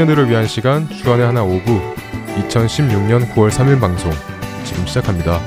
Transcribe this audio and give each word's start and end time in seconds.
청년들을 0.00 0.30
위한 0.30 0.46
시간 0.46 0.88
주안의 0.88 1.26
하나 1.26 1.42
오부 1.42 1.78
2016년 2.48 3.30
9월 3.34 3.50
3일 3.50 3.78
방송 3.78 4.10
지금 4.64 4.86
시작합니다. 4.86 5.38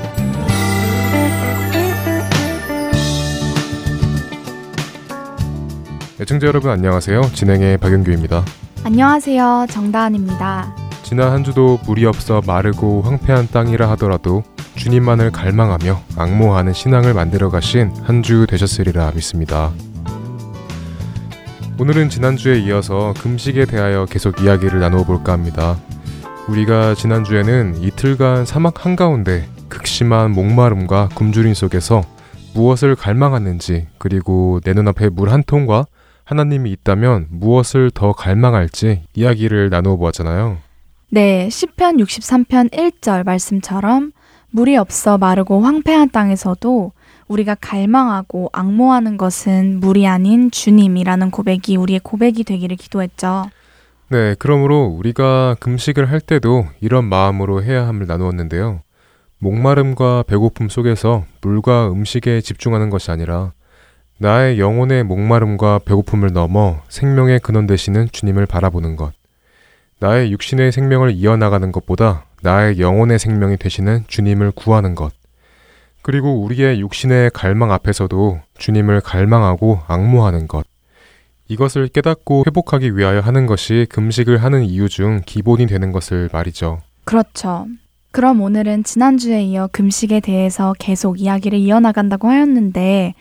애청자 6.20 6.46
여러분 6.46 6.70
안녕하세요. 6.70 7.22
진행의 7.34 7.78
박영규입니다. 7.78 8.44
안녕하세요. 8.84 9.66
정다은입니다. 9.70 10.74
지난 11.02 11.32
한 11.32 11.42
주도 11.44 11.78
물이 11.86 12.06
없어 12.06 12.40
마르고 12.46 13.02
황폐한 13.02 13.48
땅이라 13.48 13.90
하더라도 13.90 14.42
주님만을 14.76 15.32
갈망하며 15.32 16.00
악모하는 16.16 16.72
신앙을 16.72 17.12
만들어 17.14 17.50
가신 17.50 17.92
한 18.04 18.22
주 18.22 18.46
되셨으리라 18.48 19.10
믿습니다. 19.14 19.72
오늘은 21.78 22.08
지난주에 22.08 22.58
이어서 22.60 23.14
금식에 23.18 23.64
대하여 23.66 24.06
계속 24.06 24.40
이야기를 24.40 24.78
나누어 24.80 25.04
볼까 25.04 25.32
합니다. 25.32 25.76
우리가 26.48 26.94
지난주에는 26.94 27.82
이틀간 27.82 28.44
사막 28.46 28.84
한가운데 28.84 29.48
극심한 29.68 30.30
목마름과 30.32 31.08
굶주림 31.14 31.54
속에서 31.54 32.04
무엇을 32.54 32.94
갈망하는지 32.94 33.88
그리고 33.98 34.60
내 34.62 34.72
눈앞에 34.72 35.08
물 35.08 35.30
한 35.30 35.42
통과 35.42 35.86
하나님이 36.24 36.70
있다면 36.70 37.26
무엇을 37.30 37.90
더 37.92 38.12
갈망할지 38.12 39.02
이야기를 39.14 39.68
나누어 39.70 39.96
보았잖아요. 39.96 40.58
네, 41.10 41.48
시편 41.50 41.96
63편 41.98 42.70
1절 42.72 43.24
말씀처럼 43.26 44.12
물이 44.50 44.76
없어 44.76 45.18
마르고 45.18 45.60
황폐한 45.62 46.10
땅에서도 46.10 46.92
우리가 47.34 47.56
갈망하고 47.60 48.50
악모하는 48.52 49.16
것은 49.16 49.80
물이 49.80 50.06
아닌 50.06 50.50
주님이라는 50.50 51.30
고백이 51.30 51.76
우리의 51.76 52.00
고백이 52.02 52.44
되기를 52.44 52.76
기도했죠. 52.76 53.50
네, 54.08 54.34
그러므로 54.38 54.84
우리가 54.84 55.56
금식을 55.60 56.10
할 56.10 56.20
때도 56.20 56.66
이런 56.80 57.04
마음으로 57.04 57.62
해야 57.62 57.86
함을 57.86 58.06
나누었는데요. 58.06 58.80
목마름과 59.38 60.24
배고픔 60.26 60.68
속에서 60.68 61.24
물과 61.42 61.90
음식에 61.90 62.40
집중하는 62.40 62.90
것이 62.90 63.10
아니라 63.10 63.52
나의 64.18 64.60
영혼의 64.60 65.02
목마름과 65.04 65.80
배고픔을 65.84 66.32
넘어 66.32 66.80
생명의 66.88 67.40
근원 67.40 67.66
되시는 67.66 68.08
주님을 68.12 68.46
바라보는 68.46 68.96
것. 68.96 69.12
나의 69.98 70.30
육신의 70.32 70.70
생명을 70.70 71.12
이어나가는 71.12 71.72
것보다 71.72 72.26
나의 72.42 72.78
영혼의 72.78 73.18
생명이 73.18 73.56
되시는 73.56 74.04
주님을 74.06 74.52
구하는 74.52 74.94
것. 74.94 75.12
그리고 76.04 76.42
우리의 76.42 76.80
육신의 76.80 77.30
갈망 77.32 77.72
앞에서도 77.72 78.38
주님을 78.58 79.00
갈망하고 79.00 79.80
악모하는 79.88 80.48
것. 80.48 80.66
이것을 81.48 81.88
깨닫고 81.88 82.44
회복하기 82.46 82.94
위하여 82.94 83.20
하는 83.20 83.46
것이 83.46 83.86
금식을 83.88 84.36
하는 84.42 84.64
이유 84.64 84.90
중 84.90 85.22
기본이 85.24 85.66
되는 85.66 85.92
것을 85.92 86.28
말이죠. 86.30 86.82
그렇죠. 87.04 87.66
그럼 88.10 88.42
오늘은 88.42 88.84
지난주에 88.84 89.44
이어 89.44 89.66
금식에 89.72 90.20
대해서 90.20 90.74
계속 90.78 91.22
이야기를 91.22 91.58
이어나간다고 91.58 92.28
하였는데 92.28 93.14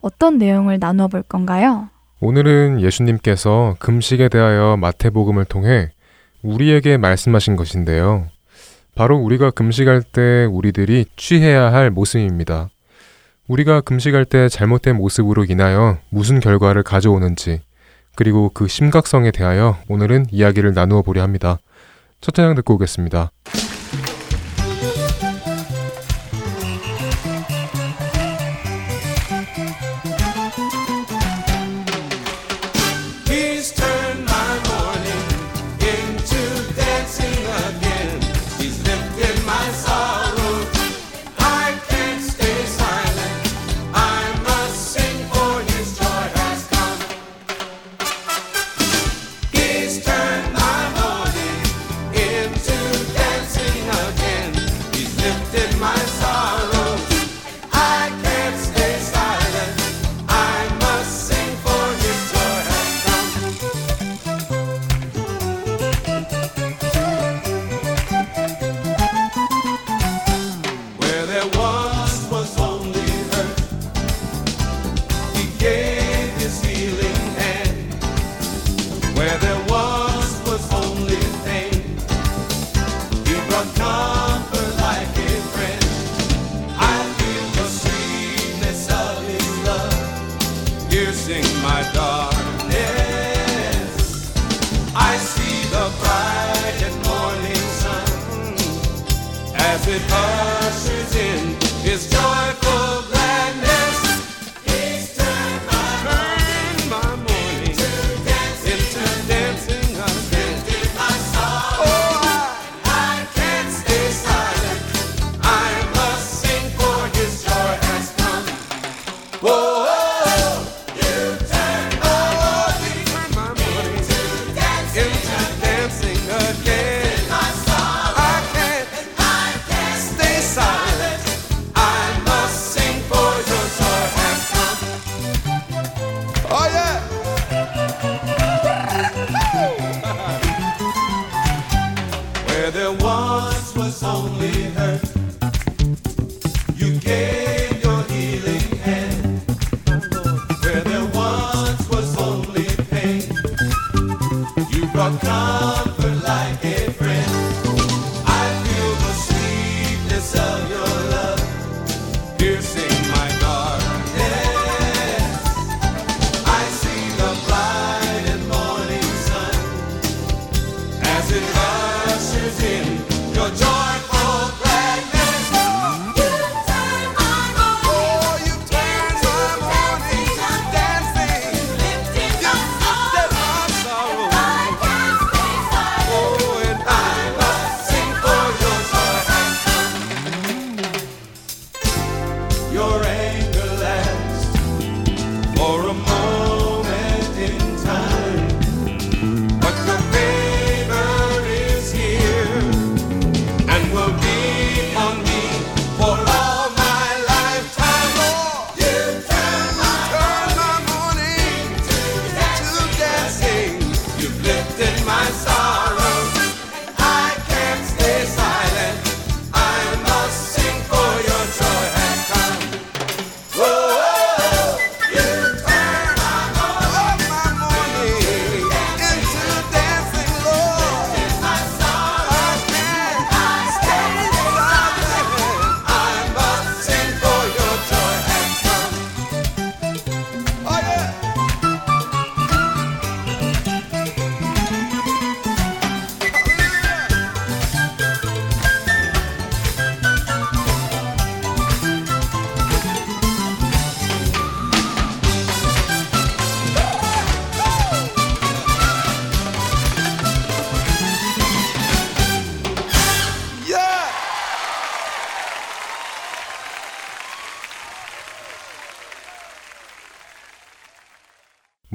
어떤 0.00 0.36
내용을 0.36 0.78
나누어 0.80 1.06
볼 1.06 1.22
건가요? 1.22 1.88
오늘은 2.18 2.80
예수님께서 2.80 3.76
금식에 3.78 4.28
대하여 4.28 4.76
마태복음을 4.80 5.44
통해 5.44 5.90
우리에게 6.42 6.96
말씀하신 6.96 7.54
것인데요. 7.54 8.26
바로 8.94 9.16
우리가 9.18 9.50
금식할 9.50 10.02
때 10.02 10.44
우리들이 10.44 11.06
취해야 11.16 11.72
할 11.72 11.90
모습입니다. 11.90 12.68
우리가 13.48 13.80
금식할 13.80 14.24
때 14.24 14.48
잘못된 14.48 14.96
모습으로 14.96 15.44
인하여 15.44 15.98
무슨 16.10 16.40
결과를 16.40 16.82
가져오는지, 16.82 17.60
그리고 18.14 18.50
그 18.54 18.68
심각성에 18.68 19.32
대하여 19.32 19.76
오늘은 19.88 20.26
이야기를 20.30 20.72
나누어 20.74 21.02
보려 21.02 21.22
합니다. 21.22 21.58
첫 22.20 22.34
찬양 22.34 22.54
듣고 22.54 22.74
오겠습니다. 22.74 23.30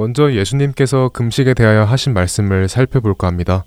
먼저 0.10 0.34
예수님께서 0.34 1.10
금식에 1.10 1.54
대하여 1.54 1.84
하신 1.84 2.16
말씀을 2.16 2.68
살펴볼까 2.68 3.28
합니다. 3.28 3.64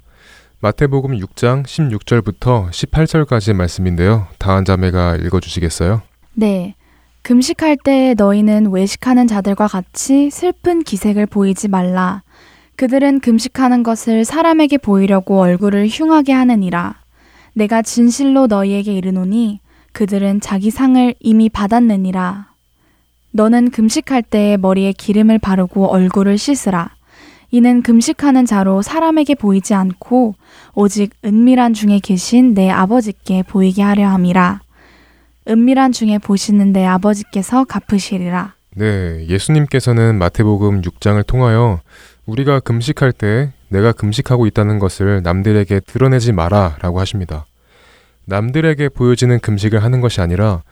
마태복음 0.61 1.17
6장 1.17 1.63
16절부터 1.63 2.69
18절까지의 2.69 3.55
말씀인데요. 3.55 4.27
다한 4.39 4.65
자매가 4.65 5.19
읽어주시겠어요? 5.19 6.03
네. 6.35 6.75
금식할 7.23 7.77
때 7.85 8.15
너희는 8.19 8.73
외식하는 8.73 9.29
자들과 9.29 9.69
같이 9.69 10.31
슬픈 10.31 10.83
기색을 10.83 11.27
보이지 11.27 11.69
말라. 11.69 12.25
그들은 12.75 13.21
금식하는 13.21 13.85
것을 13.85 14.25
사람에게 14.25 14.79
보이려고 14.79 15.41
얼굴을 15.41 15.87
흉하게 15.87 16.33
하느니라. 16.33 16.97
내가 17.53 17.83
진실로 17.83 18.49
너희에게 18.49 18.93
이르노니 18.93 19.61
그들은 19.93 20.41
자기 20.41 20.73
상을 20.73 21.15
이미 21.21 21.49
받았느니라. 21.49 22.52
너는 23.33 23.71
금식할 23.71 24.23
때 24.23 24.57
머리에 24.61 24.93
기름을 24.93 25.39
바르고 25.39 25.89
얼굴을 25.89 26.39
씻으라. 26.39 26.91
이는 27.51 27.83
금식하는 27.83 28.47
자로 28.47 28.81
사람에게 28.81 29.35
보이지 29.35 29.75
않고 29.75 30.35
오직 30.75 31.11
은밀한 31.25 31.75
중에 31.75 31.99
계신 32.03 32.55
내 32.55 32.71
아버지께 32.71 33.43
보이게 33.43 33.83
하려 33.83 34.09
함이라. 34.09 34.61
은밀한 35.49 35.93
중에 35.93 36.19
보시는 36.19 36.73
내 36.73 36.87
아버지께서 36.87 37.65
갚으시리라. 37.65 38.55
네, 38.75 39.27
예수님께서는 39.29 40.17
마태복음 40.17 40.81
6장을 40.81 41.27
통하여 41.27 41.81
우리가 42.25 42.61
금식할 42.61 43.13
때 43.13 43.53
내가 43.69 43.93
금식하고 43.93 44.47
있다는 44.47 44.79
것을 44.79 45.21
남들에게 45.23 45.81
드러내지 45.81 46.33
마라 46.33 46.77
라고 46.81 47.01
하십니다. 47.01 47.45
남들에게 48.25 48.89
보여지는 48.91 49.41
금식을 49.41 49.83
하는 49.83 50.01
것이 50.01 50.21
아니라 50.21 50.63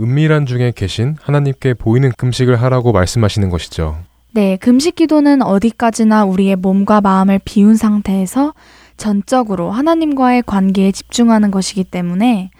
은밀한 0.00 0.46
중에 0.46 0.72
계신 0.74 1.16
하나님께 1.20 1.74
보이는 1.74 2.10
금식을 2.16 2.60
하라고 2.62 2.92
말씀하시는 2.92 3.50
것이죠. 3.50 3.98
네, 4.32 4.56
금식 4.56 4.96
기도는 4.96 5.42
어디까지나 5.42 6.24
우리의 6.24 6.56
몸과 6.56 7.00
마음을 7.00 7.38
비운 7.44 7.76
상태에서 7.76 8.54
전적으로 8.96 9.70
하나님과의 9.70 10.42
관계에 10.46 10.92
집중하는 10.92 11.50
것이기 11.50 11.84
때문에 11.84 12.50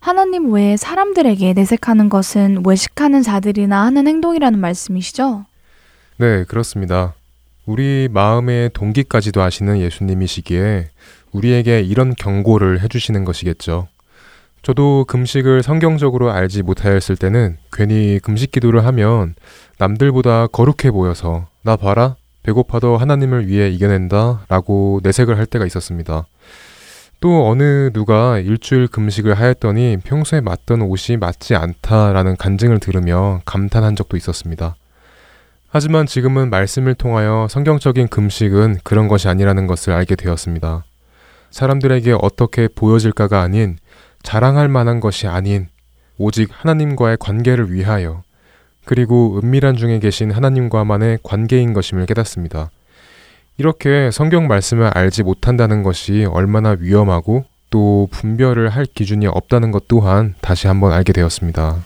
하나님 0.00 0.52
외에 0.52 0.76
사람들에게 0.76 1.52
내색하는 1.54 2.08
것은 2.08 2.62
외식하는 2.66 3.22
자들이나 3.22 3.84
하는 3.84 4.08
행동이라는 4.08 4.58
말씀이시죠? 4.58 5.46
네, 6.18 6.44
그렇습니다. 6.44 7.14
우리 7.64 8.08
마음의 8.10 8.70
동기까지도 8.74 9.40
아시는 9.40 9.80
예수님이시기에 9.80 10.90
우리에게 11.30 11.80
이런 11.80 12.14
경고를 12.14 12.82
해주시는 12.82 13.24
것이겠죠. 13.24 13.88
저도 14.62 15.04
금식을 15.08 15.64
성경적으로 15.64 16.30
알지 16.30 16.62
못하였을 16.62 17.16
때는 17.16 17.58
괜히 17.72 18.20
금식 18.22 18.52
기도를 18.52 18.84
하면 18.86 19.34
남들보다 19.78 20.46
거룩해 20.46 20.92
보여서 20.92 21.48
나 21.62 21.76
봐라 21.76 22.14
배고파도 22.44 22.96
하나님을 22.96 23.48
위해 23.48 23.68
이겨낸다 23.70 24.46
라고 24.48 25.00
내색을 25.02 25.36
할 25.36 25.46
때가 25.46 25.66
있었습니다. 25.66 26.26
또 27.20 27.48
어느 27.48 27.90
누가 27.92 28.38
일주일 28.38 28.88
금식을 28.88 29.34
하였더니 29.34 29.98
평소에 30.04 30.40
맞던 30.40 30.82
옷이 30.82 31.16
맞지 31.18 31.54
않다라는 31.54 32.36
간증을 32.36 32.80
들으며 32.80 33.40
감탄한 33.44 33.94
적도 33.94 34.16
있었습니다. 34.16 34.76
하지만 35.68 36.06
지금은 36.06 36.50
말씀을 36.50 36.94
통하여 36.94 37.46
성경적인 37.48 38.08
금식은 38.08 38.78
그런 38.84 39.08
것이 39.08 39.28
아니라는 39.28 39.66
것을 39.66 39.92
알게 39.92 40.16
되었습니다. 40.16 40.84
사람들에게 41.50 42.16
어떻게 42.20 42.68
보여질까가 42.68 43.40
아닌 43.40 43.78
자랑할 44.22 44.68
만한 44.68 45.00
것이 45.00 45.26
아닌 45.26 45.68
오직 46.18 46.48
하나님과의 46.52 47.16
관계를 47.18 47.72
위하여 47.72 48.22
그리고 48.84 49.38
은밀한 49.42 49.76
중에 49.76 49.98
계신 49.98 50.30
하나님과만의 50.30 51.20
관계인 51.22 51.72
것임을 51.72 52.06
깨닫습니다. 52.06 52.70
이렇게 53.58 54.10
성경 54.10 54.48
말씀을 54.48 54.90
알지 54.96 55.22
못한다는 55.22 55.82
것이 55.82 56.24
얼마나 56.24 56.76
위험하고 56.78 57.44
또 57.70 58.08
분별을 58.10 58.68
할 58.68 58.84
기준이 58.86 59.26
없다는 59.26 59.70
것 59.70 59.88
또한 59.88 60.34
다시 60.40 60.66
한번 60.66 60.92
알게 60.92 61.12
되었습니다. 61.12 61.84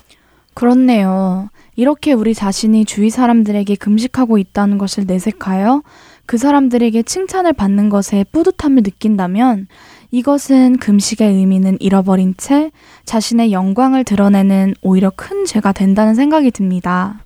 그렇네요. 0.55 1.51
이렇게 1.77 2.15
우리 2.15 2.35
자신이 2.35 2.87
주위 2.87 3.11
사람들에게 3.11 3.75
금식하고 3.77 4.39
있다는 4.39 4.79
것을 4.79 5.05
내색하여 5.07 5.83
그 6.25 6.39
사람들에게 6.39 7.03
칭찬을 7.03 7.53
받는 7.53 7.89
것에 7.89 8.25
뿌듯함을 8.33 8.83
느낀다면 8.83 9.69
이것은 10.11 10.79
금식의 10.79 11.33
의미는 11.35 11.77
잃어버린 11.81 12.35
채 12.37 12.71
자신의 13.05 13.53
영광을 13.53 14.05
드러내는 14.05 14.75
오히려 14.83 15.11
큰 15.15 15.45
죄가 15.45 15.73
된다는 15.73 16.15
생각이 16.15 16.51
듭니다. 16.51 17.21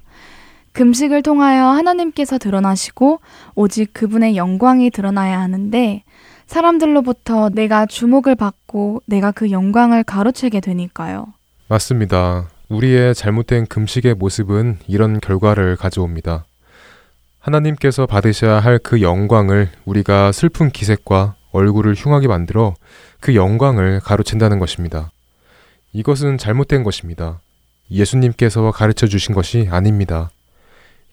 금식을 0.73 1.23
통하여 1.23 1.67
하나님께서 1.67 2.39
드러나시고 2.39 3.21
오직 3.55 3.93
그분의 3.93 4.37
영광이 4.37 4.91
드러나야 4.91 5.41
하는데 5.41 6.03
사람들로부터 6.47 7.51
내가 7.51 7.87
주목을 7.87 8.35
받고 8.35 9.03
내가 9.07 9.31
그 9.31 9.51
영광을 9.51 10.03
가로채게 10.05 10.61
되니까요. 10.61 11.27
맞습니다. 11.69 12.49
우리의 12.69 13.15
잘못된 13.15 13.67
금식의 13.67 14.15
모습은 14.15 14.79
이런 14.87 15.21
결과를 15.21 15.77
가져옵니다. 15.77 16.45
하나님께서 17.41 18.07
받으셔야 18.07 18.61
할 18.61 18.79
그 18.83 19.01
영광을 19.01 19.69
우리가 19.85 20.33
슬픈 20.33 20.71
기색과 20.71 21.35
얼굴을 21.53 21.95
흉하게 21.95 22.29
만들어 22.29 22.75
그 23.21 23.35
영광을 23.35 24.01
가로챈다는 24.01 24.59
것입니다. 24.59 25.11
이것은 25.93 26.39
잘못된 26.39 26.83
것입니다. 26.83 27.41
예수님께서 27.91 28.71
가르쳐 28.71 29.07
주신 29.07 29.35
것이 29.35 29.69
아닙니다. 29.71 30.31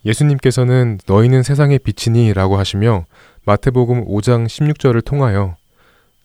예수님께서는 0.05 0.99
너희는 1.07 1.43
세상의 1.43 1.79
빛이니 1.79 2.33
라고 2.33 2.57
하시며 2.57 3.05
마태복음 3.45 4.05
5장 4.05 4.45
16절을 4.45 5.03
통하여 5.03 5.55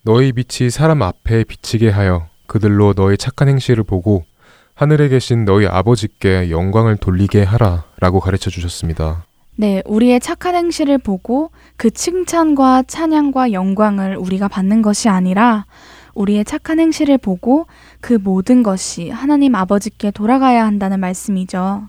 너희 0.03 0.33
빛이 0.33 0.71
사람 0.71 1.03
앞에 1.03 1.45
비치게 1.45 1.89
하여 1.89 2.29
그들로 2.47 2.93
너희 2.93 3.17
착한 3.17 3.49
행실을 3.49 3.85
보고 3.85 4.25
하늘에 4.75 5.09
계신 5.09 5.45
너희 5.45 5.67
아버지께 5.67 6.51
영광을 6.51 6.97
돌리게 6.97 7.43
하라 7.45 7.85
라고 8.01 8.21
가르쳐 8.21 8.51
주셨습니다. 8.51 9.25
네, 9.57 9.83
우리의 9.85 10.19
착한 10.21 10.55
행실을 10.55 10.99
보고 10.99 11.51
그 11.77 11.91
칭찬과 11.91 12.85
찬양과 12.87 13.53
영광을 13.53 14.17
우리가 14.17 14.49
받는 14.49 14.83
것이 14.83 15.09
아니라 15.09 15.67
우리의 16.15 16.45
착한 16.45 16.81
행실을 16.81 17.19
보고 17.19 17.67
그 18.01 18.15
모든 18.15 18.63
것이 18.63 19.11
하나님 19.11 19.55
아버지께 19.55 20.11
돌아가야 20.11 20.65
한다는 20.67 21.01
말씀이죠. 21.01 21.83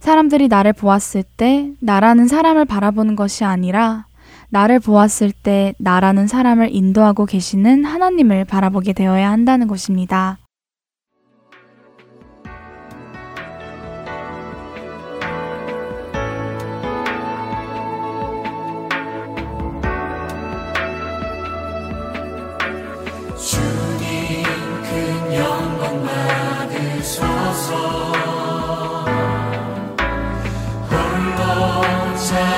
사람들이 0.00 0.48
나를 0.48 0.72
보았을 0.72 1.24
때 1.36 1.72
나라는 1.80 2.28
사람을 2.28 2.64
바라보는 2.64 3.16
것이 3.16 3.44
아니라 3.44 4.06
나를 4.50 4.80
보았을 4.80 5.32
때 5.32 5.74
나라는 5.78 6.26
사람을 6.26 6.74
인도하고 6.74 7.26
계시는 7.26 7.84
하나님을 7.84 8.44
바라보게 8.44 8.92
되어야 8.92 9.30
한다는 9.30 9.66
것입니다. 9.66 10.38
xa 27.68 27.74
hương 30.90 31.24
con 31.38 32.16
xa 32.28 32.57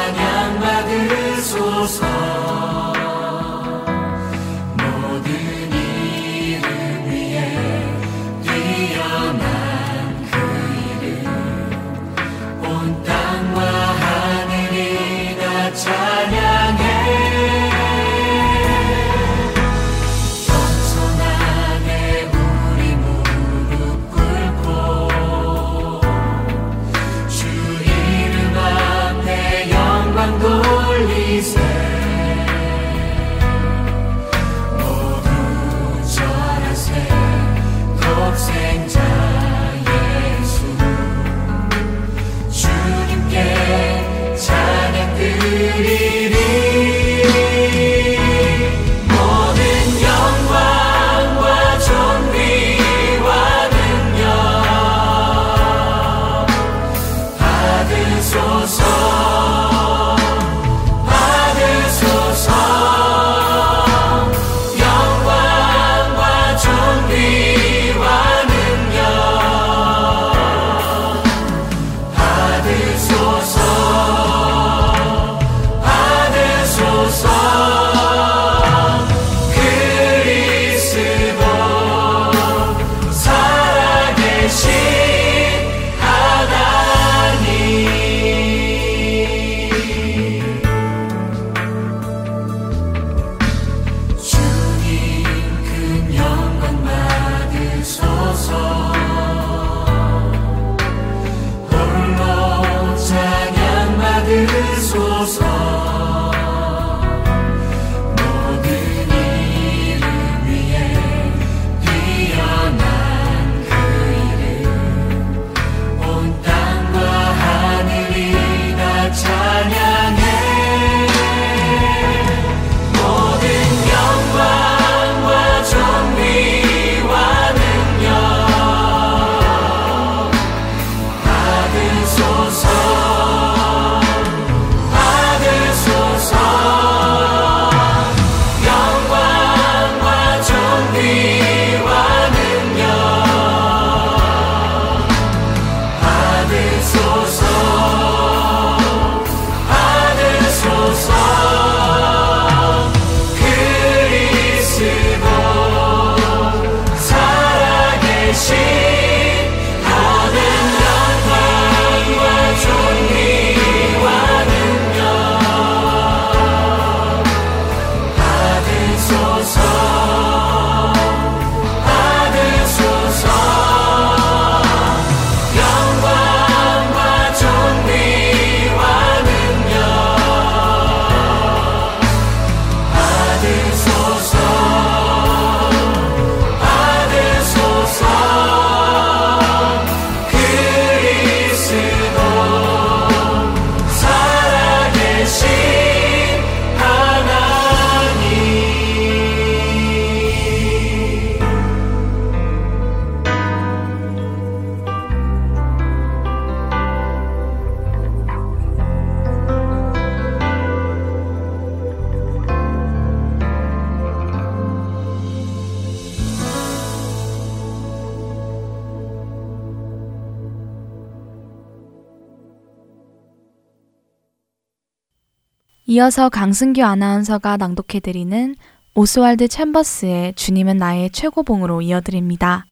이어서 225.93 226.29
강승규 226.29 226.85
아나운서가 226.85 227.57
낭독해드리는 227.57 228.55
오스왈드 228.95 229.49
챔버스의 229.49 230.35
주님은 230.35 230.77
나의 230.77 231.11
최고봉으로 231.11 231.83
이어드립니다. 231.83 232.65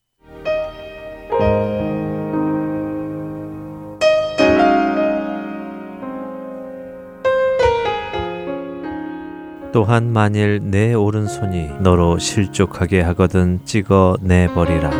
또한 9.72 10.12
만일 10.12 10.60
내 10.70 10.94
오른손이 10.94 11.70
너로 11.80 12.20
실족하게 12.20 13.00
하거든 13.00 13.58
찍어 13.64 14.18
내버리라. 14.20 14.92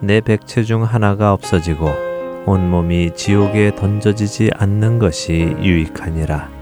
내 0.00 0.22
백체 0.22 0.62
중 0.62 0.82
하나가 0.82 1.34
없어지고 1.34 2.14
온몸이 2.46 3.12
지옥에 3.14 3.74
던져지지 3.74 4.50
않는 4.54 4.98
것이 4.98 5.32
유익하니라. 5.60 6.53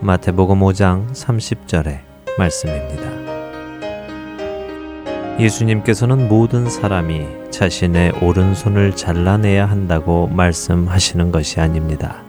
마태복음 0.00 0.60
5장 0.60 1.10
30절의 1.10 1.98
말씀입니다. 2.38 3.02
예수님께서는 5.40 6.28
모든 6.28 6.70
사람이 6.70 7.26
자신의 7.50 8.12
오른손을 8.22 8.94
잘라내야 8.94 9.66
한다고 9.66 10.28
말씀하시는 10.28 11.32
것이 11.32 11.60
아닙니다. 11.60 12.22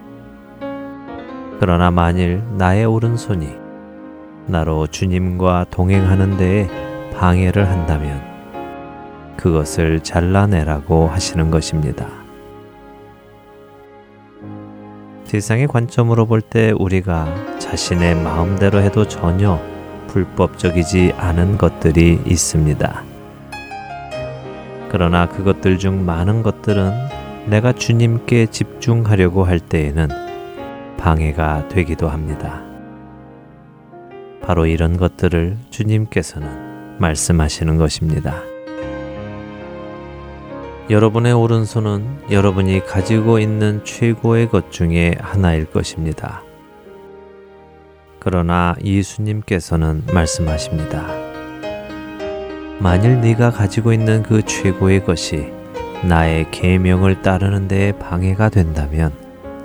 그러나 1.59 1.91
만일 1.91 2.41
나의 2.57 2.85
오른손이 2.85 3.47
나로 4.47 4.87
주님과 4.87 5.67
동행하는 5.69 6.37
데에 6.37 6.67
방해를 7.13 7.69
한다면 7.69 8.19
그것을 9.37 9.99
잘라내라고 9.99 11.07
하시는 11.07 11.51
것입니다. 11.51 12.18
세상의 15.29 15.67
관점으로 15.67 16.25
볼 16.25 16.41
때 16.41 16.71
우리가 16.71 17.59
자신의 17.59 18.15
마음대로 18.15 18.81
해도 18.81 19.07
전혀 19.07 19.61
불법적이지 20.07 21.13
않은 21.17 21.59
것들이 21.59 22.19
있습니다. 22.25 23.03
그러나 24.89 25.29
그것들 25.29 25.77
중 25.77 26.03
많은 26.03 26.41
것들은 26.41 26.91
내가 27.45 27.73
주님께 27.73 28.47
집중하려고 28.47 29.43
할 29.43 29.59
때에는 29.59 30.07
방해가 30.97 31.67
되기도 31.67 32.09
합니다. 32.09 32.63
바로 34.41 34.65
이런 34.65 34.97
것들을 34.97 35.57
주님께서는 35.69 36.97
말씀하시는 36.97 37.77
것입니다. 37.77 38.41
여러분의 40.89 41.33
오른손은 41.33 42.31
여러분이 42.31 42.83
가지고 42.83 43.37
있는 43.37 43.85
최고의 43.85 44.49
것 44.49 44.71
중에 44.71 45.13
하나일 45.19 45.65
것입니다. 45.65 46.41
그러나 48.17 48.75
예수님께서는 48.83 50.05
말씀하십니다. 50.11 51.05
만일 52.79 53.21
네가 53.21 53.51
가지고 53.51 53.93
있는 53.93 54.23
그 54.23 54.41
최고의 54.41 55.05
것이 55.05 55.53
나의 56.03 56.49
계명을 56.49 57.21
따르는 57.21 57.67
데 57.67 57.91
방해가 57.99 58.49
된다면 58.49 59.11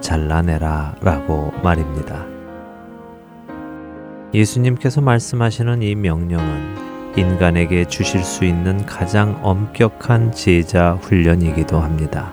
잘라내라 0.01 0.97
라고 1.01 1.55
말입니다. 1.63 2.27
예수님께서 4.35 5.01
말씀하시는 5.01 5.81
이 5.81 5.95
명령은 5.95 6.84
인간에게 7.17 7.85
주실 7.85 8.25
수 8.25 8.45
있는 8.45 8.85
가장 8.87 9.39
엄격한 9.43 10.33
제자 10.33 10.95
훈련이기도 10.95 11.79
합니다. 11.79 12.33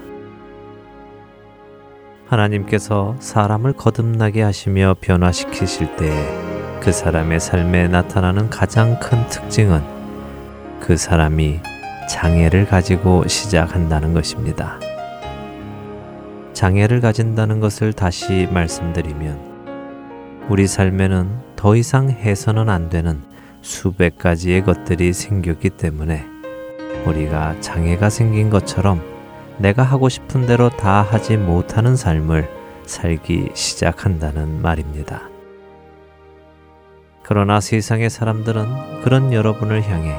하나님께서 2.27 3.15
사람을 3.19 3.73
거듭나게 3.73 4.41
하시며 4.41 4.95
변화시키실 5.01 5.95
때그 5.97 6.91
사람의 6.91 7.39
삶에 7.39 7.89
나타나는 7.89 8.50
가장 8.50 9.00
큰 9.00 9.27
특징은 9.27 9.81
그 10.79 10.97
사람이 10.97 11.59
장애를 12.09 12.65
가지고 12.65 13.27
시작한다는 13.27 14.13
것입니다. 14.13 14.79
장애를 16.53 17.01
가진다는 17.01 17.59
것을 17.59 17.93
다시 17.93 18.47
말씀드리면 18.51 19.51
우리 20.50 20.67
삶에는 20.67 21.29
더 21.55 21.75
이상 21.75 22.09
해서는 22.09 22.69
안 22.69 22.89
되는 22.89 23.21
수백 23.62 24.18
가지의 24.18 24.63
것들이 24.63 25.13
생겼기 25.13 25.72
때문에 25.72 26.25
우리가 27.06 27.60
장애가 27.62 28.10
생긴 28.10 28.50
것처럼 28.50 29.01
내가 29.58 29.84
하고 29.84 30.10
싶은 30.10 30.48
대로 30.48 30.70
다 30.70 31.01
하지 31.01 31.38
못하는 31.38 31.96
삶을 31.96 32.50
살기 32.86 33.50
시작한다는 33.53 34.62
말입니다. 34.62 35.30
그러나 37.24 37.62
세상의 37.62 38.10
사람들은 38.10 39.01
그런 39.03 39.32
여러분을 39.32 39.84
향해 39.84 40.15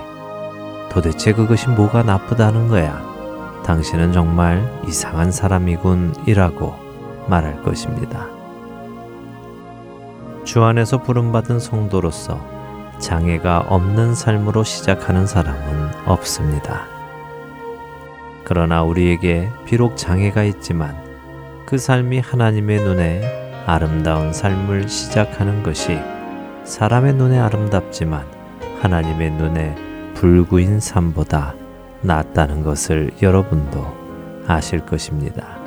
도대체 0.91 1.33
그것이 1.33 1.69
뭐가 1.69 2.03
나쁘다는 2.05 2.69
거야? 2.69 3.03
당신은 3.65 4.13
정말 4.13 4.63
이상한 4.87 5.33
사람이군 5.33 6.15
이라고 6.27 6.75
말할 7.29 7.63
것입니다. 7.63 8.29
주 10.45 10.63
안에서 10.63 11.03
부름받은 11.03 11.61
성도로서 11.61 12.62
장애가 13.03 13.67
없는 13.69 14.15
삶으로 14.15 14.63
시작하는 14.63 15.27
사람은 15.27 15.91
없습니다. 16.07 16.87
그러나 18.45 18.83
우리에게 18.83 19.51
비록 19.67 19.97
장애가 19.97 20.45
있지만 20.45 20.97
그 21.67 21.79
삶이 21.79 22.21
하나님의 22.21 22.81
눈에 22.81 23.65
아름다운 23.67 24.33
삶을 24.33 24.89
시작하는 24.89 25.63
것이 25.63 25.99
사람의 26.65 27.15
눈에 27.15 27.39
아름답지만 27.39 28.25
하나님의 28.81 29.33
눈에 29.33 29.75
불구인 30.15 30.79
삶보다 30.81 31.55
낫다는 32.03 32.63
것을 32.63 33.11
여러분도 33.21 33.85
아실 34.47 34.87
것입니다. 34.87 35.59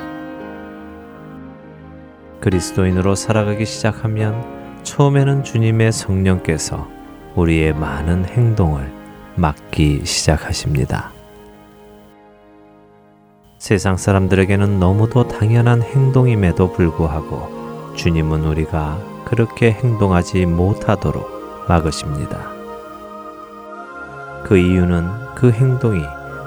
그리스도인으로 2.40 3.14
살아가기 3.14 3.66
시작하면 3.66 4.82
처음에는 4.84 5.44
주님의 5.44 5.92
성령께서 5.92 6.95
우리의 7.36 7.74
많은 7.74 8.24
행동을 8.24 8.92
맡기 9.36 10.04
시작하십니다. 10.04 11.12
세상 13.58 13.96
사람들에게는 13.96 14.80
너무도 14.80 15.28
당연한 15.28 15.82
행동임에도 15.82 16.72
불구하고 16.72 17.94
주님은 17.94 18.44
우리가 18.44 18.98
그렇게 19.24 19.72
행동하지 19.72 20.46
못하도록 20.46 21.66
막으십니다. 21.68 22.50
그 24.44 24.56
이유는 24.56 25.34
그 25.34 25.50
행동이 25.50 26.00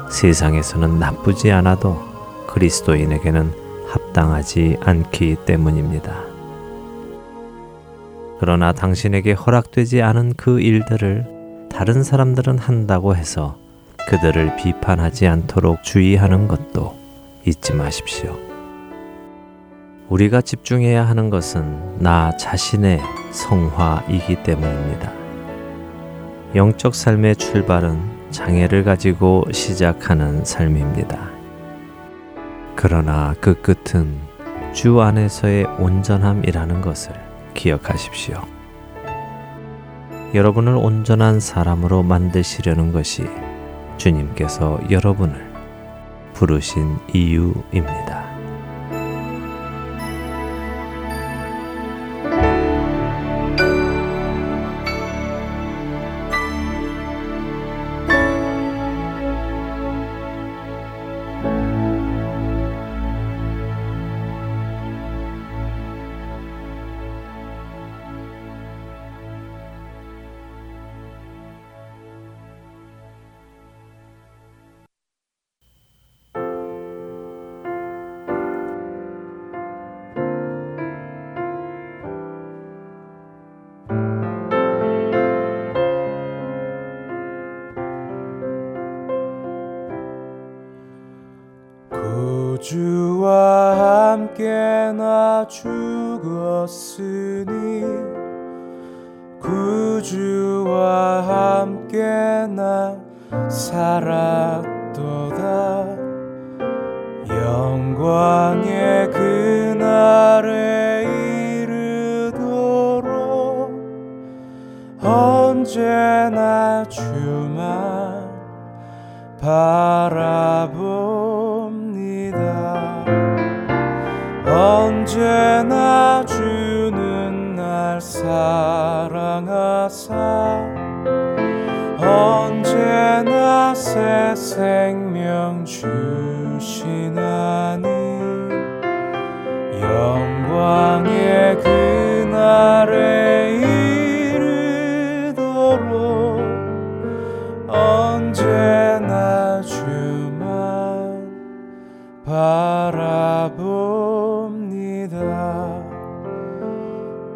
세상에서는 0.09 0.97
나쁘지 0.97 1.51
않아도 1.51 2.01
그리스도인에게는 2.47 3.53
합당하지 3.89 4.77
않기 4.81 5.37
때문입니다. 5.45 6.28
그러나 8.39 8.71
당신에게 8.71 9.33
허락되지 9.33 10.01
않은 10.01 10.33
그 10.37 10.61
일들을 10.61 11.25
다른 11.69 12.03
사람들은 12.03 12.57
한다고 12.57 13.15
해서 13.15 13.57
그들을 14.07 14.55
비판하지 14.55 15.27
않도록 15.27 15.83
주의하는 15.83 16.47
것도 16.47 16.97
잊지 17.45 17.73
마십시오. 17.73 18.39
우리가 20.07 20.41
집중해야 20.41 21.07
하는 21.07 21.29
것은 21.29 21.99
나 21.99 22.35
자신의 22.37 23.01
성화이기 23.31 24.41
때문입니다. 24.43 25.11
영적 26.55 26.95
삶의 26.95 27.35
출발은 27.35 27.99
장애를 28.31 28.85
가지고 28.85 29.43
시작하는 29.51 30.43
삶입니다. 30.45 31.29
그러나 32.75 33.35
그 33.41 33.61
끝은 33.61 34.17
주 34.73 35.01
안에서의 35.01 35.65
온전함이라는 35.77 36.81
것을 36.81 37.28
기억하십시오. 37.53 38.41
여러분을 40.33 40.75
온전한 40.75 41.39
사람으로 41.39 42.03
만드시려는 42.03 42.91
것이 42.91 43.27
주님께서 43.97 44.79
여러분을 44.89 45.51
부르신 46.33 46.97
이유입니다. 47.13 48.28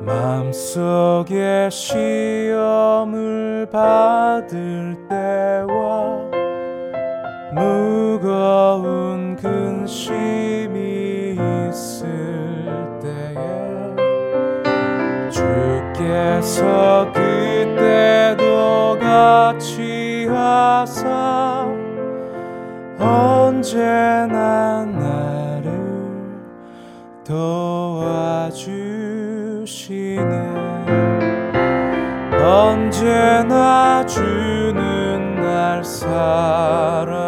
마음속에 0.06 1.70
시험을 1.72 3.68
받을 3.72 4.98
때와 5.08 6.20
무거운 7.54 9.38
근심이 9.38 11.38
있을 11.70 12.06
때에 13.02 13.96
주께서 15.32 17.10
그때도 17.14 19.00
같이 19.00 20.28
하사 20.30 21.66
언제나 23.00 24.73
para 36.14 37.23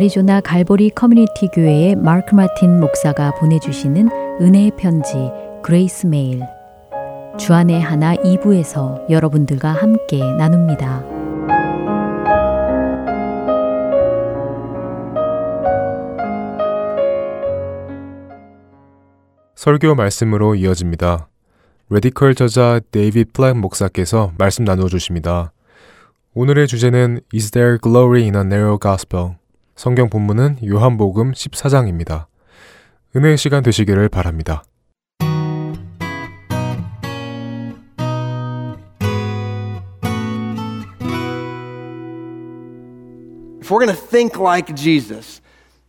아리조나 0.00 0.40
갈보리 0.40 0.88
커뮤니티 0.90 1.48
교회의 1.48 1.94
마크 1.94 2.34
마틴 2.34 2.80
목사가 2.80 3.34
보내주시는 3.34 4.08
은혜의 4.40 4.72
편지 4.78 5.12
그레이스 5.62 6.06
메일 6.06 6.40
주안의 7.38 7.82
하나 7.82 8.14
2부에서 8.14 9.10
여러분들과 9.10 9.72
함께 9.72 10.20
나눕니다. 10.20 11.04
설교 19.54 19.94
말씀으로 19.96 20.54
이어집니다. 20.54 21.28
레디컬 21.90 22.34
저자 22.36 22.80
데이빗 22.90 23.34
플렉 23.34 23.58
목사께서 23.58 24.32
말씀 24.38 24.64
나누어 24.64 24.88
주십니다. 24.88 25.52
오늘의 26.32 26.68
주제는 26.68 27.20
Is 27.34 27.50
there 27.50 27.76
glory 27.78 28.22
in 28.22 28.34
a 28.34 28.40
narrow 28.40 28.78
gospel? 28.80 29.39
성경 29.79 30.09
본문은 30.09 30.57
요한복음 30.65 31.33
14장입니다. 31.33 32.27
은혜의 33.15 33.37
시간 33.37 33.63
되시기를 33.63 34.09
바랍니다. 34.09 34.63
If 43.59 43.71
we're 43.71 43.79
going 43.79 43.89
to 43.89 43.95
think 43.95 44.37
like 44.37 44.75
Jesus, 44.75 45.41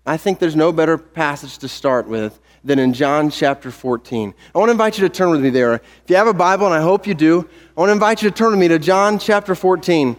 I 0.07 0.16
think 0.16 0.38
there's 0.38 0.57
no 0.57 0.73
better 0.73 0.97
passage 0.97 1.59
to 1.59 1.69
start 1.69 2.09
with 2.09 2.40
than 2.64 2.79
in 2.79 2.92
John 2.92 3.29
chapter 3.29 3.71
14. 3.71 4.35
I 4.55 4.59
want 4.59 4.69
to 4.69 4.73
invite 4.73 4.99
you 4.99 5.07
to 5.07 5.14
turn 5.14 5.31
with 5.31 5.42
me 5.42 5.51
there. 5.51 5.75
If 5.75 6.09
you 6.09 6.16
have 6.16 6.27
a 6.27 6.35
Bible, 6.35 6.66
and 6.66 6.75
I 6.75 6.81
hope 6.81 7.07
you 7.07 7.14
do, 7.14 7.47
I 7.77 7.81
want 7.81 7.90
to 7.90 7.92
invite 7.92 8.23
you 8.23 8.31
to 8.31 8.35
turn 8.35 8.51
with 8.51 8.61
me 8.61 8.69
to 8.69 8.79
John 8.79 9.19
chapter 9.19 9.55
14. 9.55 10.16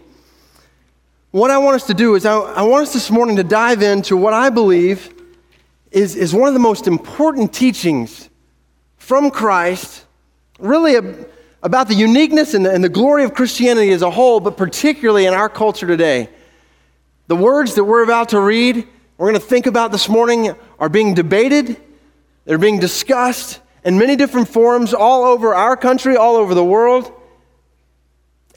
What 1.33 1.51
I 1.51 1.57
want 1.57 1.77
us 1.77 1.87
to 1.87 1.95
do 1.95 2.14
is, 2.14 2.27
I, 2.27 2.37
I 2.37 2.61
want 2.61 2.83
us 2.83 2.92
this 2.92 3.11
morning 3.11 3.37
to 3.37 3.42
dive 3.42 3.81
into 3.81 4.18
what 4.18 4.35
I 4.35 4.51
believe 4.51 5.14
is, 5.90 6.14
is 6.14 6.35
one 6.35 6.47
of 6.47 6.53
the 6.53 6.61
most 6.61 6.87
important 6.87 7.55
teachings 7.55 8.29
from 8.99 9.31
Christ, 9.31 10.05
really 10.59 10.97
a, 10.97 11.27
about 11.62 11.88
the 11.88 11.95
uniqueness 11.95 12.53
and 12.53 12.66
the, 12.66 12.71
and 12.71 12.85
the 12.85 12.90
glory 12.90 13.25
of 13.25 13.33
Christianity 13.33 13.92
as 13.92 14.03
a 14.03 14.11
whole, 14.11 14.40
but 14.40 14.59
particularly 14.59 15.25
in 15.25 15.33
our 15.33 15.49
culture 15.49 15.87
today. 15.87 16.29
The 17.29 17.37
words 17.37 17.77
that 17.77 17.85
we're 17.85 18.05
about 18.05 18.29
to 18.31 18.40
read, 18.40 18.87
we're 19.16 19.31
going 19.31 19.40
to 19.40 19.47
think 19.47 19.66
about 19.66 19.90
this 19.90 20.11
morning, 20.11 20.55
are 20.79 20.90
being 20.90 21.14
debated, 21.14 21.81
they're 22.45 22.59
being 22.59 22.79
discussed 22.79 23.59
in 23.87 23.97
many 23.97 24.16
different 24.16 24.49
forums 24.49 24.92
all 24.92 25.25
over 25.25 25.55
our 25.55 25.79
country, 25.79 26.14
all 26.14 26.37
over 26.37 26.53
the 26.53 26.62
world. 26.62 27.11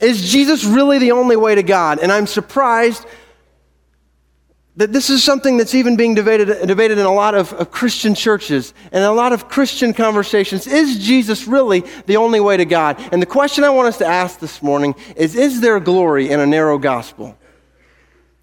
Is 0.00 0.30
Jesus 0.30 0.64
really 0.64 0.98
the 0.98 1.12
only 1.12 1.36
way 1.36 1.54
to 1.54 1.62
God? 1.62 1.98
And 1.98 2.12
I'm 2.12 2.26
surprised 2.26 3.06
that 4.76 4.92
this 4.92 5.08
is 5.08 5.24
something 5.24 5.56
that's 5.56 5.74
even 5.74 5.96
being 5.96 6.14
debated, 6.14 6.66
debated 6.66 6.98
in 6.98 7.06
a 7.06 7.12
lot 7.12 7.34
of, 7.34 7.52
of, 7.54 7.70
Christian 7.70 8.14
churches 8.14 8.74
and 8.92 9.02
a 9.02 9.10
lot 9.10 9.32
of 9.32 9.48
Christian 9.48 9.94
conversations. 9.94 10.66
Is 10.66 10.98
Jesus 10.98 11.46
really 11.46 11.82
the 12.04 12.18
only 12.18 12.40
way 12.40 12.58
to 12.58 12.66
God? 12.66 13.02
And 13.10 13.22
the 13.22 13.26
question 13.26 13.64
I 13.64 13.70
want 13.70 13.88
us 13.88 13.98
to 13.98 14.06
ask 14.06 14.38
this 14.38 14.62
morning 14.62 14.94
is 15.16 15.34
Is 15.34 15.62
there 15.62 15.80
glory 15.80 16.30
in 16.30 16.40
a 16.40 16.46
narrow 16.46 16.78
gospel? 16.78 17.38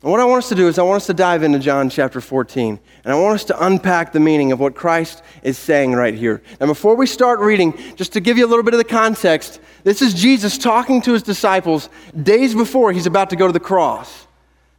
And 0.03 0.11
what 0.11 0.19
I 0.19 0.25
want 0.25 0.43
us 0.43 0.49
to 0.49 0.55
do 0.55 0.67
is 0.67 0.77
I 0.77 0.83
want 0.83 0.97
us 0.97 1.05
to 1.07 1.13
dive 1.13 1.43
into 1.43 1.59
John 1.59 1.89
chapter 1.89 2.19
14, 2.19 2.77
and 3.05 3.13
I 3.13 3.17
want 3.17 3.35
us 3.35 3.45
to 3.45 3.65
unpack 3.65 4.11
the 4.11 4.19
meaning 4.19 4.51
of 4.51 4.59
what 4.59 4.75
Christ 4.75 5.23
is 5.43 5.57
saying 5.57 5.93
right 5.93 6.13
here. 6.13 6.43
And 6.59 6.67
before 6.67 6.97
we 6.97 7.07
start 7.07 7.39
reading, 7.39 7.73
just 7.95 8.11
to 8.11 8.19
give 8.19 8.37
you 8.37 8.45
a 8.45 8.49
little 8.49 8.63
bit 8.63 8.73
of 8.73 8.79
the 8.79 8.83
context, 8.83 9.61
this 9.85 10.01
is 10.01 10.13
Jesus 10.13 10.57
talking 10.57 11.01
to 11.03 11.13
his 11.13 11.23
disciples 11.23 11.87
days 12.21 12.53
before 12.53 12.91
he's 12.91 13.05
about 13.05 13.29
to 13.29 13.37
go 13.37 13.47
to 13.47 13.53
the 13.53 13.61
cross. 13.61 14.27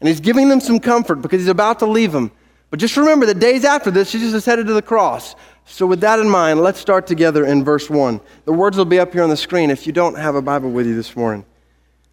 And 0.01 0.09
he's 0.09 0.21
giving 0.21 0.51
them 0.51 0.61
some 0.61 0.79
comfort 0.79 1.23
because 1.23 1.41
he's 1.41 1.49
about 1.49 1.79
to 1.79 1.87
leave 1.87 2.13
them. 2.13 2.31
But 2.69 2.79
just 2.79 2.95
remember 2.99 3.25
that 3.25 3.39
days 3.39 3.65
after 3.65 3.91
this, 3.91 4.13
Jesus 4.13 4.35
is 4.35 4.45
headed 4.45 4.67
to 4.67 4.75
the 4.75 4.83
cross. 4.83 5.37
So, 5.65 5.87
with 5.87 6.01
that 6.01 6.19
in 6.19 6.29
mind, 6.29 6.61
let's 6.61 6.81
start 6.81 7.07
together 7.07 7.47
in 7.47 7.65
verse 7.65 7.89
1. 7.89 8.21
The 8.45 8.53
words 8.53 8.77
will 8.77 8.85
be 8.85 8.99
up 8.99 9.15
here 9.15 9.23
on 9.23 9.31
the 9.31 9.39
screen 9.39 9.71
if 9.71 9.87
you 9.87 9.93
don't 9.95 10.19
have 10.19 10.35
a 10.35 10.43
Bible 10.43 10.71
with 10.71 10.87
you 10.87 10.95
this 10.95 11.17
morning. 11.17 11.47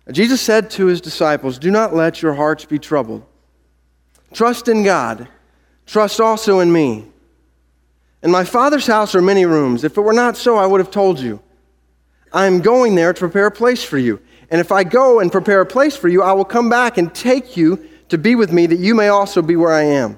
Jesus 0.09 0.41
said 0.41 0.71
to 0.71 0.87
his 0.87 1.01
disciples, 1.01 1.59
Do 1.59 1.69
not 1.69 1.93
let 1.93 2.21
your 2.21 2.33
hearts 2.33 2.65
be 2.65 2.79
troubled. 2.79 3.23
Trust 4.33 4.67
in 4.67 4.83
God. 4.83 5.27
Trust 5.85 6.19
also 6.19 6.59
in 6.59 6.71
me. 6.71 7.05
In 8.23 8.31
my 8.31 8.43
Father's 8.43 8.87
house 8.87 9.13
are 9.15 9.21
many 9.21 9.45
rooms. 9.45 9.83
If 9.83 9.97
it 9.97 10.01
were 10.01 10.13
not 10.13 10.37
so, 10.37 10.57
I 10.57 10.65
would 10.65 10.79
have 10.79 10.91
told 10.91 11.19
you. 11.19 11.41
I 12.33 12.45
am 12.45 12.61
going 12.61 12.95
there 12.95 13.13
to 13.13 13.19
prepare 13.19 13.47
a 13.47 13.51
place 13.51 13.83
for 13.83 13.97
you. 13.97 14.21
And 14.49 14.59
if 14.59 14.71
I 14.71 14.83
go 14.83 15.19
and 15.19 15.31
prepare 15.31 15.61
a 15.61 15.65
place 15.65 15.95
for 15.95 16.07
you, 16.07 16.21
I 16.21 16.33
will 16.33 16.45
come 16.45 16.69
back 16.69 16.97
and 16.97 17.13
take 17.13 17.57
you 17.57 17.87
to 18.09 18.17
be 18.17 18.35
with 18.35 18.51
me, 18.51 18.65
that 18.67 18.79
you 18.79 18.93
may 18.93 19.07
also 19.07 19.41
be 19.41 19.55
where 19.55 19.71
I 19.71 19.83
am. 19.83 20.17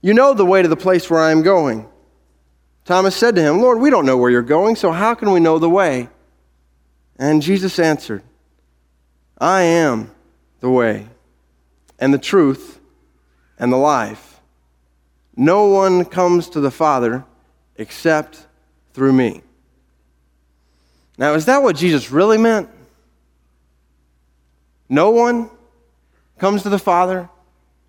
You 0.00 0.14
know 0.14 0.34
the 0.34 0.44
way 0.44 0.62
to 0.62 0.68
the 0.68 0.76
place 0.76 1.08
where 1.08 1.20
I 1.20 1.30
am 1.30 1.42
going. 1.42 1.88
Thomas 2.84 3.16
said 3.16 3.36
to 3.36 3.42
him, 3.42 3.60
Lord, 3.60 3.78
we 3.78 3.88
don't 3.88 4.04
know 4.04 4.16
where 4.16 4.30
you're 4.30 4.42
going, 4.42 4.76
so 4.76 4.92
how 4.92 5.14
can 5.14 5.30
we 5.30 5.40
know 5.40 5.58
the 5.58 5.70
way? 5.70 6.08
And 7.16 7.40
Jesus 7.40 7.78
answered, 7.78 8.22
I 9.38 9.62
am 9.62 10.10
the 10.60 10.70
way 10.70 11.06
and 11.98 12.12
the 12.12 12.18
truth 12.18 12.80
and 13.58 13.72
the 13.72 13.76
life. 13.76 14.40
No 15.36 15.66
one 15.66 16.04
comes 16.04 16.48
to 16.50 16.60
the 16.60 16.70
Father 16.70 17.24
except 17.76 18.46
through 18.92 19.12
me. 19.12 19.42
Now, 21.18 21.34
is 21.34 21.46
that 21.46 21.62
what 21.62 21.76
Jesus 21.76 22.10
really 22.10 22.38
meant? 22.38 22.68
No 24.88 25.10
one 25.10 25.50
comes 26.38 26.62
to 26.62 26.68
the 26.68 26.78
Father 26.78 27.28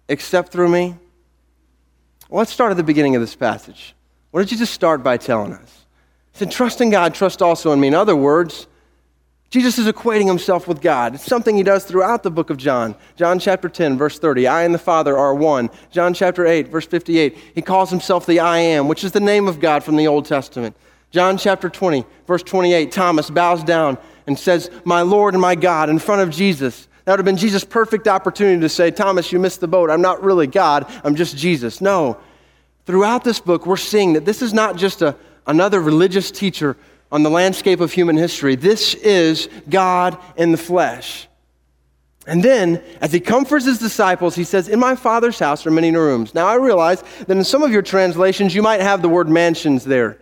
except 0.08 0.52
through 0.52 0.70
me? 0.70 0.96
Well, 2.30 2.40
let's 2.40 2.52
start 2.52 2.72
at 2.72 2.78
the 2.78 2.84
beginning 2.84 3.16
of 3.16 3.22
this 3.22 3.36
passage. 3.36 3.96
What 4.32 4.42
did 4.42 4.50
Jesus 4.50 4.70
start 4.70 5.04
by 5.04 5.18
telling 5.18 5.54
us? 5.54 5.86
He 6.34 6.40
said, 6.40 6.52
Trust 6.52 6.82
in 6.82 6.90
God, 6.90 7.14
trust 7.14 7.42
also 7.42 7.72
in 7.72 7.80
me. 7.80 7.88
In 7.88 7.94
other 7.94 8.16
words, 8.16 8.68
Jesus 9.50 9.78
is 9.78 9.88
equating 9.88 10.28
himself 10.28 10.68
with 10.68 10.82
God. 10.82 11.16
It's 11.16 11.26
something 11.26 11.56
he 11.56 11.64
does 11.64 11.86
throughout 11.86 12.24
the 12.24 12.32
book 12.32 12.50
of 12.50 12.58
John. 12.58 12.96
John 13.16 13.40
chapter 13.40 13.70
10, 13.70 13.98
verse 13.98 14.20
30, 14.20 14.48
I 14.48 14.64
and 14.64 14.74
the 14.74 14.80
Father 14.80 15.18
are 15.18 15.34
one. 15.34 15.70
John 15.92 16.14
chapter 16.14 16.46
8, 16.46 16.68
verse 16.68 16.88
58, 16.88 17.38
he 17.56 17.62
calls 17.62 17.90
himself 17.90 18.26
the 18.26 18.40
I 18.40 18.58
am, 18.58 18.88
which 18.88 19.04
is 19.04 19.12
the 19.12 19.20
name 19.20 19.48
of 19.48 19.60
God 19.60 19.84
from 19.84 19.96
the 19.96 20.08
Old 20.08 20.26
Testament. 20.26 20.76
John 21.12 21.38
chapter 21.38 21.70
20, 21.70 22.06
verse 22.28 22.44
28, 22.44 22.92
Thomas 22.92 23.30
bows 23.30 23.64
down 23.64 23.98
and 24.28 24.38
says, 24.38 24.70
My 24.84 25.02
Lord 25.02 25.34
and 25.34 25.42
my 25.42 25.56
God, 25.56 25.90
in 25.90 26.00
front 26.00 26.22
of 26.22 26.30
Jesus. 26.30 26.88
That 27.06 27.14
would 27.14 27.20
have 27.20 27.26
been 27.26 27.38
Jesus' 27.38 27.64
perfect 27.64 28.08
opportunity 28.08 28.60
to 28.60 28.70
say, 28.70 28.92
Thomas, 28.92 29.32
you 29.32 29.40
missed 29.40 29.62
the 29.62 29.68
boat. 29.68 29.90
I'm 29.92 30.02
not 30.02 30.24
really 30.24 30.48
God, 30.48 30.92
I'm 31.04 31.16
just 31.16 31.38
Jesus. 31.38 31.80
No. 31.80 32.18
Throughout 32.86 33.24
this 33.24 33.40
book, 33.40 33.66
we're 33.66 33.78
seeing 33.78 34.14
that 34.14 34.26
this 34.26 34.42
is 34.42 34.54
not 34.54 34.76
just 34.76 35.02
a, 35.02 35.16
another 35.48 35.80
religious 35.80 36.32
teacher 36.32 36.76
on 37.16 37.24
the 37.24 37.30
landscape 37.30 37.80
of 37.80 37.94
human 37.94 38.18
history. 38.18 38.56
This 38.56 38.94
is 38.94 39.48
God 39.70 40.18
in 40.36 40.52
the 40.52 40.58
flesh. 40.58 41.30
And 42.28 42.44
then, 42.44 42.84
as 43.00 43.14
he 43.14 43.22
comforts 43.22 43.64
his 43.64 43.80
disciples, 43.80 44.36
he 44.36 44.44
says, 44.44 44.68
In 44.68 44.82
my 44.82 44.98
Father's 44.98 45.40
house 45.40 45.66
are 45.66 45.72
many 45.72 45.92
rooms. 45.92 46.36
Now, 46.36 46.46
I 46.46 46.56
realize 46.56 47.06
that 47.26 47.38
in 47.38 47.46
some 47.46 47.64
of 47.64 47.72
your 47.72 47.84
translations, 47.84 48.54
you 48.54 48.62
might 48.62 48.82
have 48.82 49.02
the 49.02 49.08
word 49.08 49.30
mansions 49.30 49.86
there. 49.86 50.18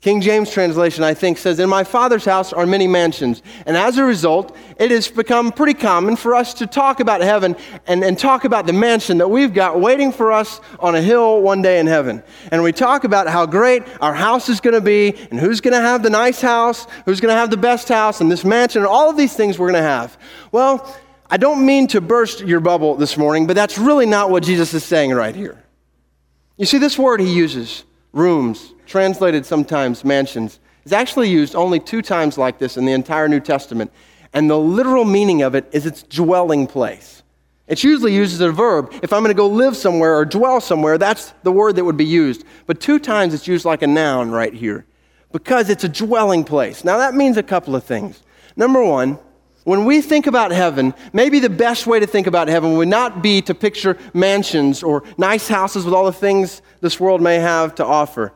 King 0.00 0.20
James 0.20 0.48
translation, 0.52 1.02
I 1.02 1.12
think, 1.12 1.38
says, 1.38 1.58
In 1.58 1.68
my 1.68 1.82
Father's 1.82 2.24
house 2.24 2.52
are 2.52 2.66
many 2.66 2.86
mansions. 2.86 3.42
And 3.66 3.76
as 3.76 3.98
a 3.98 4.04
result, 4.04 4.56
it 4.78 4.92
has 4.92 5.08
become 5.08 5.50
pretty 5.50 5.74
common 5.74 6.14
for 6.14 6.36
us 6.36 6.54
to 6.54 6.68
talk 6.68 7.00
about 7.00 7.20
heaven 7.20 7.56
and, 7.84 8.04
and 8.04 8.16
talk 8.16 8.44
about 8.44 8.66
the 8.66 8.72
mansion 8.72 9.18
that 9.18 9.28
we've 9.28 9.52
got 9.52 9.80
waiting 9.80 10.12
for 10.12 10.30
us 10.30 10.60
on 10.78 10.94
a 10.94 11.02
hill 11.02 11.42
one 11.42 11.62
day 11.62 11.80
in 11.80 11.88
heaven. 11.88 12.22
And 12.52 12.62
we 12.62 12.70
talk 12.70 13.02
about 13.02 13.26
how 13.26 13.44
great 13.44 13.82
our 14.00 14.14
house 14.14 14.48
is 14.48 14.60
going 14.60 14.74
to 14.74 14.80
be 14.80 15.16
and 15.32 15.40
who's 15.40 15.60
going 15.60 15.74
to 15.74 15.80
have 15.80 16.04
the 16.04 16.10
nice 16.10 16.40
house, 16.40 16.86
who's 17.04 17.20
going 17.20 17.32
to 17.32 17.38
have 17.38 17.50
the 17.50 17.56
best 17.56 17.88
house, 17.88 18.20
and 18.20 18.30
this 18.30 18.44
mansion, 18.44 18.82
and 18.82 18.88
all 18.88 19.10
of 19.10 19.16
these 19.16 19.34
things 19.34 19.58
we're 19.58 19.70
going 19.70 19.82
to 19.82 19.88
have. 19.88 20.16
Well, 20.52 20.96
I 21.28 21.38
don't 21.38 21.66
mean 21.66 21.88
to 21.88 22.00
burst 22.00 22.40
your 22.40 22.60
bubble 22.60 22.94
this 22.94 23.16
morning, 23.16 23.48
but 23.48 23.56
that's 23.56 23.78
really 23.78 24.06
not 24.06 24.30
what 24.30 24.44
Jesus 24.44 24.72
is 24.74 24.84
saying 24.84 25.10
right 25.10 25.34
here. 25.34 25.60
You 26.56 26.66
see, 26.66 26.78
this 26.78 26.96
word 26.96 27.20
he 27.20 27.32
uses, 27.32 27.82
rooms, 28.12 28.74
translated 28.86 29.44
sometimes 29.44 30.04
mansions, 30.04 30.60
is 30.84 30.92
actually 30.92 31.28
used 31.28 31.54
only 31.54 31.80
two 31.80 32.02
times 32.02 32.38
like 32.38 32.58
this 32.58 32.76
in 32.76 32.84
the 32.84 32.92
entire 32.92 33.28
New 33.28 33.40
Testament. 33.40 33.92
And 34.32 34.48
the 34.48 34.58
literal 34.58 35.04
meaning 35.04 35.42
of 35.42 35.54
it 35.54 35.68
is 35.72 35.86
its 35.86 36.02
dwelling 36.02 36.66
place. 36.66 37.22
It's 37.66 37.84
usually 37.84 38.14
used 38.14 38.32
as 38.34 38.40
a 38.40 38.50
verb. 38.50 38.92
If 39.02 39.12
I'm 39.12 39.22
going 39.22 39.34
to 39.34 39.34
go 39.34 39.46
live 39.46 39.76
somewhere 39.76 40.16
or 40.16 40.24
dwell 40.24 40.60
somewhere, 40.60 40.96
that's 40.96 41.34
the 41.42 41.52
word 41.52 41.76
that 41.76 41.84
would 41.84 41.98
be 41.98 42.06
used. 42.06 42.44
But 42.66 42.80
two 42.80 42.98
times 42.98 43.34
it's 43.34 43.46
used 43.46 43.66
like 43.66 43.82
a 43.82 43.86
noun 43.86 44.30
right 44.30 44.54
here 44.54 44.86
because 45.32 45.68
it's 45.68 45.84
a 45.84 45.88
dwelling 45.88 46.44
place. 46.44 46.82
Now 46.82 46.96
that 46.98 47.14
means 47.14 47.36
a 47.36 47.42
couple 47.42 47.76
of 47.76 47.84
things. 47.84 48.22
Number 48.56 48.82
one, 48.82 49.18
when 49.64 49.84
we 49.84 50.00
think 50.00 50.26
about 50.26 50.50
heaven, 50.50 50.94
maybe 51.12 51.40
the 51.40 51.50
best 51.50 51.86
way 51.86 52.00
to 52.00 52.06
think 52.06 52.26
about 52.26 52.48
heaven 52.48 52.76
would 52.76 52.88
not 52.88 53.22
be 53.22 53.42
to 53.42 53.54
picture 53.54 53.98
mansions 54.14 54.82
or 54.82 55.04
nice 55.18 55.48
houses 55.48 55.84
with 55.84 55.92
all 55.92 56.06
the 56.06 56.12
things 56.12 56.62
this 56.80 56.98
world 56.98 57.20
may 57.20 57.36
have 57.36 57.74
to 57.76 57.84
offer. 57.84 58.32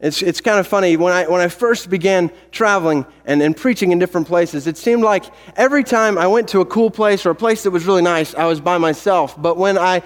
It's, 0.00 0.20
it's 0.20 0.40
kind 0.40 0.58
of 0.58 0.66
funny. 0.66 0.96
When 0.96 1.12
I, 1.12 1.28
when 1.28 1.40
I 1.40 1.46
first 1.46 1.88
began 1.88 2.32
traveling 2.50 3.06
and, 3.24 3.40
and 3.40 3.56
preaching 3.56 3.92
in 3.92 4.00
different 4.00 4.26
places, 4.26 4.66
it 4.66 4.76
seemed 4.76 5.04
like 5.04 5.24
every 5.56 5.84
time 5.84 6.18
I 6.18 6.26
went 6.26 6.48
to 6.48 6.60
a 6.60 6.66
cool 6.66 6.90
place 6.90 7.24
or 7.24 7.30
a 7.30 7.36
place 7.36 7.62
that 7.62 7.70
was 7.70 7.86
really 7.86 8.02
nice, 8.02 8.34
I 8.34 8.46
was 8.46 8.60
by 8.60 8.78
myself. 8.78 9.40
But 9.40 9.56
when 9.56 9.78
I 9.78 10.02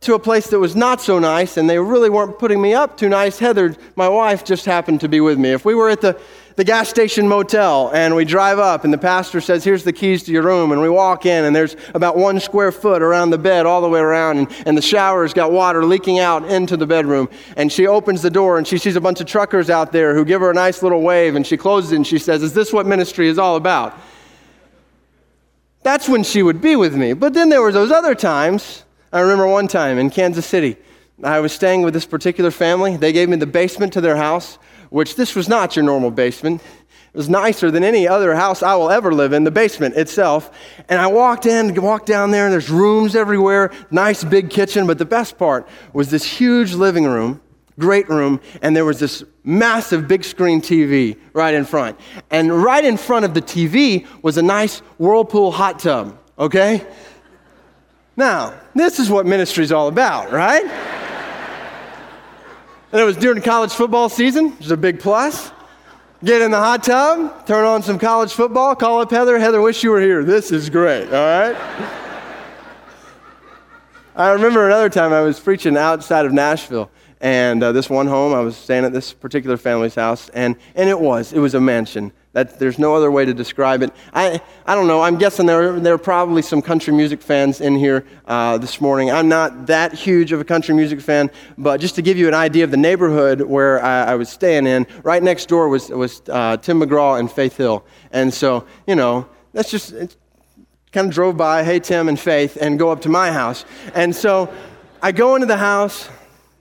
to 0.00 0.14
a 0.14 0.18
place 0.18 0.48
that 0.48 0.58
was 0.58 0.76
not 0.76 1.00
so 1.00 1.18
nice 1.18 1.56
and 1.56 1.68
they 1.68 1.78
really 1.78 2.10
weren't 2.10 2.38
putting 2.38 2.60
me 2.60 2.74
up 2.74 2.96
too 2.96 3.08
nice, 3.08 3.38
Heather, 3.38 3.74
my 3.96 4.08
wife, 4.08 4.44
just 4.44 4.66
happened 4.66 5.00
to 5.00 5.08
be 5.08 5.20
with 5.20 5.38
me. 5.38 5.50
If 5.50 5.64
we 5.64 5.74
were 5.74 5.88
at 5.88 6.02
the, 6.02 6.20
the 6.56 6.64
gas 6.64 6.88
station 6.88 7.26
motel 7.26 7.90
and 7.92 8.14
we 8.14 8.24
drive 8.24 8.60
up 8.60 8.84
and 8.84 8.92
the 8.92 8.98
pastor 8.98 9.40
says, 9.40 9.64
Here's 9.64 9.82
the 9.82 9.92
keys 9.92 10.22
to 10.24 10.32
your 10.32 10.42
room. 10.42 10.70
And 10.70 10.80
we 10.80 10.88
walk 10.88 11.26
in 11.26 11.44
and 11.44 11.54
there's 11.54 11.76
about 11.94 12.16
one 12.16 12.38
square 12.38 12.70
foot 12.70 13.02
around 13.02 13.30
the 13.30 13.38
bed 13.38 13.66
all 13.66 13.80
the 13.80 13.88
way 13.88 13.98
around. 13.98 14.38
And, 14.38 14.52
and 14.66 14.78
the 14.78 14.82
shower's 14.82 15.34
got 15.34 15.50
water 15.50 15.84
leaking 15.84 16.20
out 16.20 16.44
into 16.44 16.76
the 16.76 16.86
bedroom. 16.86 17.28
And 17.56 17.72
she 17.72 17.86
opens 17.86 18.22
the 18.22 18.30
door 18.30 18.56
and 18.56 18.66
she 18.66 18.78
sees 18.78 18.94
a 18.94 19.00
bunch 19.00 19.20
of 19.20 19.26
truckers 19.26 19.68
out 19.68 19.90
there 19.90 20.14
who 20.14 20.24
give 20.24 20.40
her 20.40 20.50
a 20.50 20.54
nice 20.54 20.82
little 20.82 21.02
wave. 21.02 21.34
And 21.34 21.46
she 21.46 21.56
closes 21.56 21.90
it 21.92 21.96
and 21.96 22.06
she 22.06 22.18
says, 22.18 22.42
Is 22.42 22.54
this 22.54 22.72
what 22.72 22.86
ministry 22.86 23.26
is 23.28 23.38
all 23.38 23.56
about? 23.56 23.98
That's 25.82 26.08
when 26.08 26.22
she 26.22 26.42
would 26.42 26.60
be 26.60 26.76
with 26.76 26.94
me. 26.94 27.12
But 27.14 27.34
then 27.34 27.48
there 27.48 27.60
were 27.60 27.72
those 27.72 27.90
other 27.90 28.14
times. 28.14 28.84
I 29.12 29.20
remember 29.20 29.46
one 29.46 29.68
time 29.68 29.98
in 29.98 30.08
Kansas 30.08 30.46
City. 30.46 30.76
I 31.22 31.40
was 31.40 31.52
staying 31.52 31.82
with 31.82 31.94
this 31.94 32.06
particular 32.06 32.50
family. 32.50 32.96
They 32.96 33.12
gave 33.12 33.28
me 33.28 33.36
the 33.36 33.46
basement 33.46 33.92
to 33.92 34.00
their 34.00 34.16
house 34.16 34.58
which 34.94 35.16
this 35.16 35.34
was 35.34 35.48
not 35.48 35.74
your 35.74 35.84
normal 35.84 36.12
basement. 36.12 36.62
It 36.62 37.16
was 37.16 37.28
nicer 37.28 37.68
than 37.68 37.82
any 37.82 38.06
other 38.06 38.32
house 38.36 38.62
I 38.62 38.76
will 38.76 38.92
ever 38.92 39.12
live 39.12 39.32
in, 39.32 39.42
the 39.42 39.50
basement 39.50 39.96
itself. 39.96 40.56
And 40.88 41.00
I 41.00 41.08
walked 41.08 41.46
in, 41.46 41.74
walked 41.82 42.06
down 42.06 42.30
there, 42.30 42.44
and 42.44 42.52
there's 42.52 42.70
rooms 42.70 43.16
everywhere, 43.16 43.72
nice 43.90 44.22
big 44.22 44.50
kitchen. 44.50 44.86
But 44.86 44.98
the 44.98 45.04
best 45.04 45.36
part 45.36 45.66
was 45.92 46.12
this 46.12 46.22
huge 46.22 46.74
living 46.74 47.06
room, 47.06 47.40
great 47.76 48.08
room, 48.08 48.40
and 48.62 48.76
there 48.76 48.84
was 48.84 49.00
this 49.00 49.24
massive 49.42 50.06
big 50.06 50.22
screen 50.22 50.60
TV 50.60 51.18
right 51.32 51.54
in 51.54 51.64
front. 51.64 51.98
And 52.30 52.62
right 52.62 52.84
in 52.84 52.96
front 52.96 53.24
of 53.24 53.34
the 53.34 53.42
TV 53.42 54.06
was 54.22 54.38
a 54.38 54.42
nice 54.42 54.78
Whirlpool 54.98 55.50
hot 55.50 55.80
tub, 55.80 56.16
okay? 56.38 56.86
Now, 58.16 58.54
this 58.76 59.00
is 59.00 59.10
what 59.10 59.26
ministry 59.26 59.64
is 59.64 59.72
all 59.72 59.88
about, 59.88 60.30
right? 60.30 61.03
And 62.94 63.00
it 63.00 63.06
was 63.06 63.16
during 63.16 63.42
college 63.42 63.72
football 63.72 64.08
season, 64.08 64.52
which 64.52 64.66
is 64.66 64.70
a 64.70 64.76
big 64.76 65.00
plus. 65.00 65.50
Get 66.22 66.42
in 66.42 66.52
the 66.52 66.60
hot 66.60 66.84
tub, 66.84 67.44
turn 67.44 67.64
on 67.64 67.82
some 67.82 67.98
college 67.98 68.32
football, 68.32 68.76
call 68.76 69.00
up 69.00 69.10
Heather. 69.10 69.36
Heather, 69.36 69.60
wish 69.60 69.82
you 69.82 69.90
were 69.90 70.00
here. 70.00 70.22
This 70.22 70.52
is 70.52 70.70
great, 70.70 71.06
all 71.06 71.10
right? 71.10 71.56
I 74.14 74.30
remember 74.30 74.64
another 74.66 74.88
time 74.88 75.12
I 75.12 75.22
was 75.22 75.40
preaching 75.40 75.76
outside 75.76 76.24
of 76.24 76.32
Nashville, 76.32 76.88
and 77.20 77.64
uh, 77.64 77.72
this 77.72 77.90
one 77.90 78.06
home, 78.06 78.32
I 78.32 78.38
was 78.38 78.56
staying 78.56 78.84
at 78.84 78.92
this 78.92 79.12
particular 79.12 79.56
family's 79.56 79.96
house, 79.96 80.28
and, 80.28 80.54
and 80.76 80.88
it 80.88 81.00
was, 81.00 81.32
it 81.32 81.40
was 81.40 81.54
a 81.54 81.60
mansion. 81.60 82.12
That, 82.34 82.58
there's 82.58 82.80
no 82.80 82.96
other 82.96 83.12
way 83.12 83.24
to 83.24 83.32
describe 83.32 83.80
it. 83.82 83.92
I, 84.12 84.40
I 84.66 84.74
don't 84.74 84.88
know. 84.88 85.00
I'm 85.00 85.18
guessing 85.18 85.46
there, 85.46 85.78
there 85.78 85.94
are 85.94 85.98
probably 85.98 86.42
some 86.42 86.60
country 86.60 86.92
music 86.92 87.22
fans 87.22 87.60
in 87.60 87.76
here 87.76 88.04
uh, 88.26 88.58
this 88.58 88.80
morning. 88.80 89.08
I'm 89.12 89.28
not 89.28 89.66
that 89.68 89.94
huge 89.94 90.32
of 90.32 90.40
a 90.40 90.44
country 90.44 90.74
music 90.74 91.00
fan, 91.00 91.30
but 91.56 91.80
just 91.80 91.94
to 91.94 92.02
give 92.02 92.18
you 92.18 92.26
an 92.26 92.34
idea 92.34 92.64
of 92.64 92.72
the 92.72 92.76
neighborhood 92.76 93.40
where 93.40 93.80
I, 93.82 94.06
I 94.06 94.14
was 94.16 94.28
staying 94.28 94.66
in, 94.66 94.84
right 95.04 95.22
next 95.22 95.48
door 95.48 95.68
was, 95.68 95.90
was 95.90 96.22
uh, 96.28 96.56
Tim 96.56 96.80
McGraw 96.80 97.20
and 97.20 97.30
Faith 97.30 97.56
Hill. 97.56 97.84
And 98.10 98.34
so, 98.34 98.66
you 98.84 98.96
know, 98.96 99.28
that's 99.52 99.70
just 99.70 99.92
kind 100.90 101.06
of 101.06 101.14
drove 101.14 101.36
by, 101.36 101.62
hey, 101.62 101.78
Tim 101.78 102.08
and 102.08 102.18
Faith, 102.18 102.58
and 102.60 102.80
go 102.80 102.90
up 102.90 103.00
to 103.02 103.08
my 103.08 103.30
house. 103.30 103.64
And 103.94 104.14
so 104.14 104.52
I 105.00 105.12
go 105.12 105.36
into 105.36 105.46
the 105.46 105.56
house, 105.56 106.08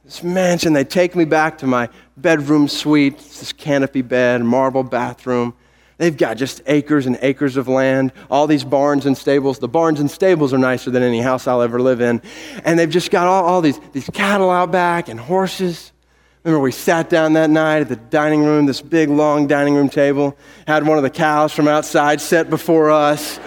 this 0.05 0.21
mansion. 0.21 0.73
They 0.73 0.83
take 0.83 1.15
me 1.15 1.25
back 1.25 1.57
to 1.59 1.65
my 1.65 1.89
bedroom 2.15 2.67
suite, 2.67 3.17
this 3.17 3.51
canopy 3.53 4.03
bed, 4.03 4.43
marble 4.43 4.83
bathroom. 4.83 5.55
They've 6.03 6.17
got 6.17 6.35
just 6.35 6.61
acres 6.65 7.05
and 7.05 7.17
acres 7.21 7.55
of 7.55 7.69
land, 7.69 8.11
all 8.29 8.45
these 8.45 8.65
barns 8.65 9.05
and 9.05 9.17
stables. 9.17 9.59
The 9.59 9.69
barns 9.69 10.01
and 10.01 10.11
stables 10.11 10.53
are 10.53 10.57
nicer 10.57 10.91
than 10.91 11.01
any 11.01 11.21
house 11.21 11.47
I'll 11.47 11.61
ever 11.61 11.81
live 11.81 12.01
in. 12.01 12.21
And 12.65 12.77
they've 12.77 12.89
just 12.89 13.09
got 13.09 13.25
all, 13.25 13.45
all 13.45 13.61
these, 13.61 13.79
these 13.93 14.09
cattle 14.09 14.51
out 14.51 14.69
back 14.69 15.07
and 15.07 15.17
horses. 15.17 15.93
Remember, 16.43 16.61
we 16.61 16.73
sat 16.73 17.09
down 17.09 17.31
that 17.33 17.49
night 17.49 17.79
at 17.79 17.87
the 17.87 17.95
dining 17.95 18.43
room, 18.43 18.65
this 18.65 18.81
big, 18.81 19.07
long 19.07 19.47
dining 19.47 19.75
room 19.75 19.87
table, 19.87 20.37
had 20.67 20.85
one 20.85 20.97
of 20.97 21.03
the 21.03 21.09
cows 21.09 21.53
from 21.53 21.69
outside 21.69 22.19
set 22.19 22.49
before 22.49 22.91
us. 22.91 23.37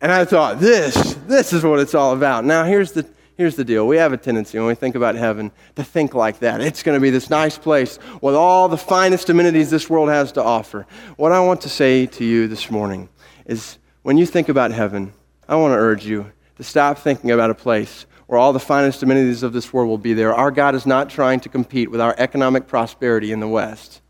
and 0.00 0.12
I 0.12 0.24
thought, 0.24 0.60
this, 0.60 1.14
this 1.26 1.52
is 1.52 1.64
what 1.64 1.80
it's 1.80 1.96
all 1.96 2.12
about. 2.12 2.44
Now, 2.44 2.62
here's 2.62 2.92
the, 2.92 3.04
Here's 3.36 3.56
the 3.56 3.64
deal 3.64 3.86
we 3.86 3.96
have 3.96 4.12
a 4.12 4.16
tendency 4.16 4.58
when 4.58 4.66
we 4.66 4.74
think 4.74 4.94
about 4.94 5.14
heaven 5.14 5.52
to 5.76 5.84
think 5.84 6.14
like 6.14 6.40
that. 6.40 6.60
It's 6.60 6.82
going 6.82 6.96
to 6.96 7.00
be 7.00 7.10
this 7.10 7.30
nice 7.30 7.56
place 7.56 7.98
with 8.20 8.34
all 8.34 8.68
the 8.68 8.76
finest 8.76 9.30
amenities 9.30 9.70
this 9.70 9.88
world 9.88 10.10
has 10.10 10.32
to 10.32 10.42
offer. 10.42 10.86
What 11.16 11.32
I 11.32 11.40
want 11.40 11.62
to 11.62 11.68
say 11.68 12.06
to 12.06 12.24
you 12.24 12.46
this 12.46 12.70
morning 12.70 13.08
is 13.46 13.78
when 14.02 14.18
you 14.18 14.26
think 14.26 14.48
about 14.48 14.70
heaven, 14.70 15.12
I 15.48 15.56
want 15.56 15.72
to 15.72 15.78
urge 15.78 16.04
you 16.04 16.30
to 16.56 16.64
stop 16.64 16.98
thinking 16.98 17.30
about 17.30 17.50
a 17.50 17.54
place 17.54 18.06
where 18.26 18.38
all 18.38 18.52
the 18.52 18.60
finest 18.60 19.02
amenities 19.02 19.42
of 19.42 19.52
this 19.52 19.72
world 19.72 19.88
will 19.88 19.98
be 19.98 20.14
there. 20.14 20.34
Our 20.34 20.50
God 20.50 20.74
is 20.74 20.86
not 20.86 21.10
trying 21.10 21.40
to 21.40 21.48
compete 21.48 21.90
with 21.90 22.00
our 22.00 22.14
economic 22.18 22.66
prosperity 22.66 23.32
in 23.32 23.40
the 23.40 23.48
West. 23.48 24.00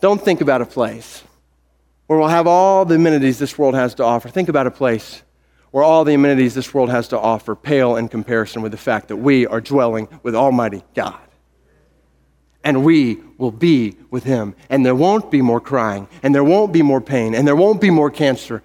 Don't 0.00 0.20
think 0.20 0.40
about 0.40 0.62
a 0.62 0.66
place 0.66 1.22
where 2.06 2.18
we'll 2.18 2.28
have 2.28 2.46
all 2.46 2.84
the 2.84 2.94
amenities 2.94 3.38
this 3.38 3.58
world 3.58 3.74
has 3.74 3.94
to 3.96 4.04
offer. 4.04 4.28
Think 4.28 4.48
about 4.48 4.66
a 4.66 4.70
place 4.70 5.22
where 5.70 5.84
all 5.84 6.04
the 6.04 6.14
amenities 6.14 6.54
this 6.54 6.72
world 6.72 6.90
has 6.90 7.08
to 7.08 7.18
offer 7.18 7.54
pale 7.54 7.96
in 7.96 8.08
comparison 8.08 8.62
with 8.62 8.72
the 8.72 8.78
fact 8.78 9.08
that 9.08 9.16
we 9.16 9.46
are 9.46 9.60
dwelling 9.60 10.08
with 10.22 10.34
Almighty 10.34 10.82
God. 10.94 11.20
And 12.64 12.84
we 12.84 13.18
will 13.38 13.50
be 13.50 13.96
with 14.10 14.24
Him. 14.24 14.54
And 14.68 14.84
there 14.84 14.94
won't 14.94 15.30
be 15.30 15.42
more 15.42 15.60
crying, 15.60 16.08
and 16.22 16.34
there 16.34 16.44
won't 16.44 16.72
be 16.72 16.82
more 16.82 17.00
pain, 17.00 17.34
and 17.34 17.46
there 17.46 17.56
won't 17.56 17.80
be 17.80 17.90
more 17.90 18.10
cancer, 18.10 18.62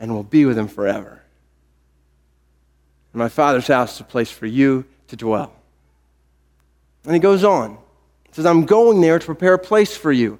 and 0.00 0.12
we'll 0.12 0.22
be 0.22 0.44
with 0.46 0.56
Him 0.56 0.68
forever. 0.68 1.20
And 3.12 3.18
my 3.18 3.28
Father's 3.28 3.66
house 3.66 3.94
is 3.94 4.00
a 4.00 4.04
place 4.04 4.30
for 4.30 4.46
you 4.46 4.84
to 5.08 5.16
dwell. 5.16 5.52
And 7.04 7.12
He 7.12 7.20
goes 7.20 7.44
on. 7.44 7.78
He 8.26 8.32
says, 8.32 8.46
I'm 8.46 8.64
going 8.64 9.00
there 9.00 9.18
to 9.18 9.26
prepare 9.26 9.54
a 9.54 9.58
place 9.58 9.96
for 9.96 10.10
you. 10.10 10.38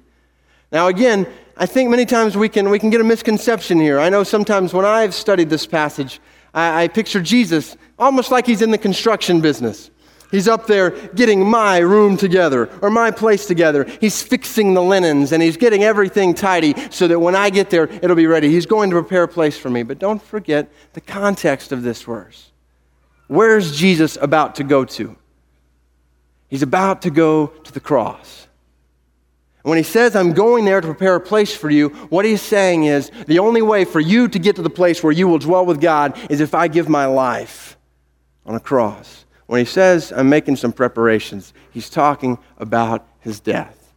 Now, 0.71 0.87
again, 0.87 1.27
I 1.57 1.65
think 1.65 1.89
many 1.89 2.05
times 2.05 2.35
we 2.35 2.49
can, 2.49 2.69
we 2.69 2.79
can 2.79 2.89
get 2.89 2.99
a 2.99 3.05
misconception 3.05 3.79
here. 3.79 3.99
I 3.99 4.09
know 4.09 4.23
sometimes 4.23 4.73
when 4.73 4.85
I've 4.85 5.13
studied 5.13 5.49
this 5.49 5.65
passage, 5.65 6.19
I, 6.53 6.83
I 6.83 6.87
picture 6.87 7.21
Jesus 7.21 7.77
almost 7.97 8.31
like 8.31 8.45
he's 8.45 8.61
in 8.61 8.71
the 8.71 8.77
construction 8.77 9.39
business. 9.39 9.89
He's 10.31 10.47
up 10.49 10.67
there 10.67 10.89
getting 11.09 11.47
my 11.47 11.77
room 11.77 12.17
together 12.17 12.69
or 12.81 12.89
my 12.89 13.11
place 13.11 13.45
together. 13.45 13.85
He's 14.01 14.21
fixing 14.21 14.73
the 14.73 14.81
linens 14.81 15.31
and 15.31 15.41
he's 15.41 15.55
getting 15.55 15.83
everything 15.83 16.33
tidy 16.33 16.75
so 16.89 17.07
that 17.07 17.19
when 17.19 17.35
I 17.35 17.49
get 17.49 17.69
there, 17.69 17.83
it'll 18.01 18.15
be 18.17 18.27
ready. 18.27 18.49
He's 18.49 18.65
going 18.65 18.89
to 18.89 18.95
prepare 18.95 19.23
a 19.23 19.27
place 19.27 19.57
for 19.57 19.69
me. 19.69 19.83
But 19.83 19.99
don't 19.99 20.21
forget 20.21 20.69
the 20.93 21.01
context 21.01 21.71
of 21.71 21.83
this 21.83 22.01
verse. 22.01 22.51
Where's 23.27 23.77
Jesus 23.77 24.17
about 24.19 24.55
to 24.55 24.63
go 24.63 24.83
to? 24.85 25.15
He's 26.49 26.63
about 26.63 27.01
to 27.03 27.09
go 27.09 27.47
to 27.47 27.71
the 27.71 27.79
cross. 27.79 28.44
When 29.65 29.79
he 29.79 29.83
says, 29.83 30.15
I'm 30.15 30.33
going 30.33 30.63
there 30.63 30.79
to 30.79 30.85
prepare 30.85 31.15
a 31.15 31.19
place 31.19 31.55
for 31.55 31.71
you, 31.71 31.89
what 32.09 32.23
he's 32.23 32.43
saying 32.43 32.83
is 32.83 33.09
the 33.25 33.39
only 33.39 33.63
way 33.63 33.83
for 33.83 33.99
you 33.99 34.27
to 34.27 34.37
get 34.37 34.57
to 34.57 34.61
the 34.61 34.69
place 34.69 35.01
where 35.01 35.11
you 35.11 35.27
will 35.27 35.39
dwell 35.39 35.65
with 35.65 35.81
God 35.81 36.15
is 36.29 36.39
if 36.39 36.53
I 36.53 36.67
give 36.67 36.87
my 36.87 37.07
life 37.07 37.75
on 38.45 38.53
a 38.53 38.59
cross. 38.59 39.25
When 39.47 39.57
he 39.57 39.65
says, 39.65 40.13
I'm 40.15 40.29
making 40.29 40.57
some 40.57 40.71
preparations, 40.71 41.51
he's 41.71 41.89
talking 41.89 42.37
about 42.59 43.07
his 43.21 43.39
death. 43.39 43.91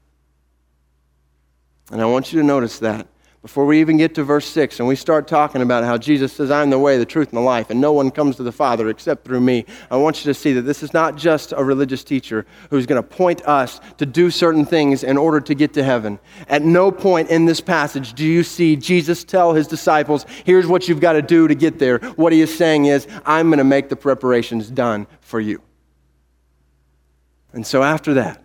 And 1.93 2.01
I 2.01 2.07
want 2.07 2.33
you 2.33 2.41
to 2.41 2.47
notice 2.47 2.79
that 2.79 3.07
before 3.49 3.65
we 3.65 3.81
even 3.81 3.97
get 3.97 4.15
to 4.15 4.23
verse 4.23 4.45
6 4.45 4.79
and 4.79 4.87
we 4.87 4.95
start 4.95 5.27
talking 5.27 5.63
about 5.63 5.83
how 5.83 5.97
Jesus 5.97 6.35
says, 6.35 6.51
I'm 6.51 6.69
the 6.69 6.79
way, 6.79 6.99
the 6.99 7.07
truth, 7.07 7.29
and 7.29 7.39
the 7.39 7.41
life, 7.41 7.71
and 7.71 7.81
no 7.81 7.95
one 7.95 8.11
comes 8.11 8.37
to 8.37 8.43
the 8.43 8.53
Father 8.53 8.91
except 8.91 9.25
through 9.25 9.41
me, 9.41 9.65
I 9.91 9.97
want 9.97 10.23
you 10.23 10.31
to 10.31 10.39
see 10.39 10.53
that 10.53 10.63
this 10.63 10.83
is 10.83 10.93
not 10.93 11.17
just 11.17 11.55
a 11.57 11.65
religious 11.65 12.05
teacher 12.05 12.45
who's 12.69 12.85
going 12.85 13.03
to 13.03 13.09
point 13.09 13.41
us 13.47 13.81
to 13.97 14.05
do 14.05 14.31
certain 14.31 14.67
things 14.67 15.03
in 15.03 15.17
order 15.17 15.41
to 15.41 15.55
get 15.55 15.73
to 15.73 15.83
heaven. 15.83 16.19
At 16.47 16.61
no 16.61 16.93
point 16.93 17.31
in 17.31 17.47
this 17.47 17.59
passage 17.59 18.13
do 18.13 18.27
you 18.27 18.43
see 18.43 18.77
Jesus 18.77 19.25
tell 19.25 19.55
his 19.55 19.67
disciples, 19.67 20.27
here's 20.45 20.67
what 20.67 20.87
you've 20.87 21.01
got 21.01 21.15
to 21.15 21.23
do 21.23 21.49
to 21.49 21.55
get 21.55 21.79
there. 21.79 22.01
What 22.17 22.35
he 22.35 22.43
is 22.43 22.55
saying 22.55 22.85
is, 22.85 23.09
I'm 23.25 23.49
going 23.49 23.57
to 23.57 23.65
make 23.65 23.89
the 23.89 23.97
preparations 23.97 24.69
done 24.69 25.07
for 25.23 25.41
you. 25.41 25.63
And 27.55 27.67
so 27.67 27.83
after 27.83 28.13
that, 28.13 28.45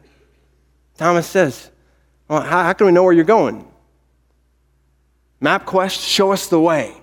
Thomas 0.96 1.28
says, 1.28 1.72
well, 2.30 2.40
how, 2.40 2.64
how 2.64 2.72
can 2.72 2.88
we 2.88 2.94
know 2.94 3.04
where 3.04 3.12
you're 3.12 3.26
going? 3.26 3.68
MapQuest, 5.44 6.08
show 6.08 6.32
us 6.32 6.48
the 6.48 6.60
way. 6.60 6.96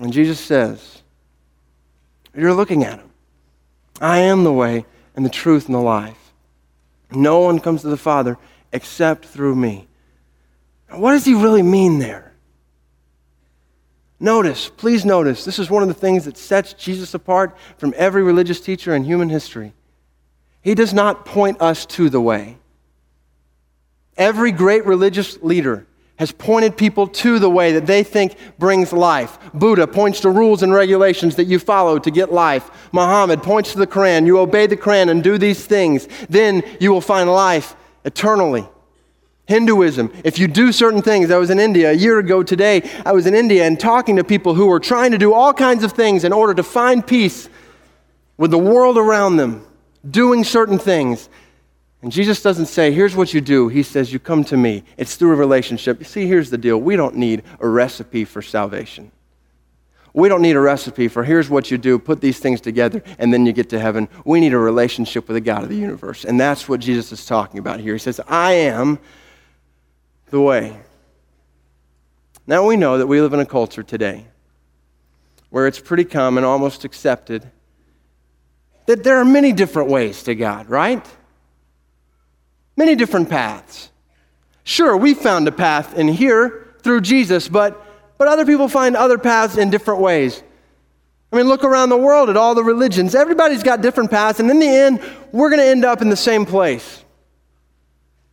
And 0.00 0.12
Jesus 0.12 0.38
says, 0.38 1.02
You're 2.34 2.54
looking 2.54 2.84
at 2.84 3.00
him. 3.00 3.10
I 4.00 4.18
am 4.18 4.44
the 4.44 4.52
way 4.52 4.86
and 5.16 5.24
the 5.24 5.30
truth 5.30 5.66
and 5.66 5.74
the 5.74 5.80
life. 5.80 6.32
No 7.10 7.40
one 7.40 7.58
comes 7.58 7.82
to 7.82 7.88
the 7.88 7.96
Father 7.96 8.38
except 8.72 9.24
through 9.24 9.56
me. 9.56 9.88
Now, 10.88 11.00
what 11.00 11.12
does 11.12 11.24
he 11.24 11.34
really 11.34 11.62
mean 11.62 11.98
there? 11.98 12.32
Notice, 14.20 14.68
please 14.68 15.04
notice, 15.04 15.44
this 15.44 15.58
is 15.58 15.70
one 15.70 15.82
of 15.82 15.88
the 15.88 15.94
things 15.94 16.24
that 16.26 16.36
sets 16.36 16.72
Jesus 16.72 17.14
apart 17.14 17.56
from 17.78 17.94
every 17.96 18.22
religious 18.22 18.60
teacher 18.60 18.94
in 18.94 19.02
human 19.04 19.28
history. 19.28 19.72
He 20.62 20.74
does 20.74 20.92
not 20.94 21.24
point 21.24 21.60
us 21.60 21.86
to 21.86 22.08
the 22.08 22.20
way. 22.20 22.58
Every 24.16 24.52
great 24.52 24.84
religious 24.86 25.40
leader 25.42 25.86
has 26.18 26.32
pointed 26.32 26.76
people 26.76 27.06
to 27.06 27.38
the 27.38 27.48
way 27.48 27.72
that 27.72 27.86
they 27.86 28.02
think 28.02 28.36
brings 28.58 28.92
life. 28.92 29.38
Buddha 29.54 29.86
points 29.86 30.20
to 30.20 30.30
rules 30.30 30.62
and 30.62 30.72
regulations 30.72 31.36
that 31.36 31.44
you 31.44 31.58
follow 31.58 31.98
to 31.98 32.10
get 32.10 32.32
life. 32.32 32.90
Muhammad 32.92 33.42
points 33.42 33.72
to 33.72 33.78
the 33.78 33.86
Quran. 33.86 34.26
You 34.26 34.38
obey 34.38 34.66
the 34.66 34.76
Quran 34.76 35.10
and 35.10 35.22
do 35.22 35.38
these 35.38 35.64
things, 35.64 36.08
then 36.28 36.62
you 36.80 36.92
will 36.92 37.00
find 37.00 37.30
life 37.30 37.76
eternally. 38.04 38.68
Hinduism, 39.46 40.12
if 40.24 40.38
you 40.38 40.46
do 40.46 40.72
certain 40.72 41.00
things, 41.00 41.30
I 41.30 41.38
was 41.38 41.48
in 41.48 41.58
India 41.58 41.90
a 41.90 41.94
year 41.94 42.18
ago 42.18 42.42
today. 42.42 42.82
I 43.06 43.12
was 43.12 43.26
in 43.26 43.34
India 43.34 43.64
and 43.64 43.80
talking 43.80 44.16
to 44.16 44.24
people 44.24 44.54
who 44.54 44.66
were 44.66 44.80
trying 44.80 45.12
to 45.12 45.18
do 45.18 45.32
all 45.32 45.54
kinds 45.54 45.84
of 45.84 45.92
things 45.92 46.24
in 46.24 46.34
order 46.34 46.52
to 46.52 46.62
find 46.62 47.06
peace 47.06 47.48
with 48.36 48.50
the 48.50 48.58
world 48.58 48.98
around 48.98 49.36
them, 49.36 49.64
doing 50.08 50.44
certain 50.44 50.78
things. 50.78 51.30
And 52.00 52.12
Jesus 52.12 52.42
doesn't 52.42 52.66
say, 52.66 52.92
here's 52.92 53.16
what 53.16 53.34
you 53.34 53.40
do. 53.40 53.68
He 53.68 53.82
says, 53.82 54.12
you 54.12 54.18
come 54.18 54.44
to 54.44 54.56
me. 54.56 54.84
It's 54.96 55.16
through 55.16 55.32
a 55.32 55.36
relationship. 55.36 55.98
You 55.98 56.04
see, 56.04 56.26
here's 56.26 56.50
the 56.50 56.58
deal 56.58 56.78
we 56.78 56.96
don't 56.96 57.16
need 57.16 57.42
a 57.58 57.68
recipe 57.68 58.24
for 58.24 58.40
salvation. 58.40 59.10
We 60.14 60.28
don't 60.28 60.42
need 60.42 60.56
a 60.56 60.60
recipe 60.60 61.08
for 61.08 61.22
here's 61.22 61.50
what 61.50 61.70
you 61.70 61.78
do, 61.78 61.98
put 61.98 62.20
these 62.20 62.38
things 62.38 62.60
together, 62.60 63.02
and 63.18 63.32
then 63.32 63.46
you 63.46 63.52
get 63.52 63.70
to 63.70 63.78
heaven. 63.78 64.08
We 64.24 64.40
need 64.40 64.52
a 64.52 64.58
relationship 64.58 65.28
with 65.28 65.34
the 65.34 65.40
God 65.40 65.62
of 65.62 65.68
the 65.68 65.76
universe. 65.76 66.24
And 66.24 66.40
that's 66.40 66.68
what 66.68 66.80
Jesus 66.80 67.12
is 67.12 67.26
talking 67.26 67.58
about 67.58 67.80
here. 67.80 67.92
He 67.92 67.98
says, 67.98 68.20
I 68.26 68.52
am 68.52 68.98
the 70.30 70.40
way. 70.40 70.80
Now 72.46 72.66
we 72.66 72.76
know 72.76 72.98
that 72.98 73.06
we 73.06 73.20
live 73.20 73.32
in 73.32 73.40
a 73.40 73.46
culture 73.46 73.82
today 73.82 74.26
where 75.50 75.66
it's 75.66 75.80
pretty 75.80 76.04
common, 76.04 76.44
almost 76.44 76.84
accepted, 76.84 77.50
that 78.86 79.04
there 79.04 79.18
are 79.18 79.24
many 79.24 79.52
different 79.52 79.90
ways 79.90 80.22
to 80.24 80.34
God, 80.34 80.68
right? 80.68 81.04
Many 82.78 82.94
different 82.94 83.28
paths. 83.28 83.90
Sure, 84.62 84.96
we 84.96 85.12
found 85.12 85.48
a 85.48 85.52
path 85.52 85.98
in 85.98 86.06
here 86.06 86.68
through 86.80 87.00
Jesus, 87.00 87.48
but, 87.48 87.84
but 88.18 88.28
other 88.28 88.46
people 88.46 88.68
find 88.68 88.94
other 88.94 89.18
paths 89.18 89.58
in 89.58 89.68
different 89.68 90.00
ways. 90.00 90.44
I 91.32 91.36
mean, 91.36 91.48
look 91.48 91.64
around 91.64 91.88
the 91.88 91.96
world 91.96 92.30
at 92.30 92.36
all 92.36 92.54
the 92.54 92.62
religions. 92.62 93.16
Everybody's 93.16 93.64
got 93.64 93.80
different 93.80 94.12
paths, 94.12 94.38
and 94.38 94.48
in 94.48 94.60
the 94.60 94.68
end, 94.68 95.02
we're 95.32 95.50
going 95.50 95.58
to 95.58 95.66
end 95.66 95.84
up 95.84 96.02
in 96.02 96.08
the 96.08 96.16
same 96.16 96.46
place. 96.46 97.04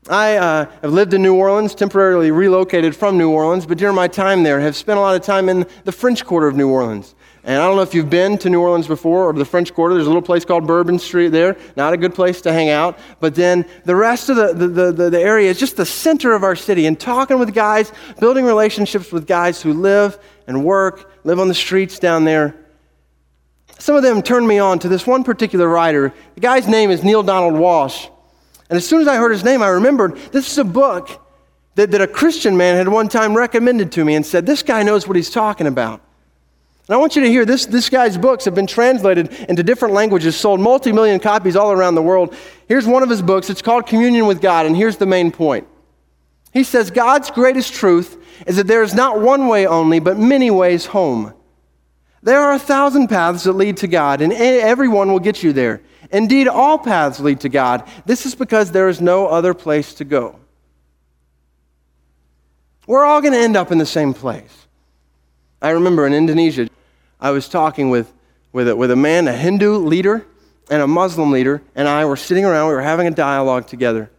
I 0.07 0.37
uh, 0.37 0.65
have 0.83 0.93
lived 0.93 1.15
in 1.15 1.23
New 1.23 1.33
Orleans, 1.33 1.73
temporarily 1.73 2.29
relocated 2.29 2.95
from 2.95 3.17
New 3.17 3.31
Orleans, 3.31 3.65
but 3.65 3.79
during 3.79 3.95
my 3.95 4.07
time 4.07 4.43
there, 4.43 4.59
have 4.59 4.75
spent 4.75 4.99
a 4.99 5.01
lot 5.01 5.15
of 5.15 5.23
time 5.23 5.49
in 5.49 5.65
the 5.85 5.91
French 5.91 6.23
Quarter 6.23 6.49
of 6.49 6.55
New 6.55 6.69
Orleans. 6.69 7.15
And 7.45 7.61
I 7.61 7.67
don't 7.67 7.75
know 7.75 7.83
if 7.83 7.93
you've 7.93 8.09
been 8.09 8.39
to 8.39 8.49
New 8.49 8.59
Orleans 8.59 8.87
before 8.87 9.29
or 9.29 9.33
the 9.33 9.45
French 9.45 9.71
Quarter. 9.71 9.93
There's 9.93 10.07
a 10.07 10.09
little 10.09 10.23
place 10.23 10.43
called 10.43 10.65
Bourbon 10.65 10.97
Street 10.97 11.27
there. 11.27 11.55
Not 11.77 11.93
a 11.93 11.97
good 11.97 12.15
place 12.15 12.41
to 12.41 12.51
hang 12.51 12.69
out. 12.69 12.97
But 13.19 13.35
then 13.35 13.65
the 13.83 13.95
rest 13.95 14.29
of 14.29 14.35
the, 14.35 14.67
the, 14.67 14.91
the, 14.91 15.09
the 15.11 15.21
area 15.21 15.51
is 15.51 15.59
just 15.59 15.77
the 15.77 15.85
center 15.85 16.33
of 16.33 16.43
our 16.43 16.55
city. 16.55 16.87
And 16.87 16.99
talking 16.99 17.37
with 17.37 17.53
guys, 17.53 17.91
building 18.19 18.45
relationships 18.45 19.11
with 19.11 19.27
guys 19.27 19.61
who 19.61 19.73
live 19.73 20.17
and 20.47 20.65
work, 20.65 21.19
live 21.23 21.39
on 21.39 21.47
the 21.47 21.53
streets 21.53 21.99
down 21.99 22.25
there. 22.25 22.55
Some 23.77 23.95
of 23.95 24.01
them 24.01 24.23
turned 24.23 24.47
me 24.47 24.57
on 24.57 24.79
to 24.79 24.87
this 24.87 25.05
one 25.05 25.23
particular 25.23 25.69
writer. 25.69 26.15
The 26.33 26.41
guy's 26.41 26.67
name 26.67 26.89
is 26.89 27.03
Neale 27.03 27.21
Donald 27.21 27.53
Walsch. 27.53 28.09
And 28.71 28.77
as 28.77 28.87
soon 28.87 29.01
as 29.01 29.07
I 29.07 29.17
heard 29.17 29.31
his 29.31 29.43
name, 29.43 29.61
I 29.61 29.67
remembered 29.67 30.15
this 30.31 30.51
is 30.51 30.57
a 30.57 30.63
book 30.63 31.21
that, 31.75 31.91
that 31.91 32.01
a 32.01 32.07
Christian 32.07 32.57
man 32.57 32.75
had 32.75 32.87
one 32.87 33.07
time 33.07 33.37
recommended 33.37 33.91
to 33.91 34.03
me 34.03 34.15
and 34.15 34.25
said, 34.25 34.47
This 34.47 34.63
guy 34.63 34.81
knows 34.81 35.07
what 35.07 35.15
he's 35.15 35.29
talking 35.29 35.67
about. 35.67 36.01
And 36.87 36.93
I 36.93 36.97
want 36.97 37.15
you 37.15 37.23
to 37.23 37.29
hear 37.29 37.45
this, 37.45 37.65
this 37.65 37.89
guy's 37.89 38.17
books 38.17 38.45
have 38.45 38.53
been 38.53 38.67
translated 38.67 39.33
into 39.49 39.63
different 39.63 39.95
languages, 39.95 40.35
sold 40.35 40.59
multi 40.59 40.91
million 40.91 41.19
copies 41.19 41.55
all 41.55 41.71
around 41.71 41.95
the 41.95 42.01
world. 42.01 42.35
Here's 42.67 42.85
one 42.85 43.01
of 43.01 43.09
his 43.09 43.23
books. 43.23 43.49
It's 43.49 43.61
called 43.61 43.87
Communion 43.87 44.27
with 44.27 44.39
God, 44.39 44.67
and 44.67 44.75
here's 44.75 44.97
the 44.97 45.07
main 45.07 45.31
point. 45.31 45.67
He 46.53 46.63
says, 46.63 46.91
God's 46.91 47.31
greatest 47.31 47.73
truth 47.73 48.21
is 48.45 48.57
that 48.57 48.67
there 48.67 48.83
is 48.83 48.93
not 48.93 49.19
one 49.19 49.47
way 49.47 49.65
only, 49.65 49.99
but 49.99 50.17
many 50.17 50.51
ways 50.51 50.85
home. 50.85 51.33
There 52.21 52.39
are 52.39 52.53
a 52.53 52.59
thousand 52.59 53.07
paths 53.07 53.43
that 53.43 53.53
lead 53.53 53.77
to 53.77 53.87
God, 53.87 54.21
and 54.21 54.31
everyone 54.31 55.11
will 55.11 55.19
get 55.19 55.43
you 55.43 55.53
there. 55.53 55.81
Indeed, 56.11 56.47
all 56.47 56.77
paths 56.77 57.19
lead 57.19 57.41
to 57.41 57.49
God. 57.49 57.87
This 58.05 58.25
is 58.25 58.35
because 58.35 58.71
there 58.71 58.89
is 58.89 59.01
no 59.01 59.27
other 59.27 59.53
place 59.53 59.95
to 59.95 60.05
go. 60.05 60.39
We're 62.87 63.05
all 63.05 63.21
going 63.21 63.33
to 63.33 63.39
end 63.39 63.57
up 63.57 63.71
in 63.71 63.79
the 63.79 63.85
same 63.85 64.13
place. 64.13 64.64
I 65.61 65.69
remember 65.71 66.05
in 66.05 66.13
Indonesia, 66.13 66.69
I 67.19 67.31
was 67.31 67.47
talking 67.47 67.89
with, 67.89 68.11
with, 68.51 68.67
a, 68.67 68.75
with 68.75 68.91
a 68.91 68.95
man, 68.95 69.27
a 69.27 69.33
Hindu 69.33 69.77
leader, 69.77 70.25
and 70.69 70.81
a 70.81 70.87
Muslim 70.87 71.31
leader, 71.31 71.61
and 71.75 71.87
I 71.87 72.05
were 72.05 72.15
sitting 72.15 72.45
around, 72.45 72.69
we 72.69 72.73
were 72.73 72.81
having 72.81 73.07
a 73.07 73.11
dialogue 73.11 73.67
together. 73.67 74.09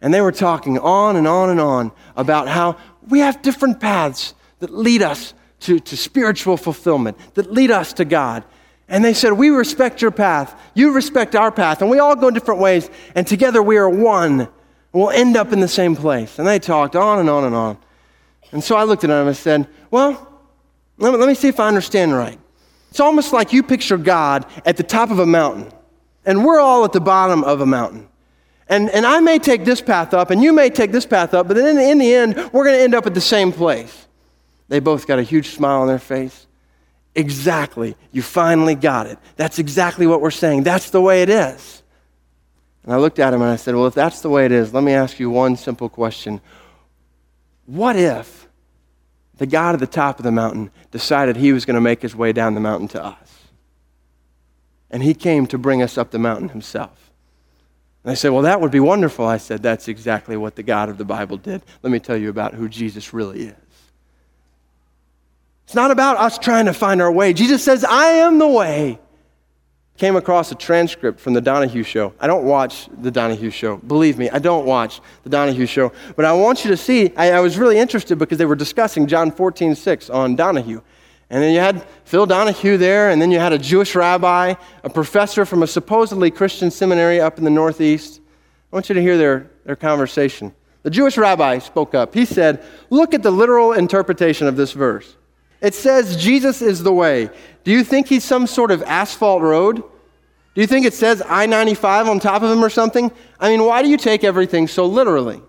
And 0.00 0.12
they 0.12 0.20
were 0.20 0.32
talking 0.32 0.78
on 0.78 1.16
and 1.16 1.26
on 1.26 1.50
and 1.50 1.60
on 1.60 1.92
about 2.16 2.48
how 2.48 2.76
we 3.08 3.20
have 3.20 3.40
different 3.42 3.80
paths 3.80 4.34
that 4.58 4.70
lead 4.70 5.02
us 5.02 5.32
to, 5.60 5.80
to 5.80 5.96
spiritual 5.96 6.56
fulfillment, 6.56 7.16
that 7.34 7.50
lead 7.50 7.70
us 7.70 7.94
to 7.94 8.04
God. 8.04 8.44
And 8.86 9.02
they 9.02 9.14
said, 9.14 9.32
We 9.32 9.48
respect 9.48 10.02
your 10.02 10.10
path, 10.10 10.60
you 10.74 10.92
respect 10.92 11.34
our 11.34 11.50
path, 11.50 11.80
and 11.80 11.90
we 11.90 11.98
all 11.98 12.16
go 12.16 12.30
different 12.30 12.60
ways, 12.60 12.90
and 13.14 13.26
together 13.26 13.62
we 13.62 13.78
are 13.78 13.88
one. 13.88 14.40
and 14.40 14.48
We'll 14.92 15.10
end 15.10 15.36
up 15.36 15.52
in 15.52 15.60
the 15.60 15.68
same 15.68 15.96
place. 15.96 16.38
And 16.38 16.46
they 16.46 16.58
talked 16.58 16.94
on 16.94 17.18
and 17.18 17.30
on 17.30 17.44
and 17.44 17.54
on. 17.54 17.78
And 18.52 18.62
so 18.62 18.76
I 18.76 18.84
looked 18.84 19.04
at 19.04 19.08
them 19.08 19.26
and 19.26 19.36
said, 19.36 19.66
Well, 19.90 20.33
let 20.98 21.12
me, 21.12 21.18
let 21.18 21.28
me 21.28 21.34
see 21.34 21.48
if 21.48 21.60
I 21.60 21.68
understand 21.68 22.14
right. 22.14 22.38
It's 22.90 23.00
almost 23.00 23.32
like 23.32 23.52
you 23.52 23.62
picture 23.62 23.96
God 23.96 24.46
at 24.64 24.76
the 24.76 24.82
top 24.82 25.10
of 25.10 25.18
a 25.18 25.26
mountain, 25.26 25.72
and 26.24 26.44
we're 26.44 26.60
all 26.60 26.84
at 26.84 26.92
the 26.92 27.00
bottom 27.00 27.42
of 27.42 27.60
a 27.60 27.66
mountain. 27.66 28.08
And, 28.68 28.88
and 28.90 29.04
I 29.04 29.20
may 29.20 29.38
take 29.38 29.64
this 29.64 29.80
path 29.80 30.14
up, 30.14 30.30
and 30.30 30.42
you 30.42 30.52
may 30.52 30.70
take 30.70 30.92
this 30.92 31.04
path 31.04 31.34
up, 31.34 31.48
but 31.48 31.56
then 31.56 31.66
in 31.66 31.76
the, 31.76 31.90
in 31.90 31.98
the 31.98 32.14
end, 32.14 32.50
we're 32.52 32.64
going 32.64 32.76
to 32.76 32.82
end 32.82 32.94
up 32.94 33.06
at 33.06 33.14
the 33.14 33.20
same 33.20 33.52
place. 33.52 34.06
They 34.68 34.80
both 34.80 35.06
got 35.06 35.18
a 35.18 35.22
huge 35.22 35.48
smile 35.48 35.82
on 35.82 35.88
their 35.88 35.98
face. 35.98 36.46
Exactly. 37.14 37.96
You 38.12 38.22
finally 38.22 38.74
got 38.74 39.06
it. 39.06 39.18
That's 39.36 39.58
exactly 39.58 40.06
what 40.06 40.20
we're 40.20 40.30
saying. 40.30 40.62
That's 40.62 40.90
the 40.90 41.00
way 41.00 41.22
it 41.22 41.28
is. 41.28 41.82
And 42.84 42.92
I 42.92 42.96
looked 42.96 43.18
at 43.18 43.32
him 43.32 43.40
and 43.40 43.50
I 43.50 43.56
said, 43.56 43.74
Well, 43.74 43.86
if 43.86 43.94
that's 43.94 44.20
the 44.20 44.30
way 44.30 44.44
it 44.46 44.52
is, 44.52 44.74
let 44.74 44.82
me 44.82 44.92
ask 44.92 45.18
you 45.18 45.30
one 45.30 45.56
simple 45.56 45.88
question. 45.88 46.40
What 47.66 47.96
if 47.96 48.43
the 49.38 49.46
God 49.46 49.74
at 49.74 49.80
the 49.80 49.86
top 49.86 50.18
of 50.18 50.22
the 50.22 50.32
mountain 50.32 50.70
decided 50.90 51.36
he 51.36 51.52
was 51.52 51.64
going 51.64 51.74
to 51.74 51.80
make 51.80 52.02
his 52.02 52.14
way 52.14 52.32
down 52.32 52.54
the 52.54 52.60
mountain 52.60 52.88
to 52.88 53.04
us. 53.04 53.48
And 54.90 55.02
he 55.02 55.14
came 55.14 55.46
to 55.48 55.58
bring 55.58 55.82
us 55.82 55.98
up 55.98 56.10
the 56.10 56.18
mountain 56.18 56.50
himself. 56.50 57.10
And 58.04 58.12
they 58.12 58.14
said, 58.14 58.30
Well, 58.30 58.42
that 58.42 58.60
would 58.60 58.70
be 58.70 58.80
wonderful. 58.80 59.26
I 59.26 59.38
said, 59.38 59.62
That's 59.62 59.88
exactly 59.88 60.36
what 60.36 60.54
the 60.54 60.62
God 60.62 60.88
of 60.88 60.98
the 60.98 61.04
Bible 61.04 61.36
did. 61.36 61.62
Let 61.82 61.90
me 61.90 61.98
tell 61.98 62.16
you 62.16 62.28
about 62.28 62.54
who 62.54 62.68
Jesus 62.68 63.12
really 63.12 63.46
is. 63.46 63.54
It's 65.64 65.74
not 65.74 65.90
about 65.90 66.18
us 66.18 66.38
trying 66.38 66.66
to 66.66 66.74
find 66.74 67.00
our 67.00 67.10
way. 67.10 67.32
Jesus 67.32 67.64
says, 67.64 67.84
I 67.84 68.06
am 68.06 68.38
the 68.38 68.46
way 68.46 68.98
came 69.96 70.16
across 70.16 70.50
a 70.50 70.54
transcript 70.56 71.20
from 71.20 71.34
the 71.34 71.40
Donahue 71.40 71.84
show. 71.84 72.12
I 72.18 72.26
don't 72.26 72.44
watch 72.44 72.88
the 73.00 73.10
Donahue 73.10 73.50
show. 73.50 73.76
Believe 73.76 74.18
me, 74.18 74.28
I 74.30 74.40
don't 74.40 74.66
watch 74.66 75.00
the 75.22 75.30
Donahue 75.30 75.66
show. 75.66 75.92
But 76.16 76.24
I 76.24 76.32
want 76.32 76.64
you 76.64 76.70
to 76.70 76.76
see, 76.76 77.14
I, 77.16 77.32
I, 77.32 77.40
was 77.40 77.58
really 77.58 77.78
interested 77.78 78.18
because 78.18 78.38
they 78.38 78.44
were 78.44 78.56
discussing 78.56 79.06
John 79.06 79.30
14, 79.30 79.74
6 79.74 80.10
on 80.10 80.34
Donahue. 80.34 80.80
And 81.30 81.42
then 81.42 81.54
you 81.54 81.60
had 81.60 81.86
Phil 82.04 82.26
Donahue 82.26 82.76
there, 82.76 83.10
and 83.10 83.22
then 83.22 83.30
you 83.30 83.38
had 83.38 83.52
a 83.52 83.58
Jewish 83.58 83.94
rabbi, 83.94 84.54
a 84.82 84.90
professor 84.90 85.46
from 85.46 85.62
a 85.62 85.66
supposedly 85.66 86.30
Christian 86.30 86.70
seminary 86.70 87.20
up 87.20 87.38
in 87.38 87.44
the 87.44 87.50
Northeast. 87.50 88.20
I 88.72 88.76
want 88.76 88.88
you 88.88 88.94
to 88.94 89.02
hear 89.02 89.16
their, 89.16 89.50
their 89.64 89.76
conversation. 89.76 90.52
The 90.82 90.90
Jewish 90.90 91.16
rabbi 91.16 91.58
spoke 91.60 91.94
up. 91.94 92.14
He 92.14 92.24
said, 92.24 92.62
Look 92.90 93.14
at 93.14 93.22
the 93.22 93.30
literal 93.30 93.72
interpretation 93.72 94.46
of 94.46 94.56
this 94.56 94.72
verse. 94.72 95.16
It 95.64 95.74
says 95.74 96.16
Jesus 96.16 96.60
is 96.60 96.82
the 96.82 96.92
way. 96.92 97.30
Do 97.64 97.72
you 97.72 97.82
think 97.82 98.06
he's 98.06 98.22
some 98.22 98.46
sort 98.46 98.70
of 98.70 98.82
asphalt 98.82 99.40
road? 99.40 99.76
Do 99.76 100.60
you 100.60 100.66
think 100.66 100.84
it 100.84 100.92
says 100.92 101.22
I 101.26 101.46
95 101.46 102.06
on 102.06 102.20
top 102.20 102.42
of 102.42 102.50
him 102.52 102.62
or 102.62 102.68
something? 102.68 103.10
I 103.40 103.48
mean, 103.48 103.64
why 103.64 103.82
do 103.82 103.88
you 103.88 103.96
take 103.96 104.24
everything 104.24 104.68
so 104.68 104.84
literally? 104.84 105.40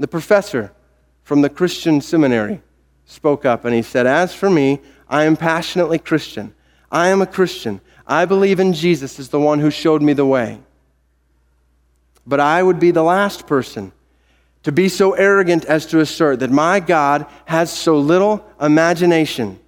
The 0.00 0.08
professor 0.08 0.72
from 1.22 1.40
the 1.40 1.48
Christian 1.48 2.00
seminary 2.00 2.62
spoke 3.06 3.44
up 3.44 3.64
and 3.64 3.76
he 3.76 3.82
said, 3.82 4.08
As 4.08 4.34
for 4.34 4.50
me, 4.50 4.80
I 5.08 5.22
am 5.22 5.36
passionately 5.36 6.00
Christian. 6.00 6.52
I 6.90 7.10
am 7.10 7.22
a 7.22 7.26
Christian. 7.26 7.80
I 8.08 8.24
believe 8.24 8.58
in 8.58 8.72
Jesus 8.72 9.20
as 9.20 9.28
the 9.28 9.38
one 9.38 9.60
who 9.60 9.70
showed 9.70 10.02
me 10.02 10.14
the 10.14 10.26
way. 10.26 10.58
But 12.26 12.40
I 12.40 12.60
would 12.60 12.80
be 12.80 12.90
the 12.90 13.04
last 13.04 13.46
person 13.46 13.92
to 14.62 14.72
be 14.72 14.88
so 14.88 15.12
arrogant 15.12 15.64
as 15.64 15.86
to 15.86 16.00
assert 16.00 16.40
that 16.40 16.50
my 16.50 16.80
God 16.80 17.26
has 17.46 17.72
so 17.72 17.98
little 17.98 18.44
imagination 18.60 19.58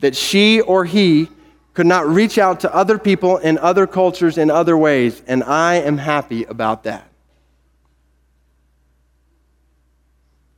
that 0.00 0.14
she 0.14 0.60
or 0.60 0.84
he 0.84 1.28
could 1.72 1.86
not 1.86 2.06
reach 2.06 2.38
out 2.38 2.60
to 2.60 2.74
other 2.74 2.98
people 2.98 3.38
in 3.38 3.58
other 3.58 3.86
cultures 3.86 4.38
in 4.38 4.50
other 4.50 4.76
ways, 4.76 5.22
and 5.26 5.42
I 5.42 5.76
am 5.76 5.98
happy 5.98 6.44
about 6.44 6.84
that. 6.84 7.10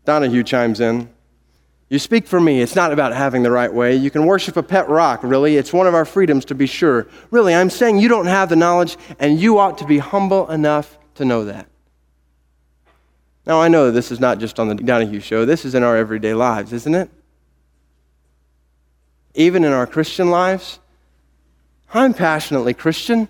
Donahue 0.05 0.43
chimes 0.43 0.81
in. 0.81 1.09
You 1.89 1.99
speak 1.99 2.27
for 2.27 2.41
me. 2.41 2.61
It's 2.61 2.75
not 2.75 2.93
about 2.93 3.13
having 3.13 3.43
the 3.43 3.51
right 3.51 3.73
way. 3.73 3.95
You 3.95 4.11
can 4.11 4.27
worship 4.27 4.57
a 4.57 4.63
pet 4.63 4.89
rock, 4.89 5.23
really. 5.23 5.57
It's 5.57 5.73
one 5.73 5.87
of 5.87 5.95
our 5.95 6.05
freedoms 6.05 6.45
to 6.47 6.55
be 6.55 6.67
sure. 6.67 7.07
Really, 7.31 7.55
I'm 7.55 7.71
saying 7.71 7.99
you 7.99 8.09
don't 8.09 8.27
have 8.27 8.49
the 8.49 8.57
knowledge, 8.57 8.97
and 9.19 9.41
you 9.41 9.59
ought 9.59 9.79
to 9.79 9.87
be 9.87 9.99
humble 9.99 10.51
enough 10.51 10.99
to 11.15 11.25
know 11.25 11.45
that. 11.45 11.69
Now, 13.47 13.61
I 13.61 13.69
know 13.69 13.91
this 13.91 14.11
is 14.11 14.19
not 14.19 14.39
just 14.39 14.59
on 14.59 14.69
the 14.69 14.75
Donahue 14.75 15.21
show, 15.21 15.45
this 15.45 15.65
is 15.65 15.75
in 15.75 15.83
our 15.83 15.97
everyday 15.97 16.35
lives, 16.35 16.73
isn't 16.73 16.95
it? 16.95 17.09
Even 19.35 19.65
in 19.65 19.73
our 19.73 19.87
Christian 19.87 20.31
lives. 20.31 20.81
I'm 21.95 22.13
passionately 22.13 22.75
Christian. 22.75 23.29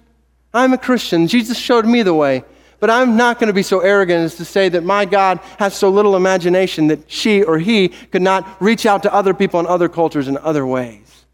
I'm 0.55 0.73
a 0.73 0.79
Christian. 0.79 1.27
Jesus 1.27 1.59
showed 1.59 1.85
me 1.85 2.03
the 2.03 2.15
way. 2.15 2.45
But 2.79 2.91
I'm 2.91 3.17
not 3.17 3.39
going 3.39 3.49
to 3.49 3.55
be 3.55 3.63
so 3.63 3.81
arrogant 3.81 4.25
as 4.25 4.35
to 4.37 4.45
say 4.45 4.69
that 4.69 4.85
my 4.85 5.05
God 5.05 5.41
has 5.59 5.75
so 5.75 5.89
little 5.89 6.15
imagination 6.15 6.89
that 6.89 7.11
she 7.11 7.43
or 7.43 7.59
he 7.59 7.89
could 7.89 8.23
not 8.23 8.61
reach 8.61 8.85
out 8.85 9.03
to 9.05 9.13
other 9.13 9.35
people 9.35 9.61
in 9.61 9.67
other 9.67 9.89
cultures 9.89 10.29
in 10.29 10.37
other 10.39 10.67
ways. 10.67 11.25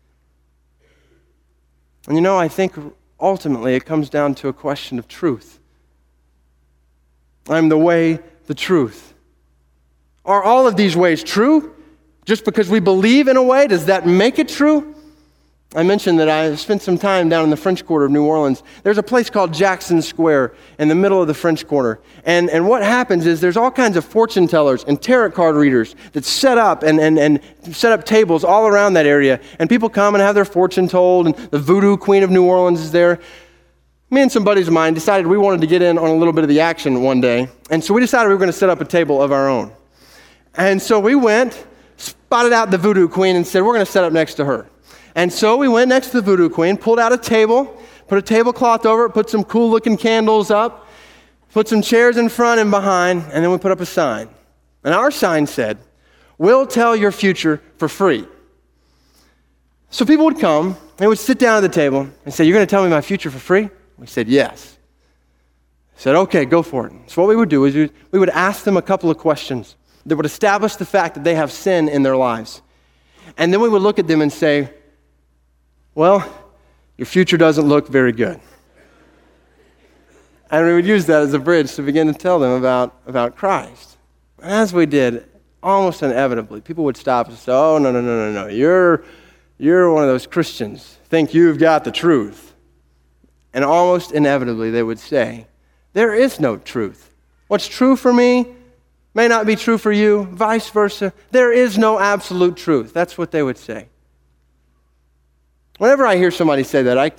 And 2.06 2.16
you 2.16 2.20
know, 2.20 2.36
I 2.36 2.48
think 2.48 2.74
ultimately 3.20 3.74
it 3.74 3.84
comes 3.84 4.08
down 4.08 4.34
to 4.36 4.48
a 4.48 4.52
question 4.52 4.98
of 4.98 5.08
truth. 5.08 5.58
I'm 7.48 7.68
the 7.68 7.78
way, 7.78 8.20
the 8.46 8.54
truth. 8.54 9.14
Are 10.24 10.42
all 10.42 10.66
of 10.66 10.76
these 10.76 10.96
ways 10.96 11.22
true? 11.22 11.74
Just 12.24 12.44
because 12.44 12.68
we 12.68 12.80
believe 12.80 13.28
in 13.28 13.36
a 13.36 13.42
way, 13.42 13.66
does 13.66 13.86
that 13.86 14.06
make 14.06 14.38
it 14.38 14.48
true? 14.48 14.94
I 15.74 15.82
mentioned 15.82 16.20
that 16.20 16.28
I 16.28 16.54
spent 16.56 16.82
some 16.82 16.98
time 16.98 17.30
down 17.30 17.44
in 17.44 17.50
the 17.50 17.56
French 17.56 17.86
Quarter 17.86 18.04
of 18.04 18.12
New 18.12 18.24
Orleans. 18.26 18.62
There's 18.82 18.98
a 18.98 19.02
place 19.02 19.30
called 19.30 19.54
Jackson 19.54 20.02
Square 20.02 20.54
in 20.78 20.88
the 20.88 20.94
middle 20.94 21.22
of 21.22 21.28
the 21.28 21.34
French 21.34 21.66
Quarter. 21.66 21.98
And, 22.24 22.50
and 22.50 22.68
what 22.68 22.82
happens 22.82 23.24
is 23.24 23.40
there's 23.40 23.56
all 23.56 23.70
kinds 23.70 23.96
of 23.96 24.04
fortune 24.04 24.46
tellers 24.46 24.84
and 24.84 25.00
tarot 25.00 25.30
card 25.30 25.56
readers 25.56 25.96
that 26.12 26.26
set 26.26 26.58
up 26.58 26.82
and, 26.82 27.00
and, 27.00 27.18
and 27.18 27.40
set 27.74 27.90
up 27.90 28.04
tables 28.04 28.44
all 28.44 28.66
around 28.66 28.92
that 28.94 29.06
area. 29.06 29.40
And 29.58 29.70
people 29.70 29.88
come 29.88 30.14
and 30.14 30.20
have 30.20 30.34
their 30.34 30.44
fortune 30.44 30.88
told, 30.88 31.26
and 31.26 31.34
the 31.50 31.58
voodoo 31.58 31.96
queen 31.96 32.22
of 32.22 32.30
New 32.30 32.44
Orleans 32.44 32.80
is 32.80 32.92
there. 32.92 33.18
Me 34.12 34.20
and 34.20 34.30
some 34.30 34.44
buddies 34.44 34.68
of 34.68 34.74
mine 34.74 34.92
decided 34.92 35.26
we 35.26 35.38
wanted 35.38 35.62
to 35.62 35.66
get 35.66 35.80
in 35.80 35.96
on 35.96 36.10
a 36.10 36.14
little 36.14 36.34
bit 36.34 36.44
of 36.44 36.48
the 36.50 36.60
action 36.60 37.02
one 37.02 37.22
day. 37.22 37.48
And 37.70 37.82
so 37.82 37.94
we 37.94 38.02
decided 38.02 38.28
we 38.28 38.34
were 38.34 38.38
going 38.38 38.52
to 38.52 38.52
set 38.52 38.68
up 38.68 38.78
a 38.78 38.84
table 38.84 39.22
of 39.22 39.32
our 39.32 39.48
own. 39.48 39.72
And 40.54 40.82
so 40.82 41.00
we 41.00 41.14
went, 41.14 41.64
spotted 41.96 42.52
out 42.52 42.70
the 42.70 42.76
voodoo 42.76 43.08
queen, 43.08 43.36
and 43.36 43.46
said, 43.46 43.62
We're 43.62 43.72
going 43.72 43.86
to 43.86 43.90
set 43.90 44.04
up 44.04 44.12
next 44.12 44.34
to 44.34 44.44
her. 44.44 44.66
And 45.14 45.32
so 45.32 45.56
we 45.56 45.66
went 45.66 45.88
next 45.88 46.08
to 46.08 46.20
the 46.20 46.20
voodoo 46.20 46.50
queen, 46.50 46.76
pulled 46.76 46.98
out 46.98 47.10
a 47.14 47.16
table, 47.16 47.74
put 48.06 48.18
a 48.18 48.22
tablecloth 48.22 48.84
over 48.84 49.06
it, 49.06 49.14
put 49.14 49.30
some 49.30 49.44
cool 49.44 49.70
looking 49.70 49.96
candles 49.96 50.50
up, 50.50 50.86
put 51.54 51.66
some 51.66 51.80
chairs 51.80 52.18
in 52.18 52.28
front 52.28 52.60
and 52.60 52.70
behind, 52.70 53.22
and 53.32 53.42
then 53.42 53.50
we 53.50 53.56
put 53.56 53.72
up 53.72 53.80
a 53.80 53.86
sign. 53.86 54.28
And 54.84 54.92
our 54.92 55.10
sign 55.10 55.46
said, 55.46 55.78
We'll 56.36 56.66
tell 56.66 56.94
your 56.94 57.12
future 57.12 57.62
for 57.78 57.88
free. 57.88 58.26
So 59.88 60.04
people 60.04 60.26
would 60.26 60.38
come, 60.38 60.76
they 60.98 61.06
would 61.06 61.18
sit 61.18 61.38
down 61.38 61.56
at 61.56 61.60
the 61.62 61.74
table 61.74 62.10
and 62.26 62.34
say, 62.34 62.44
You're 62.44 62.54
going 62.54 62.66
to 62.66 62.70
tell 62.70 62.84
me 62.84 62.90
my 62.90 63.00
future 63.00 63.30
for 63.30 63.38
free? 63.38 63.70
We 64.02 64.08
said, 64.08 64.28
Yes. 64.28 64.78
I 65.96 66.00
said, 66.00 66.16
Okay, 66.16 66.44
go 66.44 66.62
for 66.62 66.88
it. 66.88 66.92
So 67.06 67.22
what 67.22 67.28
we 67.28 67.36
would 67.36 67.48
do 67.48 67.64
is 67.64 67.90
we 68.10 68.18
would 68.18 68.30
ask 68.30 68.64
them 68.64 68.76
a 68.76 68.82
couple 68.82 69.10
of 69.10 69.16
questions 69.16 69.76
that 70.04 70.16
would 70.16 70.26
establish 70.26 70.74
the 70.74 70.84
fact 70.84 71.14
that 71.14 71.22
they 71.22 71.36
have 71.36 71.52
sin 71.52 71.88
in 71.88 72.02
their 72.02 72.16
lives. 72.16 72.62
And 73.38 73.52
then 73.52 73.60
we 73.60 73.68
would 73.68 73.80
look 73.80 74.00
at 74.00 74.08
them 74.08 74.20
and 74.20 74.32
say, 74.32 74.70
well, 75.94 76.28
your 76.98 77.06
future 77.06 77.36
doesn't 77.36 77.64
look 77.64 77.86
very 77.86 78.10
good. 78.10 78.40
And 80.50 80.66
we 80.66 80.74
would 80.74 80.86
use 80.86 81.06
that 81.06 81.22
as 81.22 81.32
a 81.32 81.38
bridge 81.38 81.72
to 81.76 81.82
begin 81.82 82.08
to 82.08 82.12
tell 82.12 82.40
them 82.40 82.50
about, 82.50 82.96
about 83.06 83.36
Christ. 83.36 83.98
And 84.42 84.50
as 84.50 84.74
we 84.74 84.84
did, 84.84 85.28
almost 85.62 86.02
inevitably, 86.02 86.60
people 86.60 86.82
would 86.84 86.96
stop 86.96 87.28
and 87.28 87.38
say, 87.38 87.52
Oh, 87.52 87.78
no, 87.78 87.92
no, 87.92 88.00
no, 88.00 88.32
no, 88.32 88.32
no. 88.32 88.48
You're, 88.48 89.04
you're 89.58 89.94
one 89.94 90.02
of 90.02 90.08
those 90.08 90.26
Christians. 90.26 90.98
Think 91.04 91.32
you've 91.32 91.58
got 91.58 91.84
the 91.84 91.92
truth. 91.92 92.51
And 93.54 93.64
almost 93.64 94.12
inevitably, 94.12 94.70
they 94.70 94.82
would 94.82 94.98
say, 94.98 95.46
There 95.92 96.14
is 96.14 96.40
no 96.40 96.56
truth. 96.56 97.10
What's 97.48 97.68
true 97.68 97.96
for 97.96 98.12
me 98.12 98.46
may 99.14 99.28
not 99.28 99.46
be 99.46 99.56
true 99.56 99.78
for 99.78 99.92
you, 99.92 100.24
vice 100.24 100.70
versa. 100.70 101.12
There 101.30 101.52
is 101.52 101.76
no 101.76 101.98
absolute 101.98 102.56
truth. 102.56 102.94
That's 102.94 103.18
what 103.18 103.30
they 103.30 103.42
would 103.42 103.58
say. 103.58 103.88
Whenever 105.78 106.06
I 106.06 106.16
hear 106.16 106.30
somebody 106.30 106.62
say 106.62 106.82
that, 106.84 106.96
I, 106.96 107.10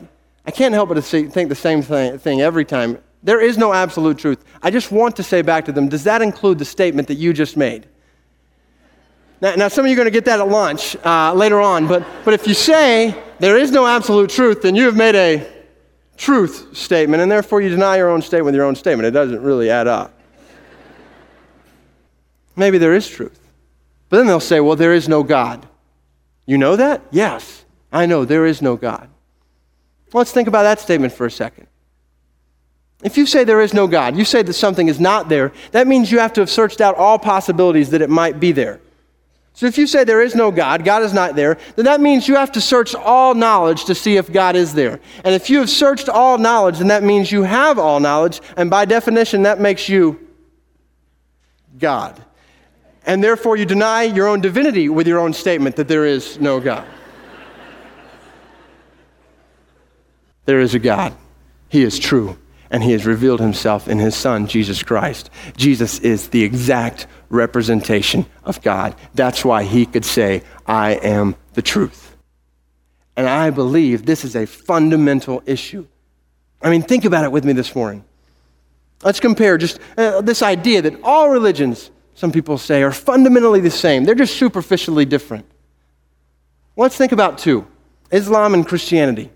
I 0.45 0.51
can't 0.51 0.73
help 0.73 0.89
but 0.89 1.03
think 1.03 1.31
the 1.31 1.55
same 1.55 1.81
thing, 1.81 2.17
thing 2.17 2.41
every 2.41 2.65
time. 2.65 2.97
There 3.21 3.41
is 3.41 3.57
no 3.57 3.73
absolute 3.73 4.17
truth. 4.17 4.43
I 4.61 4.71
just 4.71 4.91
want 4.91 5.15
to 5.17 5.23
say 5.23 5.41
back 5.41 5.65
to 5.65 5.71
them, 5.71 5.87
does 5.87 6.03
that 6.05 6.21
include 6.21 6.59
the 6.59 6.65
statement 6.65 7.07
that 7.09 7.15
you 7.15 7.31
just 7.31 7.55
made? 7.55 7.87
Now, 9.39 9.55
now 9.55 9.67
some 9.67 9.85
of 9.85 9.89
you 9.89 9.95
are 9.95 9.97
going 9.97 10.07
to 10.07 10.11
get 10.11 10.25
that 10.25 10.39
at 10.39 10.47
lunch 10.47 10.95
uh, 11.05 11.33
later 11.33 11.61
on, 11.61 11.87
but, 11.87 12.05
but 12.25 12.33
if 12.33 12.47
you 12.47 12.53
say 12.53 13.21
there 13.39 13.57
is 13.57 13.71
no 13.71 13.85
absolute 13.85 14.29
truth, 14.29 14.61
then 14.61 14.75
you 14.75 14.85
have 14.85 14.95
made 14.95 15.15
a 15.15 15.52
truth 16.23 16.75
statement, 16.75 17.21
and 17.21 17.29
therefore 17.29 17.59
you 17.59 17.69
deny 17.69 17.97
your 17.97 18.09
own 18.09 18.21
statement 18.21 18.45
with 18.45 18.55
your 18.55 18.63
own 18.63 18.75
statement. 18.75 19.05
It 19.05 19.11
doesn't 19.11 19.41
really 19.41 19.69
add 19.69 19.87
up. 19.87 20.17
Maybe 22.55 22.77
there 22.77 22.93
is 22.93 23.07
truth. 23.07 23.39
But 24.09 24.17
then 24.17 24.27
they'll 24.27 24.39
say, 24.39 24.61
well, 24.61 24.77
there 24.77 24.93
is 24.93 25.09
no 25.09 25.23
God. 25.23 25.67
You 26.45 26.57
know 26.57 26.77
that? 26.77 27.01
Yes. 27.11 27.65
I 27.91 28.05
know 28.05 28.23
there 28.23 28.45
is 28.45 28.61
no 28.61 28.77
God. 28.77 29.09
Let's 30.13 30.31
think 30.31 30.47
about 30.47 30.63
that 30.63 30.79
statement 30.79 31.11
for 31.11 31.25
a 31.25 31.31
second. 31.31 31.67
If 33.03 33.17
you 33.17 33.25
say 33.25 33.43
there 33.43 33.61
is 33.61 33.73
no 33.73 33.87
God, 33.87 34.15
you 34.15 34.23
say 34.23 34.43
that 34.43 34.53
something 34.53 34.87
is 34.87 34.99
not 34.99 35.27
there, 35.27 35.51
that 35.71 35.87
means 35.87 36.09
you 36.09 36.19
have 36.19 36.31
to 36.33 36.41
have 36.41 36.49
searched 36.49 36.79
out 36.79 36.95
all 36.95 37.19
possibilities 37.19 37.89
that 37.89 38.01
it 38.01 38.09
might 38.09 38.39
be 38.39 38.53
there. 38.53 38.79
So 39.55 39.67
if 39.67 39.77
you 39.77 39.85
say 39.85 40.03
there 40.03 40.21
is 40.21 40.33
no 40.33 40.51
God, 40.51 40.83
God 40.83 41.03
is 41.03 41.13
not 41.13 41.35
there, 41.35 41.59
then 41.75 41.85
that 41.85 42.01
means 42.01 42.27
you 42.27 42.35
have 42.35 42.51
to 42.53 42.61
search 42.61 42.95
all 42.95 43.35
knowledge 43.35 43.85
to 43.85 43.93
see 43.93 44.17
if 44.17 44.31
God 44.31 44.55
is 44.55 44.73
there. 44.73 44.99
And 45.23 45.35
if 45.35 45.49
you 45.49 45.59
have 45.59 45.69
searched 45.69 46.09
all 46.09 46.39
knowledge, 46.39 46.79
then 46.79 46.87
that 46.87 47.03
means 47.03 47.31
you 47.31 47.43
have 47.43 47.77
all 47.77 47.99
knowledge, 47.99 48.41
and 48.57 48.69
by 48.69 48.85
definition, 48.85 49.43
that 49.43 49.59
makes 49.59 49.87
you 49.87 50.19
God. 51.77 52.23
And 53.05 53.23
therefore, 53.23 53.57
you 53.57 53.65
deny 53.65 54.03
your 54.03 54.27
own 54.27 54.41
divinity 54.41 54.89
with 54.89 55.07
your 55.07 55.19
own 55.19 55.33
statement 55.33 55.75
that 55.75 55.87
there 55.87 56.05
is 56.05 56.39
no 56.39 56.59
God. 56.59 56.87
There 60.45 60.59
is 60.59 60.73
a 60.73 60.79
God. 60.79 61.13
He 61.69 61.83
is 61.83 61.99
true, 61.99 62.37
and 62.69 62.83
He 62.83 62.91
has 62.93 63.05
revealed 63.05 63.39
Himself 63.39 63.87
in 63.87 63.99
His 63.99 64.15
Son, 64.15 64.47
Jesus 64.47 64.81
Christ. 64.83 65.29
Jesus 65.57 65.99
is 65.99 66.29
the 66.29 66.43
exact 66.43 67.07
representation 67.33 68.25
of 68.43 68.61
God. 68.61 68.95
That's 69.13 69.43
why 69.43 69.63
He 69.63 69.85
could 69.85 70.05
say, 70.05 70.43
I 70.65 70.93
am 70.93 71.35
the 71.53 71.61
truth. 71.61 72.15
And 73.15 73.27
I 73.27 73.49
believe 73.49 74.05
this 74.05 74.23
is 74.23 74.35
a 74.35 74.45
fundamental 74.45 75.43
issue. 75.45 75.85
I 76.61 76.69
mean, 76.69 76.81
think 76.81 77.05
about 77.05 77.25
it 77.25 77.31
with 77.31 77.43
me 77.43 77.53
this 77.53 77.75
morning. 77.75 78.05
Let's 79.03 79.19
compare 79.19 79.57
just 79.57 79.79
uh, 79.97 80.21
this 80.21 80.41
idea 80.41 80.81
that 80.83 80.99
all 81.03 81.29
religions, 81.29 81.91
some 82.15 82.31
people 82.31 82.57
say, 82.57 82.83
are 82.83 82.91
fundamentally 82.91 83.59
the 83.59 83.69
same. 83.69 84.05
They're 84.05 84.15
just 84.15 84.37
superficially 84.37 85.05
different. 85.05 85.45
Let's 86.77 86.95
think 86.95 87.11
about 87.11 87.37
two 87.37 87.67
Islam 88.11 88.53
and 88.53 88.65
Christianity. 88.65 89.29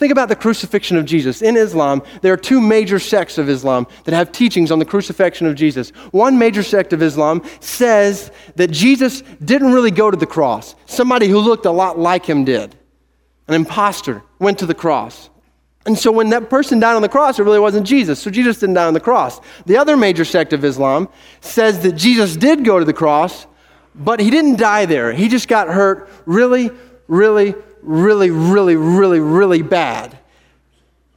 Think 0.00 0.12
about 0.12 0.30
the 0.30 0.36
crucifixion 0.36 0.96
of 0.96 1.04
Jesus. 1.04 1.42
In 1.42 1.58
Islam, 1.58 2.02
there 2.22 2.32
are 2.32 2.38
two 2.38 2.58
major 2.58 2.98
sects 2.98 3.36
of 3.36 3.50
Islam 3.50 3.86
that 4.04 4.14
have 4.14 4.32
teachings 4.32 4.70
on 4.70 4.78
the 4.78 4.86
crucifixion 4.86 5.46
of 5.46 5.56
Jesus. 5.56 5.90
One 6.10 6.38
major 6.38 6.62
sect 6.62 6.94
of 6.94 7.02
Islam 7.02 7.42
says 7.60 8.32
that 8.56 8.70
Jesus 8.70 9.20
didn't 9.44 9.74
really 9.74 9.90
go 9.90 10.10
to 10.10 10.16
the 10.16 10.24
cross. 10.24 10.74
Somebody 10.86 11.28
who 11.28 11.38
looked 11.38 11.66
a 11.66 11.70
lot 11.70 11.98
like 11.98 12.24
him 12.24 12.46
did. 12.46 12.74
An 13.46 13.52
impostor 13.52 14.22
went 14.38 14.58
to 14.60 14.64
the 14.64 14.74
cross. 14.74 15.28
And 15.84 15.98
so 15.98 16.10
when 16.10 16.30
that 16.30 16.48
person 16.48 16.80
died 16.80 16.96
on 16.96 17.02
the 17.02 17.08
cross, 17.10 17.38
it 17.38 17.42
really 17.42 17.60
wasn't 17.60 17.86
Jesus. 17.86 18.18
So 18.20 18.30
Jesus 18.30 18.58
didn't 18.58 18.76
die 18.76 18.86
on 18.86 18.94
the 18.94 19.00
cross. 19.00 19.38
The 19.66 19.76
other 19.76 19.98
major 19.98 20.24
sect 20.24 20.54
of 20.54 20.64
Islam 20.64 21.10
says 21.42 21.80
that 21.80 21.92
Jesus 21.92 22.38
did 22.38 22.64
go 22.64 22.78
to 22.78 22.86
the 22.86 22.94
cross, 22.94 23.46
but 23.94 24.18
he 24.18 24.30
didn't 24.30 24.56
die 24.56 24.86
there. 24.86 25.12
He 25.12 25.28
just 25.28 25.46
got 25.46 25.68
hurt 25.68 26.08
really, 26.24 26.70
really, 27.06 27.54
really, 27.82 28.30
really, 28.30 28.76
really, 28.76 29.20
really 29.20 29.62
bad. 29.62 30.18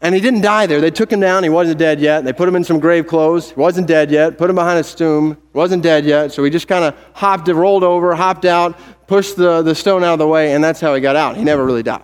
And 0.01 0.13
he 0.13 0.19
didn't 0.19 0.41
die 0.41 0.65
there. 0.65 0.81
They 0.81 0.91
took 0.91 1.11
him 1.11 1.21
down. 1.21 1.43
He 1.43 1.49
wasn't 1.49 1.79
dead 1.79 2.01
yet. 2.01 2.25
They 2.25 2.33
put 2.33 2.49
him 2.49 2.57
in 2.57 2.63
some 2.65 2.79
grave 2.79 3.07
clothes. 3.07 3.51
He 3.51 3.55
wasn't 3.59 3.87
dead 3.87 4.11
yet. 4.11 4.37
Put 4.37 4.49
him 4.49 4.55
behind 4.57 4.77
a 4.77 4.83
tomb. 4.83 5.37
Wasn't 5.53 5.81
dead 5.81 6.03
yet. 6.03 6.33
So 6.33 6.43
he 6.43 6.49
just 6.49 6.67
kind 6.67 6.83
of 6.83 6.95
hopped, 7.13 7.47
rolled 7.47 7.85
over, 7.85 8.13
hopped 8.13 8.43
out, 8.43 8.77
pushed 9.07 9.37
the, 9.37 9.61
the 9.61 9.73
stone 9.73 10.03
out 10.03 10.13
of 10.13 10.19
the 10.19 10.27
way, 10.27 10.53
and 10.53 10.63
that's 10.63 10.81
how 10.81 10.93
he 10.93 10.99
got 10.99 11.15
out. 11.15 11.37
He 11.37 11.43
never 11.45 11.65
really 11.65 11.83
died. 11.83 12.03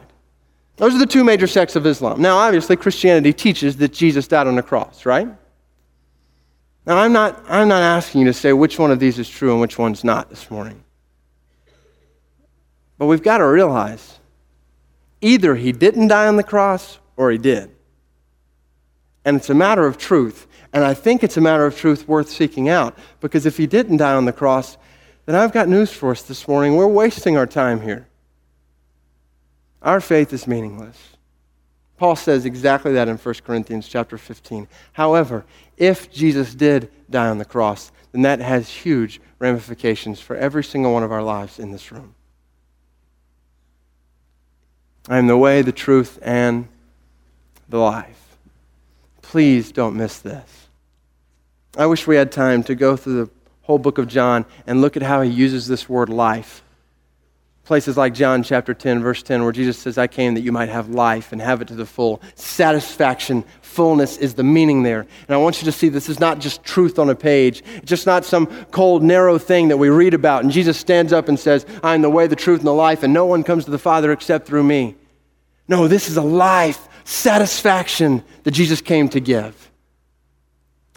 Those 0.78 0.96
are 0.96 0.98
the 0.98 1.06
two 1.06 1.26
major 1.26 1.46
sects 1.46 1.76
of 1.76 1.86
Islam. 1.86 2.22
Now, 2.22 2.38
obviously, 2.38 2.78
Christianity 2.78 3.34
teaches 3.34 3.76
that 3.78 3.92
Jesus 3.92 4.30
died 4.30 4.48
on 4.48 4.56
the 4.56 4.64
cross, 4.64 5.06
right? 5.06 5.28
Now, 6.86 6.98
I'm 7.00 7.12
not, 7.12 7.44
I'm 7.50 7.68
not 7.68 7.82
asking 7.82 8.22
you 8.22 8.28
to 8.28 8.34
say 8.34 8.54
which 8.54 8.80
one 8.80 8.92
of 8.92 9.00
these 9.00 9.20
is 9.20 9.30
true 9.30 9.52
and 9.52 9.60
which 9.60 9.78
one's 9.78 10.06
not 10.06 10.30
this 10.30 10.50
morning. 10.50 10.82
But 12.98 13.08
we've 13.08 13.22
got 13.22 13.40
to 13.40 13.46
realize 13.46 14.19
Either 15.22 15.56
he 15.56 15.72
didn't 15.72 16.08
die 16.08 16.28
on 16.28 16.38
the 16.38 16.44
cross 16.44 17.00
or 17.18 17.32
he 17.32 17.38
did. 17.38 17.72
And 19.26 19.38
it's 19.38 19.50
a 19.50 19.56
matter 19.56 19.86
of 19.86 19.98
truth. 19.98 20.48
And 20.72 20.84
I 20.84 20.94
think 20.94 21.24
it's 21.24 21.38
a 21.38 21.42
matter 21.42 21.66
of 21.66 21.78
truth 21.78 22.08
worth 22.08 22.30
seeking 22.30 22.70
out 22.70 22.98
because 23.20 23.46
if 23.46 23.58
he 23.58 23.68
didn't 23.68 23.98
die 23.98 24.14
on 24.14 24.26
the 24.26 24.34
cross, 24.34 24.78
then 25.26 25.36
I've 25.36 25.52
got 25.52 25.68
news 25.68 25.92
for 25.92 26.12
us 26.12 26.22
this 26.22 26.48
morning. 26.48 26.76
We're 26.76 26.88
wasting 26.88 27.38
our 27.38 27.48
time 27.48 27.82
here. 27.82 28.08
Our 29.82 30.02
faith 30.02 30.34
is 30.34 30.48
meaningless. 30.48 30.98
Paul 31.98 32.16
says 32.16 32.46
exactly 32.46 32.94
that 32.94 33.10
in 33.10 33.18
1 33.18 33.36
Corinthians 33.46 33.88
chapter 33.88 34.18
15. 34.18 34.68
However, 34.94 35.46
if 35.78 36.12
Jesus 36.12 36.56
did 36.56 36.90
die 37.10 37.28
on 37.28 37.40
the 37.40 37.46
cross, 37.46 37.92
then 38.12 38.22
that 38.22 38.40
has 38.40 38.70
huge 38.70 39.20
ramifications 39.38 40.20
for 40.20 40.36
every 40.36 40.64
single 40.64 40.94
one 40.94 41.04
of 41.04 41.12
our 41.12 41.24
lives 41.24 41.60
in 41.60 41.72
this 41.72 41.92
room. 41.92 42.16
I 45.10 45.18
am 45.18 45.26
the 45.26 45.38
way, 45.38 45.64
the 45.64 45.72
truth, 45.72 46.20
and 46.22 46.68
the 47.68 47.80
life. 47.80 48.38
Please 49.24 49.72
don't 49.72 49.98
miss 49.98 50.20
this. 50.20 50.68
I 51.76 51.88
wish 51.88 52.06
we 52.08 52.16
had 52.16 52.32
time 52.32 52.64
to 52.64 52.76
go 52.76 52.96
through 52.96 53.26
the 53.26 53.32
whole 53.64 53.80
book 53.80 53.98
of 53.98 54.08
John 54.08 54.46
and 54.68 54.82
look 54.82 54.96
at 54.96 55.04
how 55.04 55.22
he 55.22 55.32
uses 55.32 55.68
this 55.68 55.90
word 55.90 56.10
life. 56.10 56.64
Places 57.66 57.98
like 57.98 58.16
John 58.16 58.42
chapter 58.42 58.74
10, 58.74 59.02
verse 59.02 59.22
10, 59.22 59.44
where 59.44 59.52
Jesus 59.52 59.78
says, 59.78 60.00
I 60.00 60.08
came 60.08 60.34
that 60.34 60.42
you 60.42 60.52
might 60.52 60.70
have 60.70 60.90
life 60.90 61.32
and 61.32 61.40
have 61.40 61.62
it 61.62 61.68
to 61.68 61.76
the 61.76 61.86
full. 61.86 62.20
Satisfaction, 62.34 63.44
fullness 63.62 64.18
is 64.18 64.34
the 64.34 64.44
meaning 64.44 64.82
there. 64.82 65.02
And 65.02 65.36
I 65.36 65.38
want 65.38 65.62
you 65.62 65.66
to 65.66 65.72
see 65.72 65.90
this 65.90 66.10
is 66.10 66.20
not 66.20 66.40
just 66.40 66.64
truth 66.64 66.98
on 66.98 67.12
a 67.12 67.16
page, 67.16 67.62
it's 67.76 67.90
just 67.90 68.08
not 68.08 68.26
some 68.26 68.48
cold, 68.72 69.04
narrow 69.04 69.38
thing 69.38 69.68
that 69.68 69.78
we 69.78 69.90
read 69.90 70.16
about. 70.16 70.44
And 70.44 70.52
Jesus 70.52 70.80
stands 70.80 71.14
up 71.14 71.30
and 71.30 71.40
says, 71.40 71.66
I 71.84 71.94
am 71.94 72.02
the 72.02 72.10
way, 72.10 72.26
the 72.26 72.36
truth, 72.36 72.60
and 72.60 72.68
the 72.68 72.74
life, 72.74 73.04
and 73.04 73.14
no 73.14 73.28
one 73.28 73.44
comes 73.44 73.66
to 73.66 73.72
the 73.72 73.78
Father 73.78 74.12
except 74.12 74.48
through 74.48 74.64
me. 74.64 74.96
No, 75.70 75.88
this 75.88 76.10
is 76.10 76.18
a 76.18 76.22
life, 76.22 76.90
satisfaction 77.06 78.24
that 78.44 78.52
Jesus 78.52 78.82
came 78.82 79.08
to 79.10 79.20
give. 79.20 79.70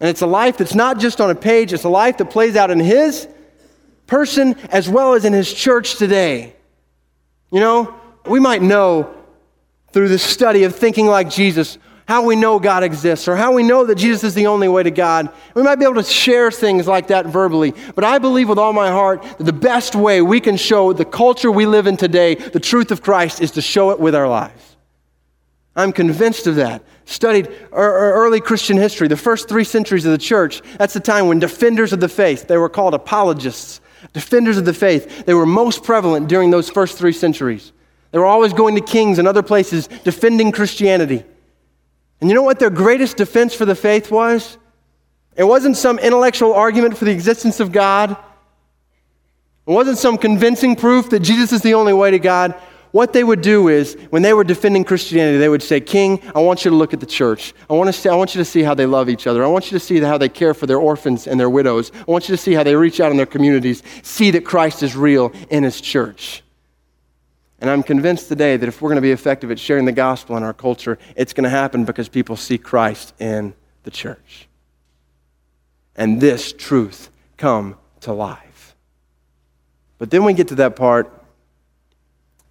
And 0.00 0.08
it's 0.08 0.22
a 0.22 0.26
life 0.26 0.56
that's 0.56 0.74
not 0.74 0.98
just 0.98 1.20
on 1.20 1.30
a 1.30 1.34
page, 1.34 1.72
it's 1.72 1.84
a 1.84 1.90
life 1.90 2.16
that 2.16 2.30
plays 2.30 2.56
out 2.56 2.70
in 2.70 2.80
His 2.80 3.28
person 4.06 4.56
as 4.70 4.88
well 4.88 5.12
as 5.12 5.26
in 5.26 5.34
His 5.34 5.52
church 5.52 5.96
today. 5.96 6.56
You 7.52 7.60
know, 7.60 7.94
we 8.26 8.40
might 8.40 8.62
know 8.62 9.14
through 9.92 10.08
the 10.08 10.18
study 10.18 10.64
of 10.64 10.74
thinking 10.74 11.06
like 11.06 11.28
Jesus 11.28 11.76
how 12.06 12.24
we 12.24 12.36
know 12.36 12.58
God 12.58 12.82
exists 12.82 13.28
or 13.28 13.36
how 13.36 13.52
we 13.52 13.62
know 13.62 13.84
that 13.86 13.94
Jesus 13.94 14.24
is 14.24 14.34
the 14.34 14.46
only 14.46 14.68
way 14.68 14.82
to 14.82 14.90
God. 14.90 15.28
We 15.54 15.62
might 15.62 15.76
be 15.76 15.84
able 15.84 16.02
to 16.02 16.02
share 16.02 16.50
things 16.50 16.86
like 16.86 17.08
that 17.08 17.26
verbally, 17.26 17.74
but 17.94 18.04
I 18.04 18.18
believe 18.18 18.48
with 18.48 18.58
all 18.58 18.72
my 18.72 18.90
heart 18.90 19.22
that 19.22 19.44
the 19.44 19.52
best 19.52 19.94
way 19.94 20.20
we 20.20 20.40
can 20.40 20.56
show 20.56 20.92
the 20.92 21.04
culture 21.04 21.50
we 21.50 21.66
live 21.66 21.86
in 21.86 21.96
today 21.96 22.34
the 22.34 22.60
truth 22.60 22.90
of 22.90 23.02
Christ 23.02 23.40
is 23.40 23.52
to 23.52 23.62
show 23.62 23.90
it 23.90 24.00
with 24.00 24.14
our 24.14 24.28
lives. 24.28 24.76
I'm 25.74 25.92
convinced 25.92 26.46
of 26.46 26.56
that. 26.56 26.82
Studied 27.04 27.48
er, 27.72 27.78
er, 27.78 28.12
early 28.14 28.40
Christian 28.40 28.76
history, 28.76 29.08
the 29.08 29.16
first 29.16 29.48
three 29.48 29.64
centuries 29.64 30.04
of 30.04 30.12
the 30.12 30.18
church. 30.18 30.60
That's 30.78 30.94
the 30.94 31.00
time 31.00 31.28
when 31.28 31.38
defenders 31.38 31.92
of 31.92 32.00
the 32.00 32.08
faith, 32.08 32.46
they 32.46 32.58
were 32.58 32.68
called 32.68 32.94
apologists, 32.94 33.80
defenders 34.12 34.58
of 34.58 34.64
the 34.64 34.74
faith, 34.74 35.24
they 35.24 35.34
were 35.34 35.46
most 35.46 35.82
prevalent 35.82 36.28
during 36.28 36.50
those 36.50 36.68
first 36.68 36.98
three 36.98 37.12
centuries. 37.12 37.72
They 38.10 38.18
were 38.18 38.26
always 38.26 38.52
going 38.52 38.74
to 38.74 38.82
kings 38.82 39.18
and 39.18 39.26
other 39.26 39.42
places 39.42 39.88
defending 40.04 40.52
Christianity. 40.52 41.24
And 42.22 42.30
you 42.30 42.36
know 42.36 42.42
what 42.42 42.60
their 42.60 42.70
greatest 42.70 43.16
defense 43.16 43.52
for 43.52 43.64
the 43.64 43.74
faith 43.74 44.08
was? 44.08 44.56
It 45.36 45.42
wasn't 45.42 45.76
some 45.76 45.98
intellectual 45.98 46.54
argument 46.54 46.96
for 46.96 47.04
the 47.04 47.10
existence 47.10 47.58
of 47.58 47.72
God. 47.72 48.12
It 48.12 49.72
wasn't 49.72 49.98
some 49.98 50.16
convincing 50.16 50.76
proof 50.76 51.10
that 51.10 51.18
Jesus 51.18 51.50
is 51.50 51.62
the 51.62 51.74
only 51.74 51.92
way 51.92 52.12
to 52.12 52.20
God. 52.20 52.54
What 52.92 53.12
they 53.12 53.24
would 53.24 53.40
do 53.40 53.66
is, 53.66 53.96
when 54.10 54.22
they 54.22 54.34
were 54.34 54.44
defending 54.44 54.84
Christianity, 54.84 55.38
they 55.38 55.48
would 55.48 55.64
say, 55.64 55.80
King, 55.80 56.22
I 56.32 56.38
want 56.38 56.64
you 56.64 56.70
to 56.70 56.76
look 56.76 56.94
at 56.94 57.00
the 57.00 57.06
church. 57.06 57.54
I 57.68 57.72
want, 57.72 57.88
to 57.88 57.92
see, 57.92 58.08
I 58.08 58.14
want 58.14 58.36
you 58.36 58.38
to 58.40 58.44
see 58.44 58.62
how 58.62 58.74
they 58.74 58.86
love 58.86 59.08
each 59.08 59.26
other. 59.26 59.42
I 59.42 59.48
want 59.48 59.72
you 59.72 59.76
to 59.76 59.84
see 59.84 59.98
how 59.98 60.16
they 60.16 60.28
care 60.28 60.54
for 60.54 60.68
their 60.68 60.78
orphans 60.78 61.26
and 61.26 61.40
their 61.40 61.50
widows. 61.50 61.90
I 62.06 62.08
want 62.08 62.28
you 62.28 62.36
to 62.36 62.40
see 62.40 62.52
how 62.52 62.62
they 62.62 62.76
reach 62.76 63.00
out 63.00 63.10
in 63.10 63.16
their 63.16 63.26
communities. 63.26 63.82
See 64.04 64.30
that 64.30 64.44
Christ 64.44 64.84
is 64.84 64.94
real 64.94 65.32
in 65.50 65.64
his 65.64 65.80
church. 65.80 66.44
And 67.62 67.70
I'm 67.70 67.82
convinced 67.82 68.28
today 68.28 68.58
that 68.58 68.68
if 68.68 68.82
we're 68.82 68.90
going 68.90 68.96
to 68.96 69.02
be 69.02 69.12
effective 69.12 69.50
at 69.50 69.58
sharing 69.58 69.86
the 69.86 69.92
gospel 69.92 70.36
in 70.36 70.42
our 70.42 70.52
culture, 70.52 70.98
it's 71.16 71.32
going 71.32 71.44
to 71.44 71.50
happen 71.50 71.84
because 71.84 72.08
people 72.08 72.36
see 72.36 72.58
Christ 72.58 73.14
in 73.18 73.54
the 73.84 73.90
church. 73.90 74.48
And 75.96 76.20
this 76.20 76.52
truth 76.52 77.08
come 77.38 77.76
to 78.00 78.12
life. 78.12 78.76
But 79.98 80.10
then 80.10 80.24
we 80.24 80.34
get 80.34 80.48
to 80.48 80.56
that 80.56 80.76
part 80.76 81.22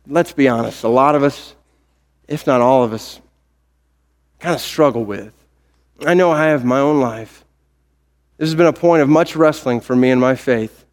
let's 0.08 0.34
be 0.34 0.48
honest, 0.48 0.84
a 0.84 0.88
lot 0.88 1.16
of 1.16 1.24
us, 1.24 1.56
if 2.28 2.48
not 2.48 2.62
all 2.62 2.84
of 2.84 2.94
us, 2.94 3.20
kind 4.40 4.56
of 4.56 4.62
struggle 4.62 5.04
with. 5.04 5.34
I 6.06 6.14
know 6.14 6.32
I 6.32 6.46
have 6.48 6.66
my 6.66 6.80
own 6.80 7.00
life. 7.00 7.46
This 8.38 8.50
has 8.50 8.56
been 8.56 8.66
a 8.66 8.74
point 8.74 9.04
of 9.04 9.10
much 9.10 9.36
wrestling 9.36 9.82
for 9.82 9.96
me 9.96 10.10
in 10.10 10.20
my 10.20 10.36
faith. 10.36 10.86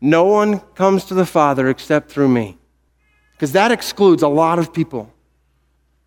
No 0.00 0.24
one 0.24 0.60
comes 0.74 1.04
to 1.06 1.14
the 1.14 1.26
Father 1.26 1.68
except 1.68 2.10
through 2.10 2.28
me. 2.28 2.56
Because 3.40 3.52
that 3.52 3.72
excludes 3.72 4.22
a 4.22 4.28
lot 4.28 4.58
of 4.58 4.70
people. 4.70 5.10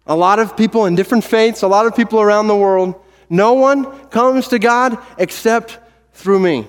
A 0.06 0.16
lot 0.16 0.38
of 0.38 0.56
people 0.56 0.86
in 0.86 0.94
different 0.94 1.24
faiths, 1.24 1.64
a 1.64 1.68
lot 1.68 1.88
of 1.88 1.96
people 1.96 2.22
around 2.22 2.48
the 2.48 2.56
world. 2.56 2.94
No 3.28 3.54
one 3.54 3.86
comes 4.10 4.50
to 4.50 4.60
God 4.60 5.00
except 5.18 5.80
through 6.14 6.42
me. 6.42 6.68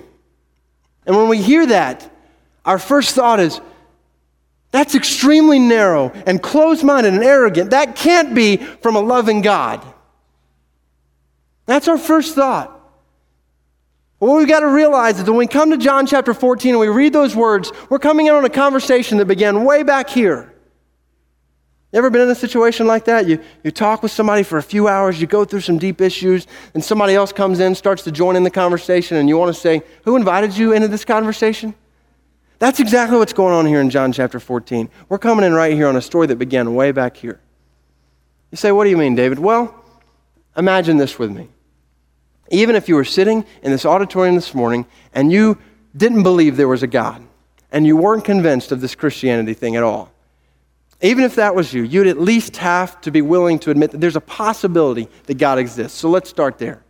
And 1.05 1.15
when 1.15 1.27
we 1.27 1.39
hear 1.39 1.67
that, 1.67 2.11
our 2.65 2.79
first 2.79 3.13
thought 3.13 3.39
is, 3.39 3.61
that's 4.71 4.95
extremely 4.95 5.59
narrow 5.59 6.11
and 6.25 6.41
closed 6.41 6.83
minded 6.83 7.13
and 7.13 7.23
arrogant. 7.23 7.69
That 7.69 7.95
can't 7.95 8.33
be 8.33 8.57
from 8.57 8.95
a 8.95 9.01
loving 9.01 9.41
God. 9.41 9.85
That's 11.67 11.87
our 11.87 11.99
first 11.99 12.33
thought. 12.33 12.71
What 14.17 14.35
we've 14.39 14.47
got 14.47 14.61
to 14.61 14.67
realize 14.67 15.19
is 15.19 15.25
that 15.25 15.31
when 15.31 15.37
we 15.37 15.45
come 15.45 15.69
to 15.69 15.77
John 15.77 16.07
chapter 16.07 16.33
14 16.33 16.71
and 16.71 16.79
we 16.79 16.87
read 16.87 17.13
those 17.13 17.35
words, 17.35 17.71
we're 17.91 17.99
coming 17.99 18.25
in 18.25 18.33
on 18.33 18.45
a 18.45 18.49
conversation 18.49 19.19
that 19.19 19.27
began 19.27 19.63
way 19.63 19.83
back 19.83 20.09
here. 20.09 20.53
You 21.95 21.99
ever 21.99 22.09
been 22.09 22.23
in 22.23 22.29
a 22.29 22.35
situation 22.35 22.87
like 22.87 23.05
that? 23.05 23.25
You, 23.25 23.39
you 23.63 23.71
talk 23.71 24.03
with 24.03 24.11
somebody 24.11 24.43
for 24.43 24.57
a 24.57 24.61
few 24.61 24.89
hours, 24.89 25.21
you 25.21 25.27
go 25.27 25.45
through 25.45 25.61
some 25.61 25.77
deep 25.77 26.01
issues, 26.01 26.45
and 26.73 26.83
somebody 26.83 27.15
else 27.15 27.31
comes 27.31 27.61
in, 27.61 27.73
starts 27.73 28.03
to 28.03 28.11
join 28.11 28.35
in 28.35 28.43
the 28.43 28.51
conversation, 28.51 29.15
and 29.15 29.29
you 29.29 29.37
want 29.37 29.55
to 29.55 29.61
say, 29.61 29.81
Who 30.03 30.17
invited 30.17 30.57
you 30.57 30.73
into 30.73 30.89
this 30.89 31.05
conversation? 31.05 31.73
That's 32.59 32.81
exactly 32.81 33.17
what's 33.17 33.31
going 33.31 33.53
on 33.53 33.65
here 33.65 33.79
in 33.79 33.89
John 33.89 34.11
chapter 34.11 34.41
14. 34.41 34.89
We're 35.07 35.19
coming 35.19 35.45
in 35.45 35.53
right 35.53 35.73
here 35.73 35.87
on 35.87 35.95
a 35.95 36.01
story 36.01 36.27
that 36.27 36.35
began 36.35 36.75
way 36.75 36.91
back 36.91 37.15
here. 37.15 37.39
You 38.51 38.57
say, 38.57 38.73
What 38.73 38.83
do 38.83 38.89
you 38.89 38.97
mean, 38.97 39.15
David? 39.15 39.39
Well, 39.39 39.73
imagine 40.57 40.97
this 40.97 41.17
with 41.17 41.31
me. 41.31 41.47
Even 42.49 42.75
if 42.75 42.89
you 42.89 42.95
were 42.95 43.05
sitting 43.05 43.45
in 43.63 43.71
this 43.71 43.85
auditorium 43.85 44.35
this 44.35 44.53
morning 44.53 44.85
and 45.13 45.31
you 45.31 45.57
didn't 45.95 46.23
believe 46.23 46.57
there 46.57 46.67
was 46.67 46.83
a 46.83 46.87
God 46.87 47.25
and 47.71 47.87
you 47.87 47.95
weren't 47.95 48.25
convinced 48.25 48.73
of 48.73 48.81
this 48.81 48.95
Christianity 48.95 49.53
thing 49.53 49.77
at 49.77 49.83
all, 49.83 50.11
even 51.01 51.23
if 51.23 51.35
that 51.35 51.55
was 51.55 51.73
you, 51.73 51.83
you'd 51.83 52.07
at 52.07 52.19
least 52.19 52.57
have 52.57 52.99
to 53.01 53.11
be 53.11 53.21
willing 53.21 53.59
to 53.59 53.71
admit 53.71 53.91
that 53.91 54.01
there's 54.01 54.15
a 54.15 54.21
possibility 54.21 55.07
that 55.25 55.37
God 55.37 55.59
exists. 55.59 55.97
So 55.97 56.09
let's 56.09 56.29
start 56.29 56.57
there. 56.57 56.83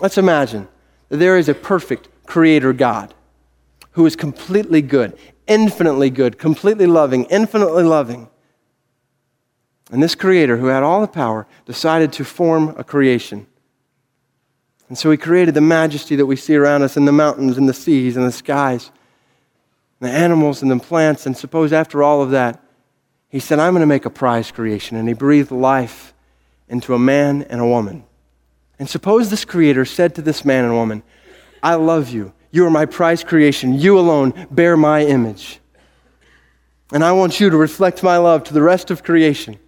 Let's 0.00 0.18
imagine 0.18 0.68
that 1.08 1.18
there 1.18 1.38
is 1.38 1.48
a 1.48 1.54
perfect 1.54 2.08
creator 2.26 2.72
God 2.72 3.14
who 3.92 4.04
is 4.06 4.16
completely 4.16 4.82
good, 4.82 5.16
infinitely 5.46 6.10
good, 6.10 6.38
completely 6.38 6.86
loving, 6.86 7.24
infinitely 7.24 7.84
loving. 7.84 8.28
And 9.90 10.02
this 10.02 10.14
creator, 10.14 10.58
who 10.58 10.66
had 10.66 10.82
all 10.82 11.00
the 11.00 11.08
power, 11.08 11.46
decided 11.64 12.12
to 12.14 12.24
form 12.24 12.74
a 12.76 12.84
creation. 12.84 13.46
And 14.88 14.96
so 14.96 15.10
he 15.10 15.16
created 15.16 15.54
the 15.54 15.60
majesty 15.60 16.16
that 16.16 16.26
we 16.26 16.36
see 16.36 16.56
around 16.56 16.82
us 16.82 16.96
in 16.96 17.04
the 17.04 17.12
mountains 17.12 17.56
and 17.56 17.68
the 17.68 17.74
seas 17.74 18.16
and 18.16 18.26
the 18.26 18.32
skies, 18.32 18.90
the 20.00 20.10
animals 20.10 20.62
and 20.62 20.70
the 20.70 20.78
plants. 20.78 21.26
And 21.26 21.36
suppose 21.36 21.72
after 21.72 22.02
all 22.02 22.22
of 22.22 22.30
that, 22.30 22.62
he 23.28 23.40
said, 23.40 23.58
I'm 23.58 23.72
going 23.72 23.82
to 23.82 23.86
make 23.86 24.06
a 24.06 24.10
prize 24.10 24.50
creation. 24.50 24.96
And 24.96 25.06
he 25.06 25.14
breathed 25.14 25.50
life 25.50 26.14
into 26.68 26.94
a 26.94 26.98
man 26.98 27.42
and 27.42 27.60
a 27.60 27.66
woman. 27.66 28.04
And 28.78 28.88
suppose 28.88 29.28
this 29.28 29.44
creator 29.44 29.84
said 29.84 30.14
to 30.14 30.22
this 30.22 30.44
man 30.44 30.64
and 30.64 30.74
woman, 30.74 31.02
I 31.62 31.74
love 31.74 32.08
you. 32.10 32.32
You 32.50 32.64
are 32.66 32.70
my 32.70 32.86
prize 32.86 33.24
creation. 33.24 33.74
You 33.74 33.98
alone 33.98 34.46
bear 34.50 34.76
my 34.76 35.04
image. 35.04 35.60
And 36.92 37.04
I 37.04 37.12
want 37.12 37.40
you 37.40 37.50
to 37.50 37.56
reflect 37.56 38.02
my 38.02 38.16
love 38.16 38.44
to 38.44 38.54
the 38.54 38.62
rest 38.62 38.90
of 38.90 39.02
creation. 39.02 39.58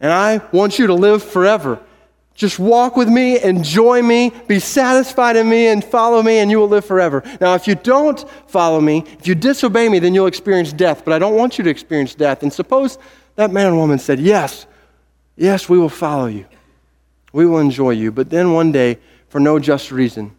And 0.00 0.10
I 0.10 0.40
want 0.52 0.78
you 0.78 0.88
to 0.88 0.94
live 0.94 1.22
forever. 1.22 1.80
Just 2.34 2.58
walk 2.58 2.96
with 2.96 3.08
me, 3.08 3.40
enjoy 3.40 4.02
me, 4.02 4.32
be 4.48 4.58
satisfied 4.58 5.36
in 5.36 5.48
me, 5.48 5.68
and 5.68 5.84
follow 5.84 6.20
me, 6.20 6.38
and 6.38 6.50
you 6.50 6.58
will 6.58 6.68
live 6.68 6.84
forever. 6.84 7.22
Now, 7.40 7.54
if 7.54 7.68
you 7.68 7.76
don't 7.76 8.28
follow 8.48 8.80
me, 8.80 9.04
if 9.20 9.28
you 9.28 9.36
disobey 9.36 9.88
me, 9.88 10.00
then 10.00 10.14
you'll 10.14 10.26
experience 10.26 10.72
death. 10.72 11.04
But 11.04 11.14
I 11.14 11.20
don't 11.20 11.36
want 11.36 11.58
you 11.58 11.64
to 11.64 11.70
experience 11.70 12.14
death. 12.14 12.42
And 12.42 12.52
suppose 12.52 12.98
that 13.36 13.52
man 13.52 13.68
and 13.68 13.76
woman 13.76 14.00
said, 14.00 14.18
Yes, 14.18 14.66
yes, 15.36 15.68
we 15.68 15.78
will 15.78 15.88
follow 15.88 16.26
you. 16.26 16.46
We 17.32 17.46
will 17.46 17.60
enjoy 17.60 17.90
you. 17.90 18.10
But 18.10 18.30
then 18.30 18.52
one 18.52 18.72
day, 18.72 18.98
for 19.28 19.38
no 19.38 19.60
just 19.60 19.92
reason, 19.92 20.36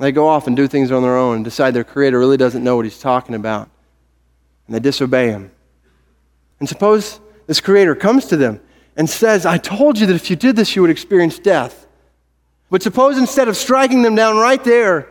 they 0.00 0.10
go 0.10 0.28
off 0.28 0.48
and 0.48 0.56
do 0.56 0.66
things 0.66 0.90
on 0.90 1.02
their 1.02 1.16
own 1.16 1.36
and 1.36 1.44
decide 1.44 1.74
their 1.74 1.84
creator 1.84 2.18
really 2.18 2.36
doesn't 2.36 2.62
know 2.62 2.74
what 2.74 2.84
he's 2.84 2.98
talking 2.98 3.36
about. 3.36 3.70
And 4.66 4.74
they 4.74 4.80
disobey 4.80 5.28
him. 5.28 5.52
And 6.58 6.68
suppose 6.68 7.20
this 7.46 7.60
creator 7.60 7.94
comes 7.94 8.26
to 8.26 8.36
them 8.36 8.60
and 8.96 9.08
says, 9.08 9.44
I 9.44 9.58
told 9.58 9.98
you 9.98 10.06
that 10.06 10.14
if 10.14 10.30
you 10.30 10.36
did 10.36 10.56
this, 10.56 10.74
you 10.74 10.82
would 10.82 10.90
experience 10.90 11.38
death. 11.38 11.86
But 12.70 12.82
suppose 12.82 13.18
instead 13.18 13.48
of 13.48 13.56
striking 13.56 14.02
them 14.02 14.14
down 14.14 14.36
right 14.38 14.62
there, 14.62 15.08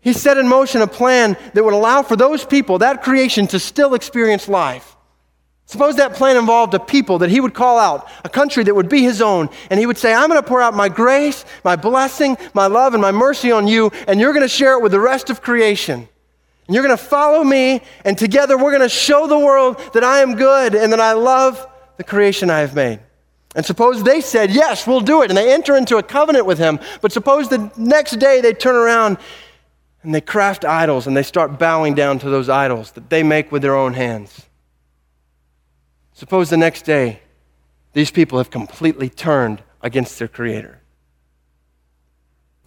he 0.00 0.12
set 0.12 0.38
in 0.38 0.48
motion 0.48 0.82
a 0.82 0.86
plan 0.86 1.36
that 1.54 1.64
would 1.64 1.74
allow 1.74 2.02
for 2.02 2.16
those 2.16 2.44
people, 2.44 2.78
that 2.78 3.02
creation, 3.02 3.46
to 3.48 3.58
still 3.58 3.94
experience 3.94 4.48
life. 4.48 4.96
Suppose 5.66 5.96
that 5.96 6.14
plan 6.14 6.36
involved 6.36 6.74
a 6.74 6.80
people 6.80 7.18
that 7.18 7.30
he 7.30 7.40
would 7.40 7.54
call 7.54 7.78
out, 7.78 8.10
a 8.24 8.28
country 8.28 8.64
that 8.64 8.74
would 8.74 8.88
be 8.88 9.02
his 9.02 9.22
own, 9.22 9.48
and 9.70 9.78
he 9.78 9.86
would 9.86 9.98
say, 9.98 10.12
I'm 10.12 10.28
going 10.28 10.42
to 10.42 10.48
pour 10.48 10.60
out 10.60 10.74
my 10.74 10.88
grace, 10.88 11.44
my 11.64 11.76
blessing, 11.76 12.36
my 12.54 12.66
love, 12.66 12.92
and 12.94 13.00
my 13.00 13.12
mercy 13.12 13.52
on 13.52 13.68
you, 13.68 13.92
and 14.08 14.18
you're 14.18 14.32
going 14.32 14.42
to 14.42 14.48
share 14.48 14.76
it 14.76 14.82
with 14.82 14.90
the 14.90 14.98
rest 14.98 15.30
of 15.30 15.40
creation. 15.40 16.08
And 16.66 16.74
you're 16.74 16.82
going 16.82 16.96
to 16.96 17.02
follow 17.02 17.44
me, 17.44 17.82
and 18.04 18.18
together 18.18 18.58
we're 18.58 18.72
going 18.72 18.82
to 18.82 18.88
show 18.88 19.28
the 19.28 19.38
world 19.38 19.80
that 19.92 20.02
I 20.02 20.20
am 20.20 20.34
good 20.34 20.74
and 20.74 20.92
that 20.92 21.00
I 21.00 21.12
love 21.12 21.64
the 21.98 22.04
creation 22.04 22.50
I 22.50 22.60
have 22.60 22.74
made. 22.74 22.98
And 23.54 23.66
suppose 23.66 24.02
they 24.02 24.20
said, 24.20 24.50
Yes, 24.50 24.86
we'll 24.86 25.00
do 25.00 25.22
it, 25.22 25.30
and 25.30 25.36
they 25.36 25.52
enter 25.52 25.76
into 25.76 25.96
a 25.96 26.02
covenant 26.02 26.46
with 26.46 26.58
him. 26.58 26.78
But 27.00 27.12
suppose 27.12 27.48
the 27.48 27.70
next 27.76 28.12
day 28.12 28.40
they 28.40 28.52
turn 28.52 28.76
around 28.76 29.18
and 30.02 30.14
they 30.14 30.20
craft 30.20 30.64
idols 30.64 31.06
and 31.06 31.16
they 31.16 31.22
start 31.22 31.58
bowing 31.58 31.94
down 31.94 32.18
to 32.20 32.30
those 32.30 32.48
idols 32.48 32.92
that 32.92 33.10
they 33.10 33.22
make 33.22 33.52
with 33.52 33.62
their 33.62 33.76
own 33.76 33.94
hands. 33.94 34.46
Suppose 36.12 36.50
the 36.50 36.56
next 36.56 36.82
day 36.82 37.20
these 37.92 38.10
people 38.10 38.38
have 38.38 38.50
completely 38.50 39.08
turned 39.08 39.62
against 39.82 40.18
their 40.18 40.28
Creator. 40.28 40.80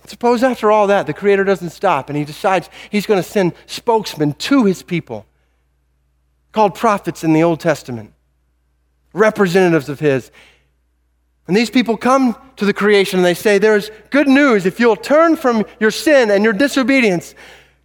Suppose 0.05 0.43
after 0.43 0.69
all 0.69 0.87
that, 0.87 1.07
the 1.07 1.13
Creator 1.13 1.45
doesn't 1.45 1.69
stop 1.69 2.09
and 2.09 2.17
He 2.17 2.25
decides 2.25 2.69
He's 2.89 3.05
going 3.05 3.21
to 3.21 3.27
send 3.27 3.53
spokesmen 3.67 4.33
to 4.33 4.65
His 4.65 4.83
people, 4.83 5.25
called 6.51 6.75
prophets 6.75 7.23
in 7.23 7.33
the 7.33 7.43
Old 7.43 7.59
Testament, 7.59 8.13
representatives 9.13 9.87
of 9.87 9.99
His. 9.99 10.29
And 11.47 11.55
these 11.55 11.69
people 11.69 11.97
come 11.97 12.37
to 12.55 12.65
the 12.65 12.73
creation 12.73 13.19
and 13.19 13.25
they 13.25 13.33
say, 13.33 13.57
There's 13.57 13.91
good 14.09 14.27
news 14.27 14.65
if 14.65 14.79
you'll 14.79 14.95
turn 14.95 15.35
from 15.35 15.65
your 15.79 15.91
sin 15.91 16.31
and 16.31 16.43
your 16.43 16.53
disobedience. 16.53 17.35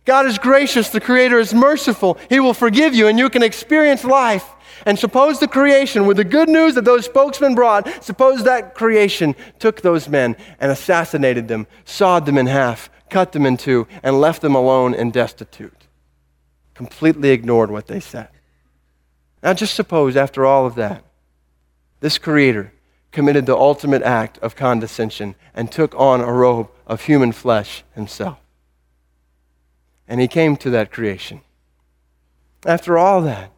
God 0.05 0.27
is 0.27 0.39
gracious, 0.39 0.89
the 0.89 1.01
Creator 1.01 1.39
is 1.39 1.53
merciful, 1.53 2.19
He 2.31 2.41
will 2.41 2.55
forgive 2.55 2.95
you, 2.95 3.09
and 3.09 3.19
you 3.19 3.29
can 3.29 3.43
experience 3.43 4.05
life. 4.05 4.49
And 4.87 4.99
suppose 4.99 5.39
the 5.39 5.49
creation, 5.49 6.07
with 6.07 6.17
the 6.17 6.25
good 6.25 6.49
news 6.49 6.77
that 6.77 6.85
those 6.85 7.05
spokesmen 7.05 7.55
brought, 7.55 8.03
suppose 8.03 8.45
that 8.45 8.75
creation 8.75 9.35
took 9.59 9.83
those 9.83 10.09
men 10.09 10.37
and 10.61 10.71
assassinated 10.71 11.49
them, 11.49 11.67
sawed 11.85 12.27
them 12.27 12.39
in 12.39 12.47
half, 12.47 12.89
cut 13.11 13.33
them 13.33 13.45
in 13.45 13.57
two, 13.57 13.87
and 14.03 14.21
left 14.21 14.41
them 14.41 14.55
alone 14.55 14.95
and 14.95 15.13
destitute. 15.13 15.87
Completely 16.75 17.31
ignored 17.31 17.71
what 17.71 17.89
they 17.89 18.01
said. 18.01 18.29
Now, 19.43 19.53
just 19.53 19.75
suppose, 19.75 20.17
after 20.17 20.47
all 20.47 20.65
of 20.65 20.77
that, 20.77 21.05
this 22.01 22.19
creator 22.19 22.73
committed 23.13 23.47
the 23.47 23.57
ultimate 23.57 24.03
act 24.03 24.39
of 24.39 24.57
condescension 24.57 25.35
and 25.55 25.73
took 25.73 25.95
on 25.95 26.21
a 26.21 26.33
robe 26.33 26.69
of 26.87 27.03
human 27.03 27.33
flesh 27.33 27.85
himself. 27.95 28.39
And 30.07 30.21
he 30.21 30.29
came 30.29 30.57
to 30.59 30.71
that 30.71 30.91
creation. 30.91 31.41
After 32.67 32.99
all 32.99 33.23
that, 33.23 33.51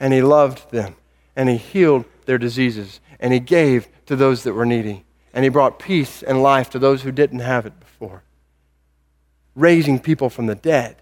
and 0.00 0.12
he 0.12 0.22
loved 0.22 0.70
them, 0.70 0.96
and 1.36 1.48
he 1.48 1.56
healed 1.56 2.04
their 2.26 2.38
diseases, 2.38 3.00
and 3.20 3.32
he 3.32 3.40
gave 3.40 3.88
to 4.06 4.16
those 4.16 4.42
that 4.42 4.54
were 4.54 4.66
needy, 4.66 5.04
and 5.32 5.44
he 5.44 5.48
brought 5.48 5.78
peace 5.78 6.22
and 6.22 6.42
life 6.42 6.70
to 6.70 6.78
those 6.78 7.02
who 7.02 7.12
didn't 7.12 7.40
have 7.40 7.66
it 7.66 7.78
before, 7.80 8.22
raising 9.54 9.98
people 9.98 10.30
from 10.30 10.46
the 10.46 10.54
dead. 10.54 10.96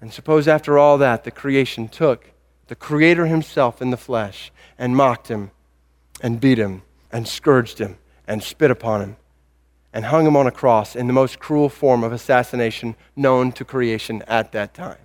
And 0.00 0.12
suppose 0.12 0.46
after 0.46 0.78
all 0.78 0.98
that, 0.98 1.24
the 1.24 1.30
creation 1.30 1.88
took 1.88 2.32
the 2.68 2.74
Creator 2.74 3.26
himself 3.26 3.80
in 3.80 3.90
the 3.90 3.96
flesh 3.96 4.52
and 4.78 4.96
mocked 4.96 5.28
him 5.28 5.50
and 6.20 6.40
beat 6.40 6.58
him 6.58 6.82
and 7.12 7.26
scourged 7.26 7.78
him 7.78 7.98
and 8.26 8.42
spit 8.42 8.70
upon 8.70 9.00
him 9.00 9.16
and 9.92 10.06
hung 10.06 10.26
him 10.26 10.36
on 10.36 10.46
a 10.46 10.50
cross 10.50 10.94
in 10.94 11.06
the 11.06 11.12
most 11.12 11.38
cruel 11.38 11.68
form 11.68 12.04
of 12.04 12.12
assassination 12.12 12.94
known 13.14 13.52
to 13.52 13.64
creation 13.64 14.22
at 14.26 14.52
that 14.52 14.74
time. 14.74 14.98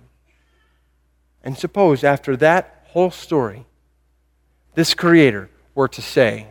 And 1.42 1.56
suppose 1.56 2.04
after 2.04 2.36
that 2.36 2.84
whole 2.88 3.10
story, 3.10 3.64
this 4.74 4.94
Creator 4.94 5.50
were 5.74 5.88
to 5.88 6.02
say 6.02 6.48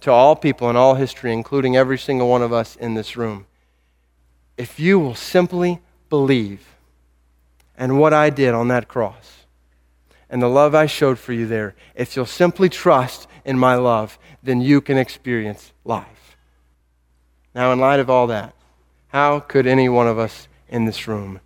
to 0.00 0.10
all 0.10 0.36
people 0.36 0.70
in 0.70 0.76
all 0.76 0.94
history, 0.94 1.32
including 1.32 1.76
every 1.76 1.98
single 1.98 2.28
one 2.28 2.42
of 2.42 2.52
us 2.52 2.76
in 2.76 2.94
this 2.94 3.16
room, 3.16 3.46
if 4.56 4.80
you 4.80 4.98
will 4.98 5.14
simply 5.14 5.80
believe 6.08 6.66
and 7.76 7.98
what 7.98 8.14
I 8.14 8.30
did 8.30 8.54
on 8.54 8.68
that 8.68 8.88
cross 8.88 9.44
and 10.30 10.40
the 10.40 10.48
love 10.48 10.74
I 10.74 10.86
showed 10.86 11.18
for 11.18 11.32
you 11.32 11.46
there, 11.46 11.74
if 11.94 12.16
you'll 12.16 12.26
simply 12.26 12.68
trust 12.68 13.28
in 13.46 13.58
my 13.58 13.76
love, 13.76 14.18
then 14.42 14.60
you 14.60 14.82
can 14.82 14.98
experience 14.98 15.72
life. 15.84 16.36
Now, 17.54 17.72
in 17.72 17.78
light 17.78 18.00
of 18.00 18.10
all 18.10 18.26
that, 18.26 18.54
how 19.08 19.40
could 19.40 19.66
any 19.66 19.88
one 19.88 20.08
of 20.08 20.18
us 20.18 20.48
in 20.68 20.84
this 20.84 21.08
room 21.08 21.40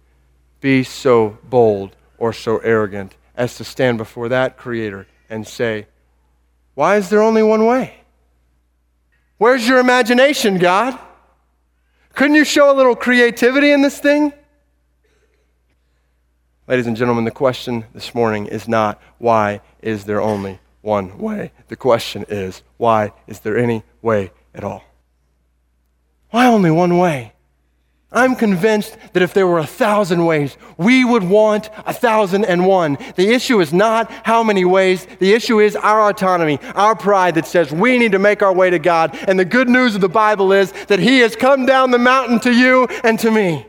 be 0.60 0.82
so 0.82 1.38
bold 1.44 1.94
or 2.18 2.32
so 2.32 2.58
arrogant 2.58 3.16
as 3.36 3.56
to 3.56 3.64
stand 3.64 3.98
before 3.98 4.30
that 4.30 4.56
Creator 4.56 5.06
and 5.28 5.46
say, 5.46 5.86
Why 6.74 6.96
is 6.96 7.10
there 7.10 7.22
only 7.22 7.42
one 7.42 7.66
way? 7.66 8.00
Where's 9.36 9.68
your 9.68 9.78
imagination, 9.78 10.58
God? 10.58 10.98
Couldn't 12.14 12.34
you 12.34 12.44
show 12.44 12.72
a 12.72 12.76
little 12.76 12.96
creativity 12.96 13.70
in 13.70 13.82
this 13.82 14.00
thing? 14.00 14.32
Ladies 16.66 16.86
and 16.86 16.96
gentlemen, 16.96 17.24
the 17.24 17.30
question 17.30 17.84
this 17.92 18.14
morning 18.14 18.46
is 18.46 18.66
not 18.66 19.00
why 19.18 19.60
is 19.82 20.04
there 20.04 20.20
only 20.20 20.60
one 20.82 21.18
way? 21.18 21.52
The 21.68 21.76
question 21.76 22.24
is 22.28 22.62
why 22.76 23.12
is 23.26 23.40
there 23.40 23.58
any 23.58 23.84
way 24.02 24.32
at 24.54 24.64
all? 24.64 24.84
Why 26.30 26.46
only 26.46 26.70
one 26.70 26.98
way? 26.98 27.32
I'm 28.12 28.34
convinced 28.34 28.96
that 29.12 29.22
if 29.22 29.34
there 29.34 29.46
were 29.46 29.60
a 29.60 29.66
thousand 29.66 30.26
ways, 30.26 30.56
we 30.76 31.04
would 31.04 31.22
want 31.22 31.70
a 31.86 31.92
thousand 31.92 32.44
and 32.44 32.66
one. 32.66 32.98
The 33.14 33.32
issue 33.32 33.60
is 33.60 33.72
not 33.72 34.10
how 34.26 34.42
many 34.42 34.64
ways, 34.64 35.06
the 35.20 35.32
issue 35.32 35.60
is 35.60 35.76
our 35.76 36.10
autonomy, 36.10 36.58
our 36.74 36.96
pride 36.96 37.36
that 37.36 37.46
says 37.46 37.70
we 37.70 37.98
need 37.98 38.12
to 38.12 38.18
make 38.18 38.42
our 38.42 38.52
way 38.52 38.68
to 38.70 38.80
God. 38.80 39.16
And 39.28 39.38
the 39.38 39.44
good 39.44 39.68
news 39.68 39.94
of 39.94 40.00
the 40.00 40.08
Bible 40.08 40.52
is 40.52 40.72
that 40.88 40.98
He 40.98 41.20
has 41.20 41.36
come 41.36 41.66
down 41.66 41.92
the 41.92 41.98
mountain 41.98 42.40
to 42.40 42.52
you 42.52 42.88
and 43.04 43.16
to 43.20 43.30
me. 43.30 43.66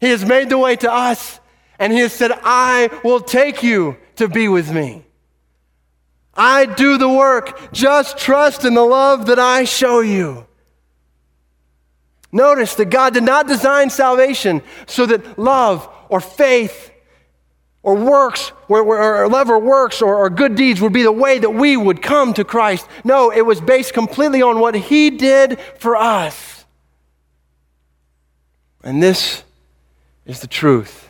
He 0.00 0.08
has 0.08 0.24
made 0.24 0.48
the 0.48 0.58
way 0.58 0.76
to 0.76 0.90
us, 0.90 1.38
and 1.78 1.92
He 1.92 1.98
has 1.98 2.14
said, 2.14 2.32
I 2.42 2.88
will 3.04 3.20
take 3.20 3.62
you 3.62 3.98
to 4.16 4.26
be 4.26 4.48
with 4.48 4.72
me. 4.72 5.03
I 6.36 6.66
do 6.66 6.98
the 6.98 7.08
work. 7.08 7.72
Just 7.72 8.18
trust 8.18 8.64
in 8.64 8.74
the 8.74 8.84
love 8.84 9.26
that 9.26 9.38
I 9.38 9.64
show 9.64 10.00
you. 10.00 10.46
Notice 12.32 12.74
that 12.76 12.86
God 12.86 13.14
did 13.14 13.22
not 13.22 13.46
design 13.46 13.90
salvation 13.90 14.62
so 14.86 15.06
that 15.06 15.38
love 15.38 15.88
or 16.08 16.20
faith 16.20 16.90
or 17.84 17.94
works, 17.94 18.50
or, 18.68 19.28
love 19.28 19.50
or 19.50 19.58
works 19.58 20.02
or, 20.02 20.16
or 20.16 20.30
good 20.30 20.56
deeds 20.56 20.80
would 20.80 20.92
be 20.92 21.02
the 21.02 21.12
way 21.12 21.38
that 21.38 21.50
we 21.50 21.76
would 21.76 22.02
come 22.02 22.32
to 22.34 22.42
Christ. 22.42 22.88
No, 23.04 23.30
it 23.30 23.42
was 23.42 23.60
based 23.60 23.92
completely 23.92 24.42
on 24.42 24.58
what 24.58 24.74
He 24.74 25.10
did 25.10 25.60
for 25.78 25.94
us. 25.94 26.64
And 28.82 29.02
this 29.02 29.44
is 30.26 30.40
the 30.40 30.46
truth 30.46 31.08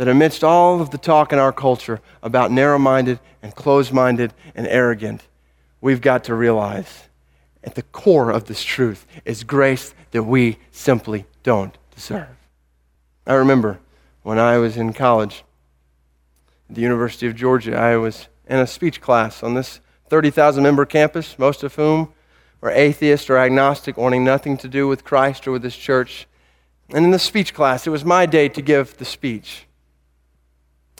that 0.00 0.08
amidst 0.08 0.42
all 0.42 0.80
of 0.80 0.88
the 0.88 0.96
talk 0.96 1.30
in 1.30 1.38
our 1.38 1.52
culture 1.52 2.00
about 2.22 2.50
narrow 2.50 2.78
minded 2.78 3.20
and 3.42 3.54
closed 3.54 3.92
minded 3.92 4.32
and 4.54 4.66
arrogant, 4.66 5.28
we've 5.82 6.00
got 6.00 6.24
to 6.24 6.34
realize 6.34 7.10
at 7.62 7.74
the 7.74 7.82
core 7.82 8.30
of 8.30 8.46
this 8.46 8.64
truth 8.64 9.06
is 9.26 9.44
grace 9.44 9.92
that 10.12 10.22
we 10.22 10.56
simply 10.70 11.26
don't 11.42 11.76
deserve. 11.94 12.34
I 13.26 13.34
remember 13.34 13.78
when 14.22 14.38
I 14.38 14.56
was 14.56 14.78
in 14.78 14.94
college 14.94 15.44
at 16.70 16.76
the 16.76 16.80
University 16.80 17.26
of 17.26 17.36
Georgia, 17.36 17.76
I 17.76 17.98
was 17.98 18.28
in 18.48 18.56
a 18.56 18.66
speech 18.66 19.02
class 19.02 19.42
on 19.42 19.52
this 19.52 19.80
30,000 20.08 20.62
member 20.62 20.86
campus, 20.86 21.38
most 21.38 21.62
of 21.62 21.74
whom 21.74 22.10
were 22.62 22.70
atheist 22.70 23.28
or 23.28 23.36
agnostic, 23.36 23.98
wanting 23.98 24.24
nothing 24.24 24.56
to 24.56 24.66
do 24.66 24.88
with 24.88 25.04
Christ 25.04 25.46
or 25.46 25.52
with 25.52 25.62
His 25.62 25.76
church. 25.76 26.26
And 26.88 27.04
in 27.04 27.10
the 27.10 27.18
speech 27.18 27.52
class, 27.52 27.86
it 27.86 27.90
was 27.90 28.02
my 28.02 28.24
day 28.24 28.48
to 28.48 28.62
give 28.62 28.96
the 28.96 29.04
speech. 29.04 29.66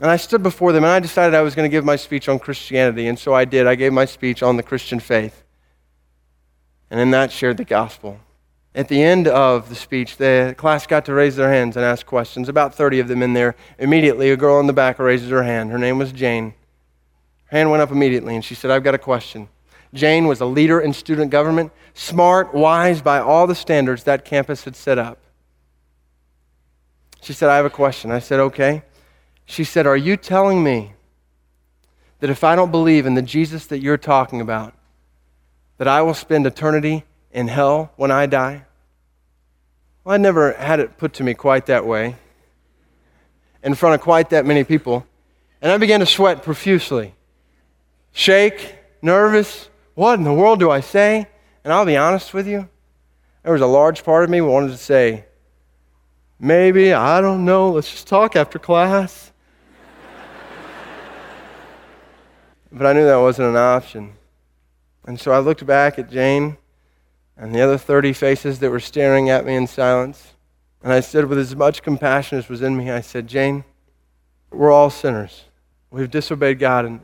And 0.01 0.11
I 0.11 0.17
stood 0.17 0.43
before 0.43 0.73
them 0.73 0.83
and 0.83 0.93
I 0.93 0.99
decided 0.99 1.35
I 1.35 1.43
was 1.43 1.55
going 1.55 1.71
to 1.71 1.75
give 1.75 1.85
my 1.85 1.97
speech 1.97 2.29
on 2.29 2.39
Christianity. 2.39 3.07
And 3.07 3.19
so 3.19 3.35
I 3.35 3.45
did. 3.45 3.67
I 3.67 3.75
gave 3.75 3.93
my 3.93 4.07
speech 4.07 4.43
on 4.43 4.57
the 4.57 4.63
Christian 4.63 4.99
faith. 4.99 5.45
And 6.91 6.99
in 6.99 7.11
that, 7.11 7.31
shared 7.31 7.59
the 7.59 7.65
gospel. 7.65 8.19
At 8.75 8.89
the 8.89 9.03
end 9.03 9.29
of 9.29 9.69
the 9.69 9.75
speech, 9.75 10.17
the 10.17 10.55
class 10.57 10.87
got 10.87 11.05
to 11.05 11.13
raise 11.13 11.37
their 11.37 11.53
hands 11.53 11.77
and 11.77 11.85
ask 11.85 12.07
questions. 12.07 12.49
About 12.49 12.75
30 12.75 13.01
of 13.01 13.09
them 13.09 13.23
in 13.23 13.35
there. 13.35 13.57
Immediately, 13.79 14.31
a 14.31 14.37
girl 14.37 14.59
in 14.59 14.67
the 14.67 14.73
back 14.73 14.99
raises 14.99 15.29
her 15.31 15.43
hand. 15.43 15.71
Her 15.71 15.79
name 15.79 15.99
was 15.99 16.13
Jane. 16.13 16.55
Her 17.47 17.59
hand 17.59 17.71
went 17.71 17.83
up 17.83 17.91
immediately, 17.91 18.35
and 18.35 18.45
she 18.45 18.55
said, 18.55 18.71
I've 18.71 18.85
got 18.85 18.95
a 18.95 18.99
question. 18.99 19.49
Jane 19.93 20.29
was 20.29 20.41
a 20.41 20.47
leader 20.47 20.81
in 20.81 20.93
student 20.93 21.33
government, 21.33 21.73
smart, 21.95 22.55
wise 22.55 23.03
by 23.03 23.19
all 23.19 23.49
the 23.49 23.57
standards 23.57 24.05
that 24.05 24.25
campus 24.25 24.65
had 24.65 24.77
set 24.77 24.99
up. 24.99 25.19
She 27.21 27.33
said, 27.33 27.51
I 27.51 27.57
have 27.57 27.67
a 27.67 27.71
question. 27.71 28.13
I 28.13 28.21
said, 28.21 28.39
okay. 28.39 28.83
She 29.51 29.65
said, 29.65 29.85
Are 29.85 29.97
you 29.97 30.17
telling 30.17 30.63
me 30.63 30.93
that 32.21 32.31
if 32.31 32.45
I 32.45 32.55
don't 32.55 32.71
believe 32.71 33.05
in 33.05 33.15
the 33.15 33.23
Jesus 33.23 33.67
that 33.67 33.81
you're 33.81 33.97
talking 33.97 34.41
about, 34.41 34.75
that 35.79 35.89
I 35.89 36.03
will 36.03 36.15
spend 36.15 36.47
eternity 36.47 37.03
in 37.33 37.49
hell 37.49 37.91
when 37.97 38.13
I 38.13 38.27
die? 38.27 38.65
Well, 40.05 40.15
I 40.15 40.19
never 40.19 40.53
had 40.53 40.79
it 40.79 40.99
put 40.99 41.15
to 41.15 41.25
me 41.25 41.35
quite 41.35 41.67
that 41.67 41.85
way, 41.85 42.15
in 43.65 43.75
front 43.75 43.97
of 43.97 44.03
quite 44.03 44.31
that 44.31 44.47
many 44.47 44.63
people. 44.63 45.05
And 45.61 45.73
I 45.73 45.79
began 45.79 45.99
to 45.99 46.07
sweat 46.07 46.45
profusely. 46.45 47.17
Shake, 48.13 48.77
nervous. 49.03 49.69
What 49.97 50.15
in 50.15 50.23
the 50.23 50.33
world 50.33 50.61
do 50.61 50.71
I 50.71 50.79
say? 50.79 51.27
And 51.65 51.73
I'll 51.73 51.85
be 51.85 51.97
honest 51.97 52.33
with 52.33 52.47
you, 52.47 52.69
there 53.43 53.53
was 53.53 53.63
a 53.63 53.67
large 53.67 54.05
part 54.05 54.23
of 54.23 54.31
me 54.31 54.41
wanted 54.41 54.69
to 54.69 54.77
say, 54.77 55.25
maybe, 56.39 56.93
I 56.93 57.21
don't 57.21 57.45
know, 57.45 57.73
let's 57.73 57.91
just 57.91 58.07
talk 58.07 58.37
after 58.37 58.61
class. 58.61 59.30
But 62.73 62.87
I 62.87 62.93
knew 62.93 63.05
that 63.05 63.17
wasn't 63.17 63.49
an 63.49 63.57
option. 63.57 64.15
And 65.07 65.19
so 65.19 65.33
I 65.33 65.39
looked 65.39 65.67
back 65.67 65.99
at 65.99 66.11
Jane 66.11 66.57
and 67.37 67.55
the 67.55 67.61
other 67.63 67.79
30 67.79 68.13
faces 68.13 68.59
that 68.59 68.71
were 68.71 68.81
staring 68.81 69.31
at 69.31 69.45
me 69.45 69.55
in 69.55 69.67
silence. 69.67 70.35
And 70.83 70.93
I 70.93 71.01
said, 71.01 71.27
with 71.27 71.39
as 71.39 71.57
much 71.57 71.83
compassion 71.83 72.39
as 72.39 72.49
was 72.49 72.63
in 72.63 72.77
me, 72.77 72.91
I 72.91 73.01
said, 73.01 73.27
Jane, 73.27 73.65
we're 74.51 74.71
all 74.71 74.91
sinners. 74.91 75.45
We've 75.91 76.11
disobeyed 76.11 76.59
God 76.59 76.85
and, 76.85 77.01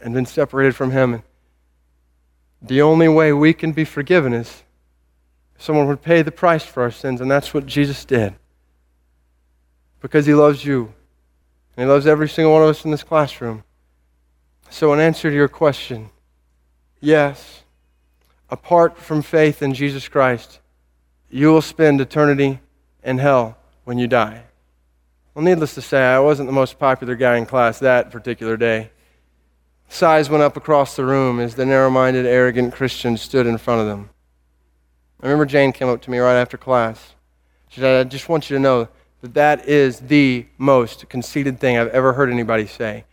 and 0.00 0.14
been 0.14 0.26
separated 0.26 0.74
from 0.74 0.90
Him. 0.90 1.14
And 1.14 1.22
the 2.62 2.82
only 2.82 3.08
way 3.08 3.32
we 3.32 3.52
can 3.52 3.72
be 3.72 3.84
forgiven 3.84 4.32
is 4.32 4.62
if 5.54 5.62
someone 5.62 5.86
would 5.86 6.02
pay 6.02 6.22
the 6.22 6.32
price 6.32 6.64
for 6.64 6.82
our 6.82 6.90
sins, 6.90 7.20
and 7.20 7.30
that's 7.30 7.54
what 7.54 7.66
Jesus 7.66 8.04
did. 8.04 8.34
Because 10.00 10.26
He 10.26 10.34
loves 10.34 10.64
you, 10.64 10.92
and 11.76 11.86
He 11.86 11.90
loves 11.90 12.06
every 12.06 12.28
single 12.28 12.52
one 12.52 12.62
of 12.62 12.68
us 12.68 12.84
in 12.84 12.90
this 12.90 13.04
classroom. 13.04 13.64
So, 14.70 14.92
in 14.92 15.00
answer 15.00 15.30
to 15.30 15.36
your 15.36 15.48
question, 15.48 16.10
yes, 17.00 17.62
apart 18.50 18.98
from 18.98 19.22
faith 19.22 19.62
in 19.62 19.74
Jesus 19.74 20.08
Christ, 20.08 20.60
you 21.30 21.48
will 21.48 21.62
spend 21.62 22.00
eternity 22.00 22.60
in 23.02 23.18
hell 23.18 23.56
when 23.84 23.98
you 23.98 24.06
die. 24.06 24.42
Well, 25.34 25.44
needless 25.44 25.74
to 25.74 25.82
say, 25.82 26.02
I 26.02 26.20
wasn't 26.20 26.48
the 26.48 26.52
most 26.52 26.78
popular 26.78 27.16
guy 27.16 27.36
in 27.36 27.46
class 27.46 27.78
that 27.80 28.10
particular 28.10 28.56
day. 28.56 28.90
Sighs 29.88 30.30
went 30.30 30.42
up 30.42 30.56
across 30.56 30.96
the 30.96 31.04
room 31.04 31.40
as 31.40 31.54
the 31.54 31.66
narrow 31.66 31.90
minded, 31.90 32.26
arrogant 32.26 32.72
Christian 32.72 33.16
stood 33.16 33.46
in 33.46 33.58
front 33.58 33.80
of 33.80 33.86
them. 33.86 34.10
I 35.20 35.26
remember 35.26 35.46
Jane 35.46 35.72
came 35.72 35.88
up 35.88 36.02
to 36.02 36.10
me 36.10 36.18
right 36.18 36.36
after 36.36 36.56
class. 36.56 37.14
She 37.68 37.80
said, 37.80 38.06
I 38.06 38.08
just 38.08 38.28
want 38.28 38.48
you 38.48 38.56
to 38.56 38.62
know 38.62 38.88
that 39.22 39.34
that 39.34 39.68
is 39.68 40.00
the 40.00 40.46
most 40.58 41.08
conceited 41.08 41.58
thing 41.58 41.78
I've 41.78 41.88
ever 41.88 42.12
heard 42.12 42.30
anybody 42.30 42.66
say. 42.66 43.04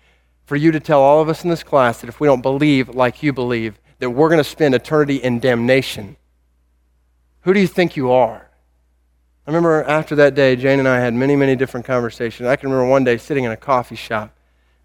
For 0.46 0.56
you 0.56 0.72
to 0.72 0.80
tell 0.80 1.02
all 1.02 1.22
of 1.22 1.30
us 1.30 1.44
in 1.44 1.50
this 1.50 1.64
class 1.64 2.02
that 2.02 2.10
if 2.10 2.20
we 2.20 2.28
don't 2.28 2.42
believe 2.42 2.90
like 2.90 3.24
you 3.24 3.32
believe, 3.32 3.80
that 4.00 4.10
we're 4.10 4.30
going 4.30 4.40
to 4.40 4.44
spend 4.44 4.76
eternity 4.76 5.18
in 5.18 5.40
damnation. 5.40 6.18
Who 7.42 7.54
do 7.54 7.60
you 7.60 7.68
think 7.68 7.96
you 7.96 8.12
are? 8.12 8.50
I 9.48 9.50
remember 9.50 9.84
after 9.84 10.16
that 10.18 10.36
day, 10.36 10.56
Jane 10.56 10.80
and 10.80 10.88
I 10.88 11.00
had 11.00 11.14
many, 11.14 11.36
many 11.36 11.56
different 11.56 11.86
conversations. 11.86 12.48
I 12.48 12.56
can 12.56 12.70
remember 12.70 12.90
one 12.90 13.04
day 13.04 13.18
sitting 13.18 13.44
in 13.44 13.52
a 13.52 13.58
coffee 13.58 13.96
shop, 13.96 14.36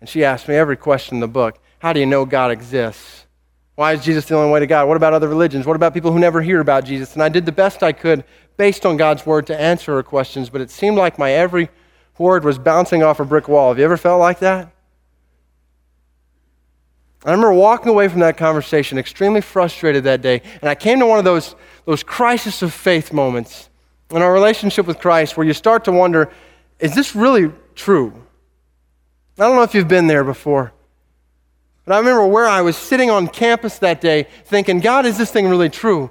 and 0.01 0.09
she 0.09 0.25
asked 0.25 0.49
me 0.49 0.55
every 0.55 0.77
question 0.77 1.17
in 1.17 1.21
the 1.21 1.29
book 1.29 1.59
How 1.81 1.93
do 1.93 2.01
you 2.01 2.07
know 2.07 2.25
God 2.25 2.51
exists? 2.51 3.27
Why 3.75 3.93
is 3.93 4.03
Jesus 4.03 4.25
the 4.25 4.35
only 4.35 4.51
way 4.51 4.61
to 4.61 4.67
God? 4.67 4.89
What 4.89 4.97
about 4.97 5.13
other 5.13 5.29
religions? 5.29 5.67
What 5.67 5.77
about 5.77 5.93
people 5.93 6.11
who 6.11 6.19
never 6.19 6.41
hear 6.41 6.61
about 6.61 6.87
Jesus? 6.87 7.13
And 7.13 7.23
I 7.23 7.29
did 7.29 7.45
the 7.45 7.53
best 7.53 7.83
I 7.83 7.93
could 7.93 8.25
based 8.57 8.87
on 8.87 8.97
God's 8.97 9.27
word 9.27 9.47
to 9.49 9.61
answer 9.61 9.95
her 9.95 10.03
questions, 10.03 10.49
but 10.49 10.63
it 10.63 10.71
seemed 10.71 10.97
like 10.97 11.19
my 11.19 11.33
every 11.33 11.69
word 12.17 12.43
was 12.43 12.59
bouncing 12.59 13.03
off 13.03 13.21
a 13.21 13.25
brick 13.25 13.49
wall. 13.49 13.69
Have 13.69 13.79
you 13.79 13.85
ever 13.85 13.99
felt 13.99 14.19
like 14.19 14.39
that? 14.39 14.73
I 17.27 17.33
remember 17.33 17.53
walking 17.53 17.89
away 17.89 18.07
from 18.07 18.21
that 18.21 18.37
conversation 18.37 18.99
extremely 18.99 19.41
frustrated 19.41 20.05
that 20.05 20.23
day, 20.23 20.43
and 20.61 20.71
I 20.71 20.77
came 20.77 21.01
to 21.01 21.07
one 21.07 21.19
of 21.19 21.25
those, 21.25 21.57
those 21.85 22.05
crisis 22.05 22.63
of 22.63 22.73
faith 22.73 23.13
moments 23.13 23.69
in 24.13 24.23
our 24.23 24.33
relationship 24.33 24.87
with 24.87 25.01
Christ 25.01 25.37
where 25.37 25.45
you 25.45 25.53
start 25.53 25.85
to 25.87 25.93
wonder 25.93 26.31
is 26.79 26.95
this 26.95 27.17
really 27.17 27.51
true? 27.75 28.13
I 29.39 29.43
don't 29.43 29.57
know 29.57 29.63
if 29.63 29.75
you've 29.75 29.89
been 29.89 30.07
there 30.07 30.23
before, 30.23 30.73
but 31.85 31.95
I 31.95 31.99
remember 31.99 32.27
where 32.27 32.47
I 32.47 32.61
was 32.61 32.77
sitting 32.77 33.11
on 33.11 33.27
campus 33.29 33.79
that 33.79 34.01
day 34.01 34.29
thinking, 34.45 34.81
God, 34.81 35.05
is 35.05 35.19
this 35.19 35.33
thing 35.33 35.49
really 35.49 35.71
true? 35.71 36.11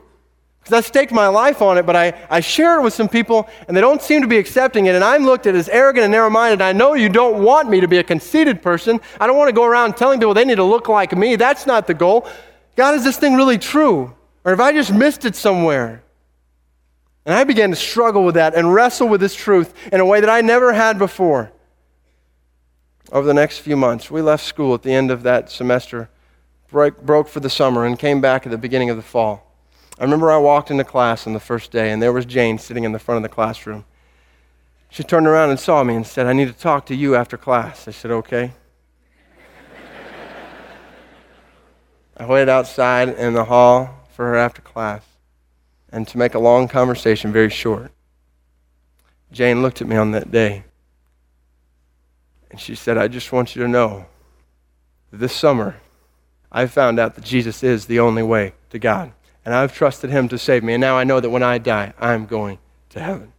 Because 0.66 0.84
I 0.84 0.88
staked 0.88 1.12
my 1.12 1.28
life 1.28 1.62
on 1.62 1.78
it, 1.78 1.86
but 1.86 1.96
I, 1.96 2.26
I 2.28 2.40
share 2.40 2.80
it 2.80 2.82
with 2.82 2.96
some 2.96 3.08
people 3.08 3.48
and 3.68 3.78
they 3.78 3.82
don't 3.82 4.02
seem 4.02 4.24
to 4.24 4.28
be 4.28 4.40
accepting 4.40 4.88
it. 4.88 4.96
And 4.96 5.04
I'm 5.04 5.24
looked 5.24 5.46
at 5.46 5.54
as 5.54 5.70
arrogant 5.70 6.06
and 6.06 6.12
narrow 6.12 6.32
minded. 6.32 6.60
I 6.60 6.72
know 6.72 6.96
you 6.96 7.08
don't 7.08 7.44
want 7.44 7.70
me 7.70 7.82
to 7.82 7.88
be 7.88 8.00
a 8.00 8.04
conceited 8.04 8.64
person. 8.64 9.00
I 9.22 9.28
don't 9.28 9.38
want 9.38 9.50
to 9.50 9.54
go 9.54 9.64
around 9.64 9.96
telling 9.96 10.18
people 10.20 10.34
they 10.34 10.44
need 10.44 10.56
to 10.56 10.64
look 10.64 10.90
like 10.90 11.16
me. 11.16 11.36
That's 11.36 11.68
not 11.68 11.86
the 11.86 11.94
goal. 11.94 12.28
God, 12.76 12.96
is 12.96 13.04
this 13.04 13.16
thing 13.16 13.36
really 13.36 13.60
true? 13.60 14.16
Or 14.44 14.50
have 14.50 14.60
I 14.60 14.72
just 14.72 14.92
missed 14.92 15.24
it 15.24 15.36
somewhere? 15.36 16.02
And 17.28 17.36
I 17.36 17.44
began 17.44 17.70
to 17.70 17.76
struggle 17.76 18.26
with 18.26 18.34
that 18.34 18.56
and 18.56 18.74
wrestle 18.74 19.08
with 19.08 19.22
this 19.22 19.36
truth 19.36 19.72
in 19.94 20.00
a 20.00 20.06
way 20.06 20.20
that 20.20 20.32
I 20.32 20.42
never 20.42 20.74
had 20.74 20.98
before. 20.98 21.52
Over 23.12 23.28
the 23.28 23.36
next 23.36 23.60
few 23.60 23.78
months, 23.78 24.10
we 24.10 24.24
left 24.24 24.44
school 24.44 24.74
at 24.74 24.82
the 24.82 24.94
end 24.94 25.12
of 25.12 25.22
that 25.22 25.52
semester, 25.52 26.10
broke, 26.72 27.04
broke 27.04 27.28
for 27.28 27.40
the 27.40 27.52
summer, 27.52 27.86
and 27.86 28.00
came 28.00 28.20
back 28.20 28.48
at 28.48 28.52
the 28.52 28.58
beginning 28.58 28.90
of 28.90 28.98
the 28.98 29.04
fall. 29.04 29.45
I 29.98 30.04
remember 30.04 30.30
I 30.30 30.38
walked 30.38 30.72
into 30.72 30.84
class 30.84 31.26
on 31.26 31.34
the 31.34 31.40
first 31.40 31.72
day, 31.72 31.92
and 31.92 32.02
there 32.02 32.12
was 32.12 32.26
Jane 32.26 32.58
sitting 32.58 32.84
in 32.84 32.92
the 32.92 33.00
front 33.00 33.18
of 33.18 33.24
the 33.24 33.34
classroom. 33.34 33.86
She 34.90 35.04
turned 35.04 35.26
around 35.26 35.52
and 35.52 35.60
saw 35.60 35.84
me 35.84 35.96
and 35.96 36.06
said, 36.06 36.28
I 36.28 36.34
need 36.34 36.48
to 36.48 36.54
talk 36.54 36.86
to 36.88 36.96
you 36.96 37.16
after 37.16 37.38
class. 37.38 37.88
I 37.88 37.92
said, 37.92 38.12
okay. 38.12 38.52
I 42.18 42.26
waited 42.26 42.50
outside 42.50 43.10
in 43.10 43.34
the 43.34 43.46
hall 43.46 44.08
for 44.14 44.26
her 44.28 44.36
after 44.36 44.62
class. 44.62 45.04
And 45.90 46.08
to 46.10 46.18
make 46.18 46.34
a 46.34 46.40
long 46.40 46.68
conversation 46.68 47.32
very 47.32 47.50
short, 47.50 47.92
Jane 49.32 49.62
looked 49.62 49.82
at 49.82 49.88
me 49.88 49.96
on 49.96 50.12
that 50.12 50.32
day 50.32 50.64
and 52.50 52.60
she 52.60 52.76
said, 52.76 52.98
I 52.98 53.10
just 53.10 53.34
want 53.34 53.56
you 53.56 53.62
to 53.64 53.68
know 53.68 54.06
this 55.12 55.36
summer 55.36 55.76
I 56.52 56.68
found 56.68 57.00
out 57.00 57.16
that 57.16 57.24
Jesus 57.24 57.64
is 57.64 57.86
the 57.86 58.00
only 58.00 58.24
way 58.24 58.54
to 58.70 58.80
God 58.80 59.12
and 59.46 59.54
I've 59.54 59.74
trusted 59.74 60.10
Him 60.10 60.28
to 60.30 60.38
save 60.38 60.64
me. 60.64 60.74
And 60.74 60.82
now 60.82 60.98
I 60.98 61.04
know 61.04 61.20
that 61.20 61.30
when 61.30 61.44
I 61.44 61.60
die, 61.60 61.94
I'm 62.00 62.26
going 62.26 62.58
to 62.90 63.00
heaven. 63.00 63.32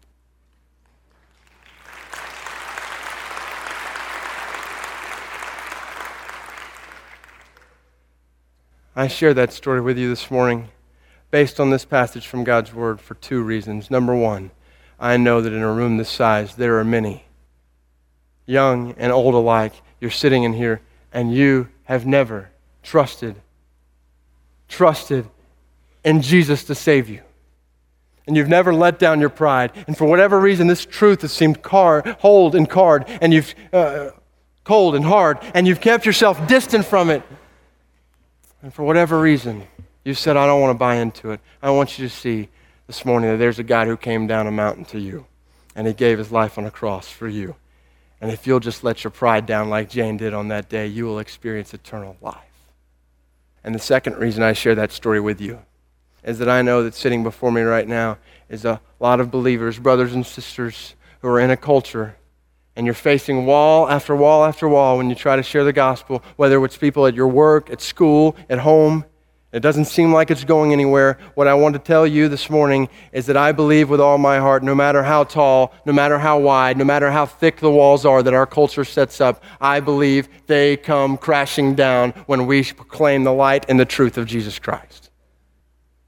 I 8.98 9.09
share 9.09 9.34
that 9.34 9.52
story 9.52 9.82
with 9.82 9.98
you 9.98 10.09
this 10.09 10.30
morning 10.30 10.68
based 11.30 11.61
on 11.61 11.68
this 11.68 11.84
passage 11.84 12.26
from 12.26 12.44
God's 12.44 12.72
Word 12.72 12.98
for 12.98 13.14
two 13.16 13.42
reasons. 13.42 13.90
Number 13.90 14.14
one, 14.14 14.52
I 14.98 15.18
know 15.18 15.42
that 15.42 15.52
in 15.52 15.61
a 15.61 15.70
room 15.70 15.98
this 15.98 16.09
size, 16.09 16.54
there 16.54 16.78
are 16.78 16.84
many, 16.84 17.26
young 18.46 18.92
and 18.92 19.12
old 19.12 19.34
alike. 19.34 19.74
You're 20.00 20.11
sitting 20.11 20.44
in 20.44 20.54
here 20.54 20.80
and 21.12 21.34
you 21.34 21.68
have 21.84 22.07
never 22.07 22.50
trusted, 22.82 23.36
trusted 24.66 25.28
in 26.07 26.22
Jesus 26.22 26.64
to 26.64 26.74
save 26.74 27.11
you. 27.11 27.20
And 28.26 28.36
you've 28.36 28.48
never 28.48 28.72
let 28.72 28.98
down 28.98 29.20
your 29.20 29.28
pride. 29.28 29.72
And 29.86 29.98
for 29.98 30.07
whatever 30.07 30.40
reason, 30.40 30.68
this 30.68 30.86
truth 30.86 31.20
has 31.22 31.32
seemed 31.32 31.62
car, 31.62 32.02
hold 32.20 32.54
and 32.54 32.70
hard, 32.70 33.04
and 33.20 33.34
you've 33.34 33.54
uh, 33.72 34.11
cold 34.64 34.94
and 34.94 35.04
hard, 35.04 35.38
and 35.52 35.66
you've 35.66 35.80
kept 35.80 36.07
yourself 36.07 36.46
distant 36.48 36.86
from 36.86 37.11
it. 37.11 37.22
And 38.62 38.72
for 38.72 38.84
whatever 38.84 39.20
reason, 39.20 39.66
you 40.04 40.14
said, 40.14 40.36
I 40.36 40.46
don't 40.46 40.61
want 40.61 40.74
to 40.74 40.78
buy 40.78 40.96
into 40.96 41.32
it. 41.32 41.40
I 41.61 41.70
want 41.70 41.98
you 41.98 42.09
to 42.09 42.14
see 42.14 42.48
this 42.86 43.04
morning 43.04 43.30
that 43.30 43.36
there's 43.36 43.59
a 43.59 43.64
God 43.64 43.88
who 43.88 43.96
came 43.96 44.26
down 44.26 44.46
a 44.46 44.52
mountain 44.52 44.84
to 44.86 45.00
you, 45.00 45.26
and 45.74 45.86
he 45.86 45.92
gave 45.92 46.18
his 46.18 46.32
life 46.32 46.57
on 46.57 46.64
a 46.64 46.70
cross 46.70 47.09
for 47.09 47.28
you. 47.28 47.57
And 48.20 48.30
if 48.30 48.46
you'll 48.46 48.61
just 48.61 48.82
let 48.82 49.04
your 49.04 49.11
pride 49.11 49.44
down 49.44 49.68
like 49.68 49.90
Jane 49.90 50.16
did 50.16 50.34
on 50.34 50.48
that 50.48 50.68
day, 50.68 50.86
you 50.86 51.04
will 51.04 51.18
experience 51.18 51.74
eternal 51.74 52.16
life. 52.20 52.36
And 53.62 53.74
the 53.74 53.80
second 53.80 54.16
reason 54.16 54.42
I 54.42 54.52
share 54.52 54.76
that 54.76 54.92
story 54.92 55.20
with 55.20 55.40
you 55.40 55.61
is 56.27 56.39
that 56.41 56.49
I 56.49 56.61
know 56.61 56.83
that 56.83 56.95
sitting 56.95 57.22
before 57.22 57.53
me 57.53 57.62
right 57.62 57.87
now 57.87 58.18
is 58.51 58.64
a 58.64 58.81
lot 59.01 59.20
of 59.20 59.31
believers, 59.31 59.79
brothers 59.79 60.12
and 60.12 60.27
sisters, 60.27 60.95
who 61.22 61.29
are 61.29 61.41
in 61.41 61.51
a 61.51 61.57
culture, 61.57 62.16
and 62.74 62.85
you're 62.85 62.95
facing 62.95 63.47
wall 63.47 63.89
after 63.89 64.14
wall 64.14 64.45
after 64.45 64.68
wall 64.68 64.99
when 64.99 65.09
you 65.09 65.14
try 65.14 65.37
to 65.37 65.43
share 65.43 65.64
the 65.64 65.72
gospel, 65.72 66.22
whether 66.35 66.62
it's 66.64 66.77
people 66.77 67.07
at 67.07 67.14
your 67.14 67.29
work, 67.29 67.70
at 67.70 67.81
school, 67.81 68.37
at 68.51 68.59
home. 68.59 69.05
It 69.53 69.61
doesn't 69.61 69.87
seem 69.87 70.12
like 70.12 70.31
it's 70.31 70.45
going 70.45 70.72
anywhere. 70.72 71.16
What 71.35 71.47
I 71.47 71.55
want 71.55 71.74
to 71.74 71.79
tell 71.79 72.07
you 72.07 72.29
this 72.29 72.51
morning 72.51 72.91
is 73.12 73.27
that 73.27 73.37
I 73.37 73.53
believe 73.53 73.89
with 73.89 74.01
all 74.01 74.18
my 74.18 74.39
heart, 74.39 74.62
no 74.62 74.74
matter 74.74 75.03
how 75.03 75.24
tall, 75.24 75.72
no 75.87 75.93
matter 75.93 76.18
how 76.18 76.39
wide, 76.41 76.77
no 76.77 76.85
matter 76.85 77.11
how 77.11 77.24
thick 77.24 77.61
the 77.61 77.70
walls 77.70 78.05
are 78.05 78.22
that 78.22 78.35
our 78.35 78.45
culture 78.45 78.85
sets 78.85 79.20
up, 79.20 79.43
I 79.61 79.81
believe 79.81 80.29
they 80.47 80.77
come 80.77 81.16
crashing 81.16 81.74
down 81.77 82.11
when 82.27 82.47
we 82.47 82.64
proclaim 82.64 83.24
the 83.24 83.33
light 83.33 83.64
and 83.68 83.81
the 83.81 83.87
truth 83.87 84.18
of 84.18 84.27
Jesus 84.27 84.59
Christ. 84.59 85.05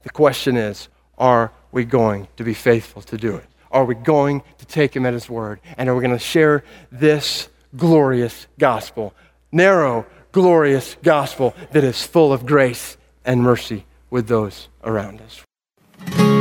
The 0.03 0.09
question 0.09 0.57
is 0.57 0.89
are 1.17 1.51
we 1.71 1.85
going 1.85 2.27
to 2.37 2.43
be 2.43 2.53
faithful 2.53 3.01
to 3.03 3.17
do 3.17 3.35
it? 3.35 3.45
Are 3.71 3.85
we 3.85 3.95
going 3.95 4.41
to 4.57 4.65
take 4.65 4.95
him 4.95 5.05
at 5.05 5.13
his 5.13 5.29
word? 5.29 5.59
And 5.77 5.89
are 5.89 5.95
we 5.95 6.01
going 6.01 6.17
to 6.17 6.23
share 6.23 6.63
this 6.91 7.49
glorious 7.75 8.47
gospel? 8.57 9.13
Narrow, 9.51 10.05
glorious 10.31 10.95
gospel 11.03 11.53
that 11.71 11.83
is 11.83 12.01
full 12.03 12.33
of 12.33 12.45
grace 12.45 12.97
and 13.25 13.43
mercy 13.43 13.85
with 14.09 14.27
those 14.27 14.69
around 14.83 15.21
us. 15.21 16.38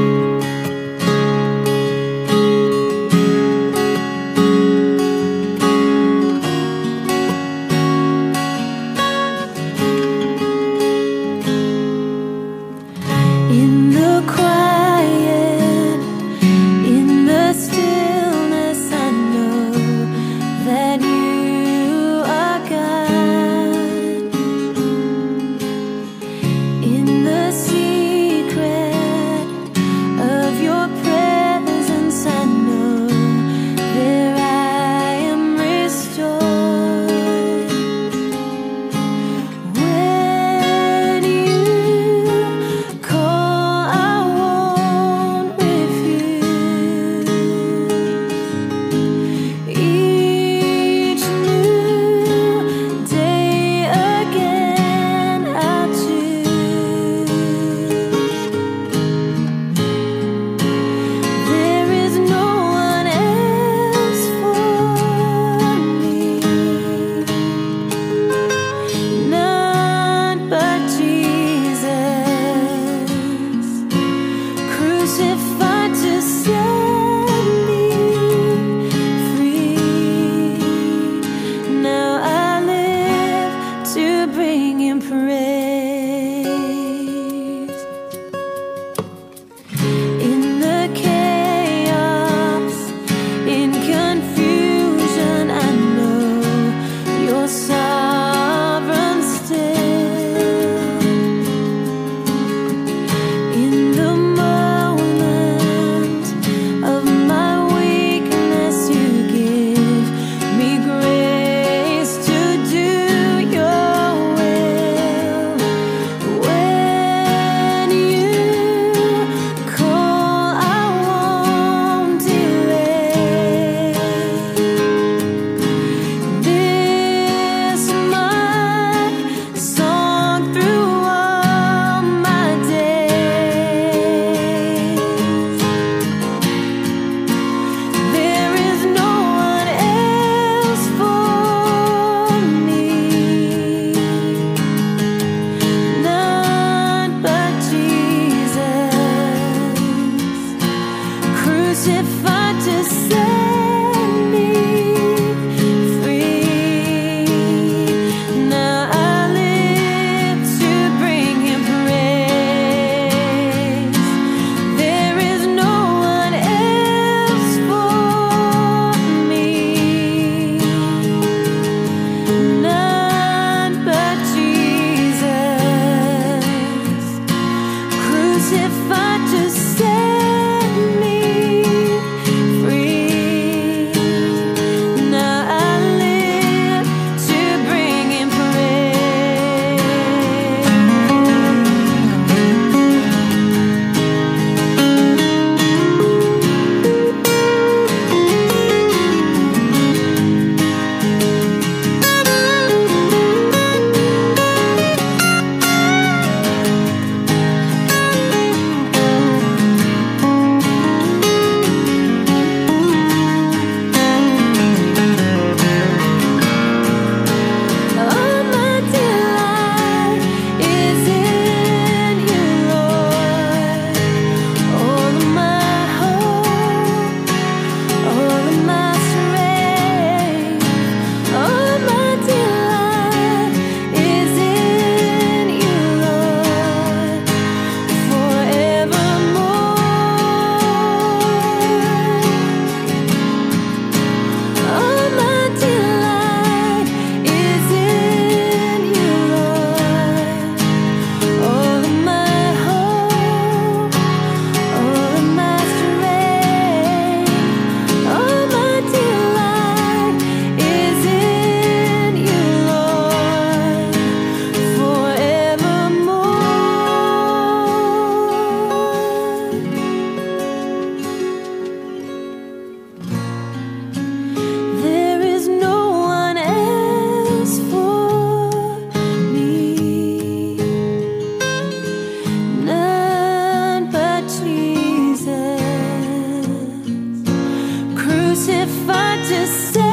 to 289.28 289.46
stay. 289.46 289.87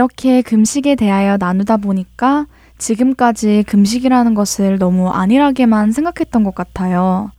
이렇게 0.00 0.40
금식에 0.40 0.94
대하여 0.94 1.36
나누다 1.38 1.76
보니까 1.76 2.46
지금까지 2.78 3.64
금식이라는 3.66 4.32
것을 4.32 4.78
너무 4.78 5.10
안일하게만 5.10 5.92
생각했던 5.92 6.42
것 6.42 6.54
같아요. 6.54 7.30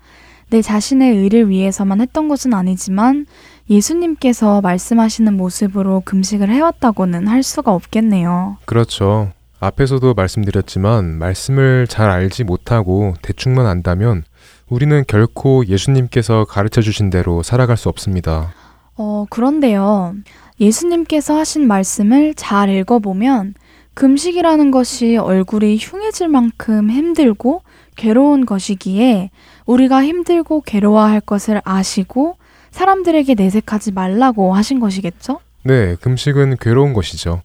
내 0.52 0.62
자신의 0.62 1.18
의를 1.18 1.50
위해서만 1.50 2.02
했던 2.02 2.28
것은 2.28 2.54
아니지만 2.54 3.26
예수님께서 3.68 4.62
말씀하시는 4.62 5.36
모습으로 5.36 6.04
금식을 6.06 6.52
해왔다고는 6.52 7.26
할 7.26 7.42
수가 7.42 7.74
없겠네요. 7.74 8.58
그렇죠. 8.66 9.32
앞에서도 9.60 10.14
말씀드렸지만 10.14 11.18
말씀을 11.18 11.88
잘 11.88 12.12
알지 12.12 12.44
못하고 12.44 13.16
대충만 13.24 13.66
안다면 13.66 14.24
우리는 14.70 15.04
결코 15.08 15.66
예수님께서 15.66 16.46
가르쳐 16.46 16.82
주신 16.82 17.10
대로 17.10 17.42
살아갈 17.42 17.76
수 17.76 17.90
없습니다. 17.90 18.54
어, 18.98 19.26
그런데요. 19.32 20.14
예수님께서 20.62 21.38
하신 21.38 21.68
말씀을 21.68 22.36
잘 22.36 22.70
읽어보면 22.70 23.56
금식이라는 23.96 24.72
것이 24.72 25.18
얼굴이 25.18 25.78
흉해질 25.82 26.30
만큼 26.30 26.92
힘들고 26.92 27.64
괴로운 27.98 28.46
것이기에 28.46 29.32
우리가 29.66 30.04
힘들고 30.04 30.62
괴로워할 30.62 31.20
것을 31.20 31.62
아시고 31.66 32.38
사람들에게 32.70 33.34
내색하지 33.34 33.92
말라고 33.92 34.54
하신 34.56 34.80
것이겠죠? 34.80 35.40
네, 35.64 35.96
금식은 35.96 36.58
괴로운 36.58 36.94
것이죠. 36.94 37.42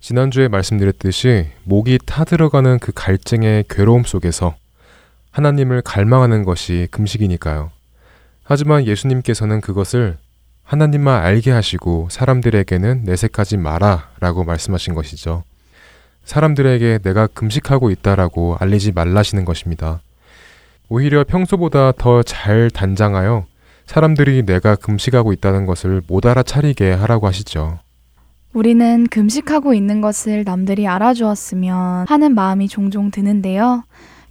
지난주에 0.00 0.48
말씀드렸듯이 0.48 1.46
목이 1.64 1.98
타들어가는 2.04 2.78
그 2.80 2.92
갈증의 2.94 3.64
괴로움 3.68 4.04
속에서 4.04 4.56
하나님을 5.30 5.82
갈망하는 5.82 6.44
것이 6.44 6.88
금식이니까요. 6.90 7.70
하지만 8.44 8.86
예수님께서는 8.86 9.60
그것을 9.60 10.16
하나님만 10.66 11.22
알게 11.24 11.52
하시고 11.52 12.08
사람들에게는 12.10 13.02
내색하지 13.04 13.56
마라 13.56 14.10
라고 14.18 14.42
말씀하신 14.44 14.94
것이죠. 14.94 15.44
사람들에게 16.24 16.98
내가 17.04 17.28
금식하고 17.28 17.90
있다라고 17.90 18.56
알리지 18.58 18.90
말라시는 18.92 19.44
것입니다. 19.44 20.00
오히려 20.88 21.22
평소보다 21.24 21.92
더 21.92 22.22
잘 22.24 22.68
단장하여 22.70 23.46
사람들이 23.86 24.44
내가 24.44 24.74
금식하고 24.74 25.32
있다는 25.32 25.66
것을 25.66 26.02
못 26.08 26.26
알아차리게 26.26 26.90
하라고 26.92 27.28
하시죠. 27.28 27.78
우리는 28.52 29.06
금식하고 29.06 29.72
있는 29.74 30.00
것을 30.00 30.42
남들이 30.44 30.88
알아주었으면 30.88 32.06
하는 32.08 32.34
마음이 32.34 32.66
종종 32.66 33.12
드는데요. 33.12 33.84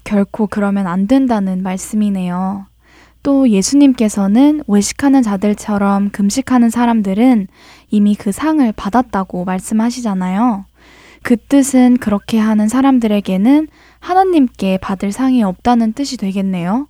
결코 0.04 0.48
그러면 0.48 0.88
안 0.88 1.08
된다는 1.08 1.64
말씀이네요. 1.64 2.66
또 3.26 3.50
예수님께서는 3.50 4.62
외식하는 4.68 5.24
자들처럼 5.24 6.12
금식하는 6.12 6.70
사람들은 6.70 7.48
이미 7.90 8.14
그 8.14 8.32
상을 8.32 8.72
받았다고 8.72 9.46
말씀하시잖아요. 9.46 10.66
그 11.24 11.36
뜻은 11.36 11.98
그렇게 11.98 12.38
하는 12.38 12.68
사람들에게는 12.68 13.68
하나님께 14.00 14.78
받을 14.78 15.12
상이 15.12 15.42
없다는 15.42 15.94
뜻이 15.94 16.18
되겠네요. 16.18 16.88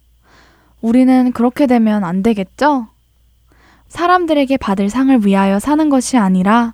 우리는 0.81 1.31
그렇게 1.31 1.67
되면 1.67 2.03
안 2.03 2.21
되겠죠? 2.21 2.87
사람들에게 3.87 4.57
받을 4.57 4.89
상을 4.89 5.25
위하여 5.25 5.59
사는 5.59 5.89
것이 5.89 6.17
아니라 6.17 6.73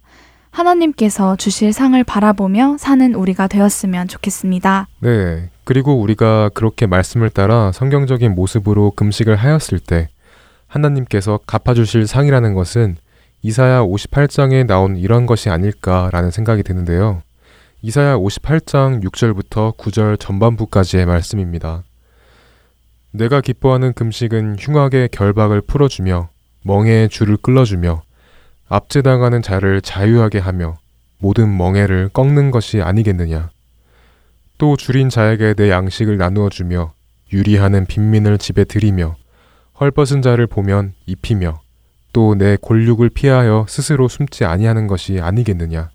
하나님께서 0.50 1.36
주실 1.36 1.72
상을 1.72 2.04
바라보며 2.04 2.78
사는 2.80 3.14
우리가 3.14 3.46
되었으면 3.46 4.08
좋겠습니다. 4.08 4.88
네. 5.02 5.51
그리고 5.64 6.00
우리가 6.00 6.50
그렇게 6.54 6.86
말씀을 6.86 7.30
따라 7.30 7.72
성경적인 7.72 8.34
모습으로 8.34 8.92
금식을 8.92 9.36
하였을 9.36 9.80
때 9.80 10.10
하나님께서 10.68 11.40
갚아주실 11.46 12.08
상이라는 12.08 12.54
것은 12.54 12.98
이사야 13.44 13.82
58장에 13.82 14.66
나온 14.66 14.98
이런 14.98 15.26
것이 15.26 15.50
아닐까라는 15.50 16.32
생각이 16.32 16.64
드는데요. 16.64 17.22
이사야 17.82 18.18
58장 18.18 19.04
6절부터 19.04 19.76
9절 19.78 20.20
전반부까지의 20.20 21.06
말씀입니다. 21.06 21.84
내가 23.12 23.42
기뻐하는 23.42 23.94
금식은 23.94 24.58
흉악의 24.60 25.10
결박을 25.12 25.62
풀어주며 25.62 26.30
멍에의 26.64 27.10
줄을 27.10 27.38
끌어주며 27.38 28.04
압제당하는 28.70 29.42
자를 29.42 29.82
자유하게 29.82 30.40
하며 30.40 30.78
모든 31.18 31.56
멍에를 31.58 32.10
꺾는 32.14 32.52
것이 32.52 32.82
아니겠느냐. 32.82 33.50
또 34.62 34.78
줄인 34.78 35.10
자에게 35.10 35.56
내 35.56 35.72
양식을 35.72 36.18
나누어 36.18 36.48
주며 36.50 36.94
유리하는 37.34 37.88
빈민을 37.88 38.38
집에 38.38 38.64
들이며 38.64 39.16
헐벗은 39.80 40.22
자를 40.22 40.46
보면 40.46 40.94
입히며 41.08 41.62
또 42.14 42.36
내 42.36 42.60
골육을 42.62 43.10
피하여 43.10 43.66
스스로 43.68 44.08
숨지 44.08 44.46
아니하는 44.46 44.86
것이 44.86 45.20
아니겠느냐. 45.20 45.90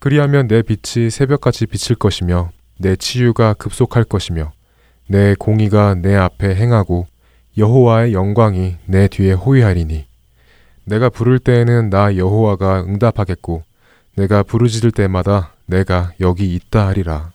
그리하면 0.00 0.48
내 0.48 0.62
빛이 0.62 1.10
새벽같이 1.10 1.66
비칠 1.66 1.94
것이며 1.94 2.50
내 2.76 2.96
치유가 2.96 3.54
급속할 3.54 4.02
것이며 4.02 4.50
내 5.06 5.36
공의가 5.38 5.94
내 5.94 6.16
앞에 6.16 6.56
행하고 6.56 7.06
여호와의 7.56 8.14
영광이 8.14 8.78
내 8.86 9.06
뒤에 9.06 9.34
호위하리니 9.34 10.06
내가 10.86 11.08
부를 11.08 11.38
때에는 11.38 11.88
나 11.90 12.16
여호와가 12.16 12.82
응답하겠고 12.82 13.62
내가 14.16 14.42
부르짖을 14.42 14.90
때마다 14.90 15.54
내가 15.66 16.10
여기 16.18 16.52
있다 16.56 16.88
하리라. 16.88 17.30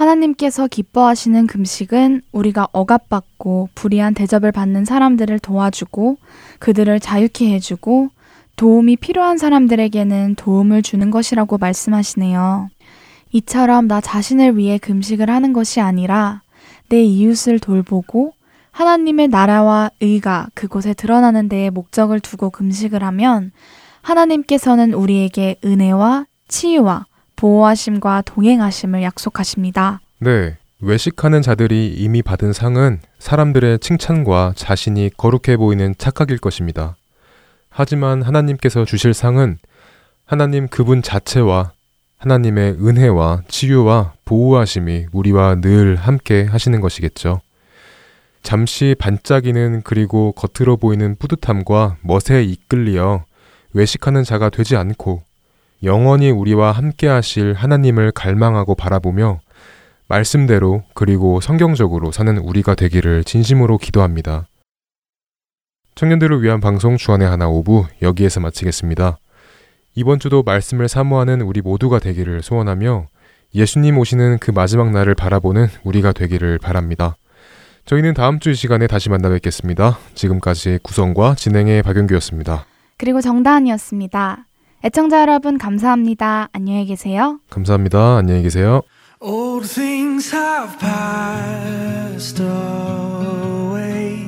하나님께서 0.00 0.66
기뻐하시는 0.66 1.46
금식은 1.46 2.22
우리가 2.32 2.68
억압받고 2.72 3.68
불의한 3.74 4.14
대접을 4.14 4.50
받는 4.50 4.86
사람들을 4.86 5.38
도와주고 5.40 6.16
그들을 6.58 6.98
자유케 7.00 7.52
해주고 7.52 8.08
도움이 8.56 8.96
필요한 8.96 9.36
사람들에게는 9.36 10.36
도움을 10.36 10.80
주는 10.80 11.10
것이라고 11.10 11.58
말씀하시네요. 11.58 12.70
이처럼 13.32 13.88
나 13.88 14.00
자신을 14.00 14.56
위해 14.56 14.78
금식을 14.78 15.28
하는 15.28 15.52
것이 15.52 15.82
아니라 15.82 16.40
내 16.88 17.02
이웃을 17.02 17.58
돌보고 17.58 18.32
하나님의 18.70 19.28
나라와 19.28 19.90
의가 20.00 20.48
그곳에 20.54 20.94
드러나는 20.94 21.50
데에 21.50 21.68
목적을 21.68 22.20
두고 22.20 22.48
금식을 22.48 23.04
하면 23.04 23.52
하나님께서는 24.00 24.94
우리에게 24.94 25.56
은혜와 25.62 26.24
치유와 26.48 27.04
보호하심과 27.40 28.22
동행하심을 28.26 29.02
약속하십니다. 29.02 30.00
네. 30.18 30.58
외식하는 30.82 31.40
자들이 31.40 31.88
이미 31.88 32.22
받은 32.22 32.52
상은 32.52 33.00
사람들의 33.18 33.78
칭찬과 33.80 34.52
자신이 34.56 35.10
거룩해 35.16 35.56
보이는 35.56 35.94
착각일 35.96 36.38
것입니다. 36.38 36.96
하지만 37.70 38.22
하나님께서 38.22 38.84
주실 38.84 39.14
상은 39.14 39.58
하나님 40.26 40.68
그분 40.68 41.00
자체와 41.02 41.72
하나님의 42.18 42.72
은혜와 42.72 43.42
치유와 43.48 44.12
보호하심이 44.26 45.06
우리와 45.12 45.56
늘 45.62 45.96
함께 45.96 46.44
하시는 46.44 46.78
것이겠죠. 46.80 47.40
잠시 48.42 48.94
반짝이는 48.98 49.82
그리고 49.84 50.32
겉으로 50.32 50.76
보이는 50.76 51.16
뿌듯함과 51.16 51.96
멋에 52.02 52.42
이끌리어 52.42 53.24
외식하는 53.72 54.24
자가 54.24 54.50
되지 54.50 54.76
않고 54.76 55.22
영원히 55.82 56.30
우리와 56.30 56.72
함께 56.72 57.06
하실 57.08 57.54
하나님을 57.54 58.12
갈망하고 58.12 58.74
바라보며 58.74 59.40
말씀대로 60.08 60.82
그리고 60.94 61.40
성경적으로 61.40 62.10
사는 62.12 62.36
우리가 62.36 62.74
되기를 62.74 63.24
진심으로 63.24 63.78
기도합니다. 63.78 64.46
청년들을 65.94 66.42
위한 66.42 66.60
방송 66.60 66.96
주안의 66.96 67.28
하나 67.28 67.48
오부 67.48 67.86
여기에서 68.02 68.40
마치겠습니다. 68.40 69.18
이번 69.94 70.18
주도 70.18 70.42
말씀을 70.42 70.88
사모하는 70.88 71.40
우리 71.42 71.60
모두가 71.60 71.98
되기를 71.98 72.42
소원하며 72.42 73.06
예수님 73.54 73.98
오시는 73.98 74.38
그 74.38 74.50
마지막 74.50 74.90
날을 74.90 75.14
바라보는 75.14 75.66
우리가 75.84 76.12
되기를 76.12 76.58
바랍니다. 76.58 77.16
저희는 77.86 78.14
다음 78.14 78.38
주 78.38 78.50
이 78.50 78.54
시간에 78.54 78.86
다시 78.86 79.08
만나 79.10 79.28
뵙겠습니다. 79.30 79.98
지금까지 80.14 80.78
구성과 80.82 81.34
진행의 81.34 81.82
박영규였습니다. 81.82 82.66
그리고 82.98 83.20
정다은이었습니다. 83.20 84.46
애청자 84.82 85.20
여러분 85.20 85.58
감사합니다. 85.58 86.48
안녕히 86.52 86.86
계세요. 86.86 87.38
감사합니다. 87.50 88.16
안녕히 88.16 88.42
계세요. 88.42 88.80
Old 89.20 89.68
things 89.68 90.34
have 90.34 90.78
passed 90.78 92.42
away. 92.42 94.26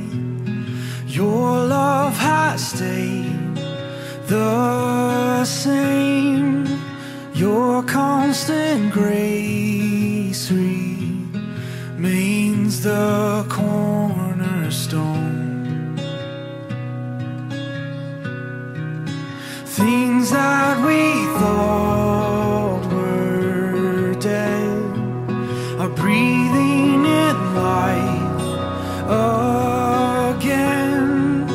Your 1.09 1.67
love 1.67 2.15
has 2.21 2.61
stayed 2.63 3.33
the 4.29 5.43
same. 5.45 6.67
Your 7.35 7.83
constant 7.87 8.93
grace 8.93 10.53
remains 11.97 12.83
the 12.83 13.47
cornerstone. 13.49 15.42
Things 19.77 20.31
that 20.31 20.85
we 20.87 21.01
thought 21.41 22.85
were 22.93 24.13
dead 24.21 24.83
are 25.81 25.89
breathing 25.89 27.07
in 27.07 27.55
life 27.55 28.43
again. 30.37 31.49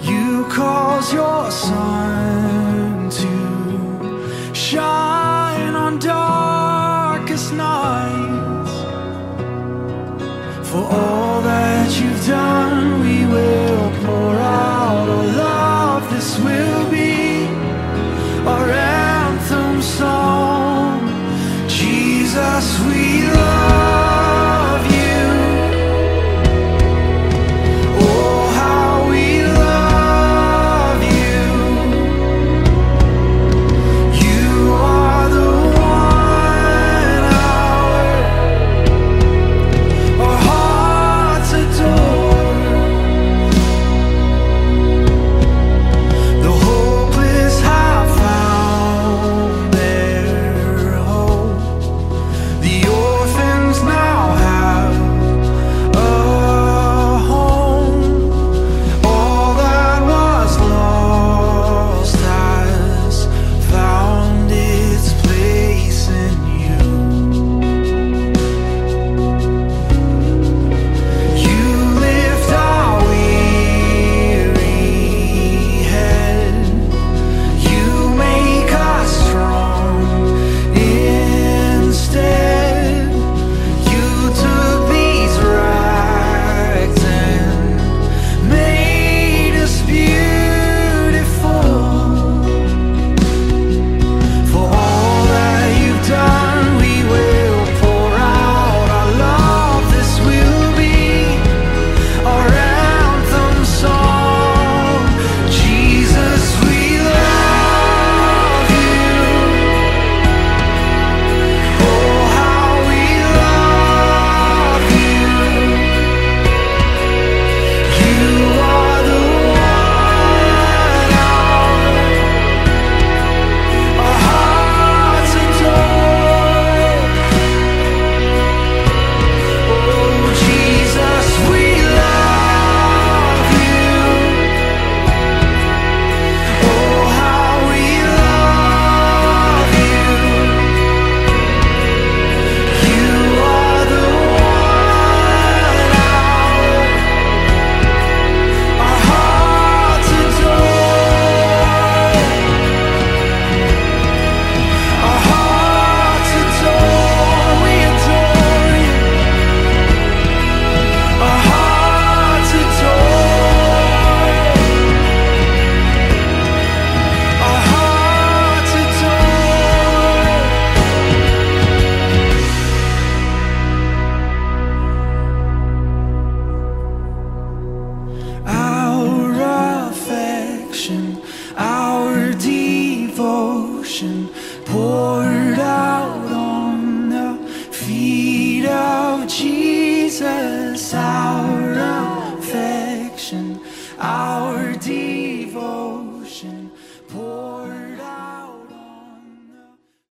You 0.00 0.44
cause 0.44 1.12
your 1.12 1.50
sun 1.50 3.10
to 3.10 4.54
shine 4.54 5.74
on 5.74 5.98
darkest 5.98 7.54
nights 7.54 8.72
for 10.70 10.84
all 10.84 11.40
that 11.42 12.00
you've 12.00 12.24
done. 12.24 12.77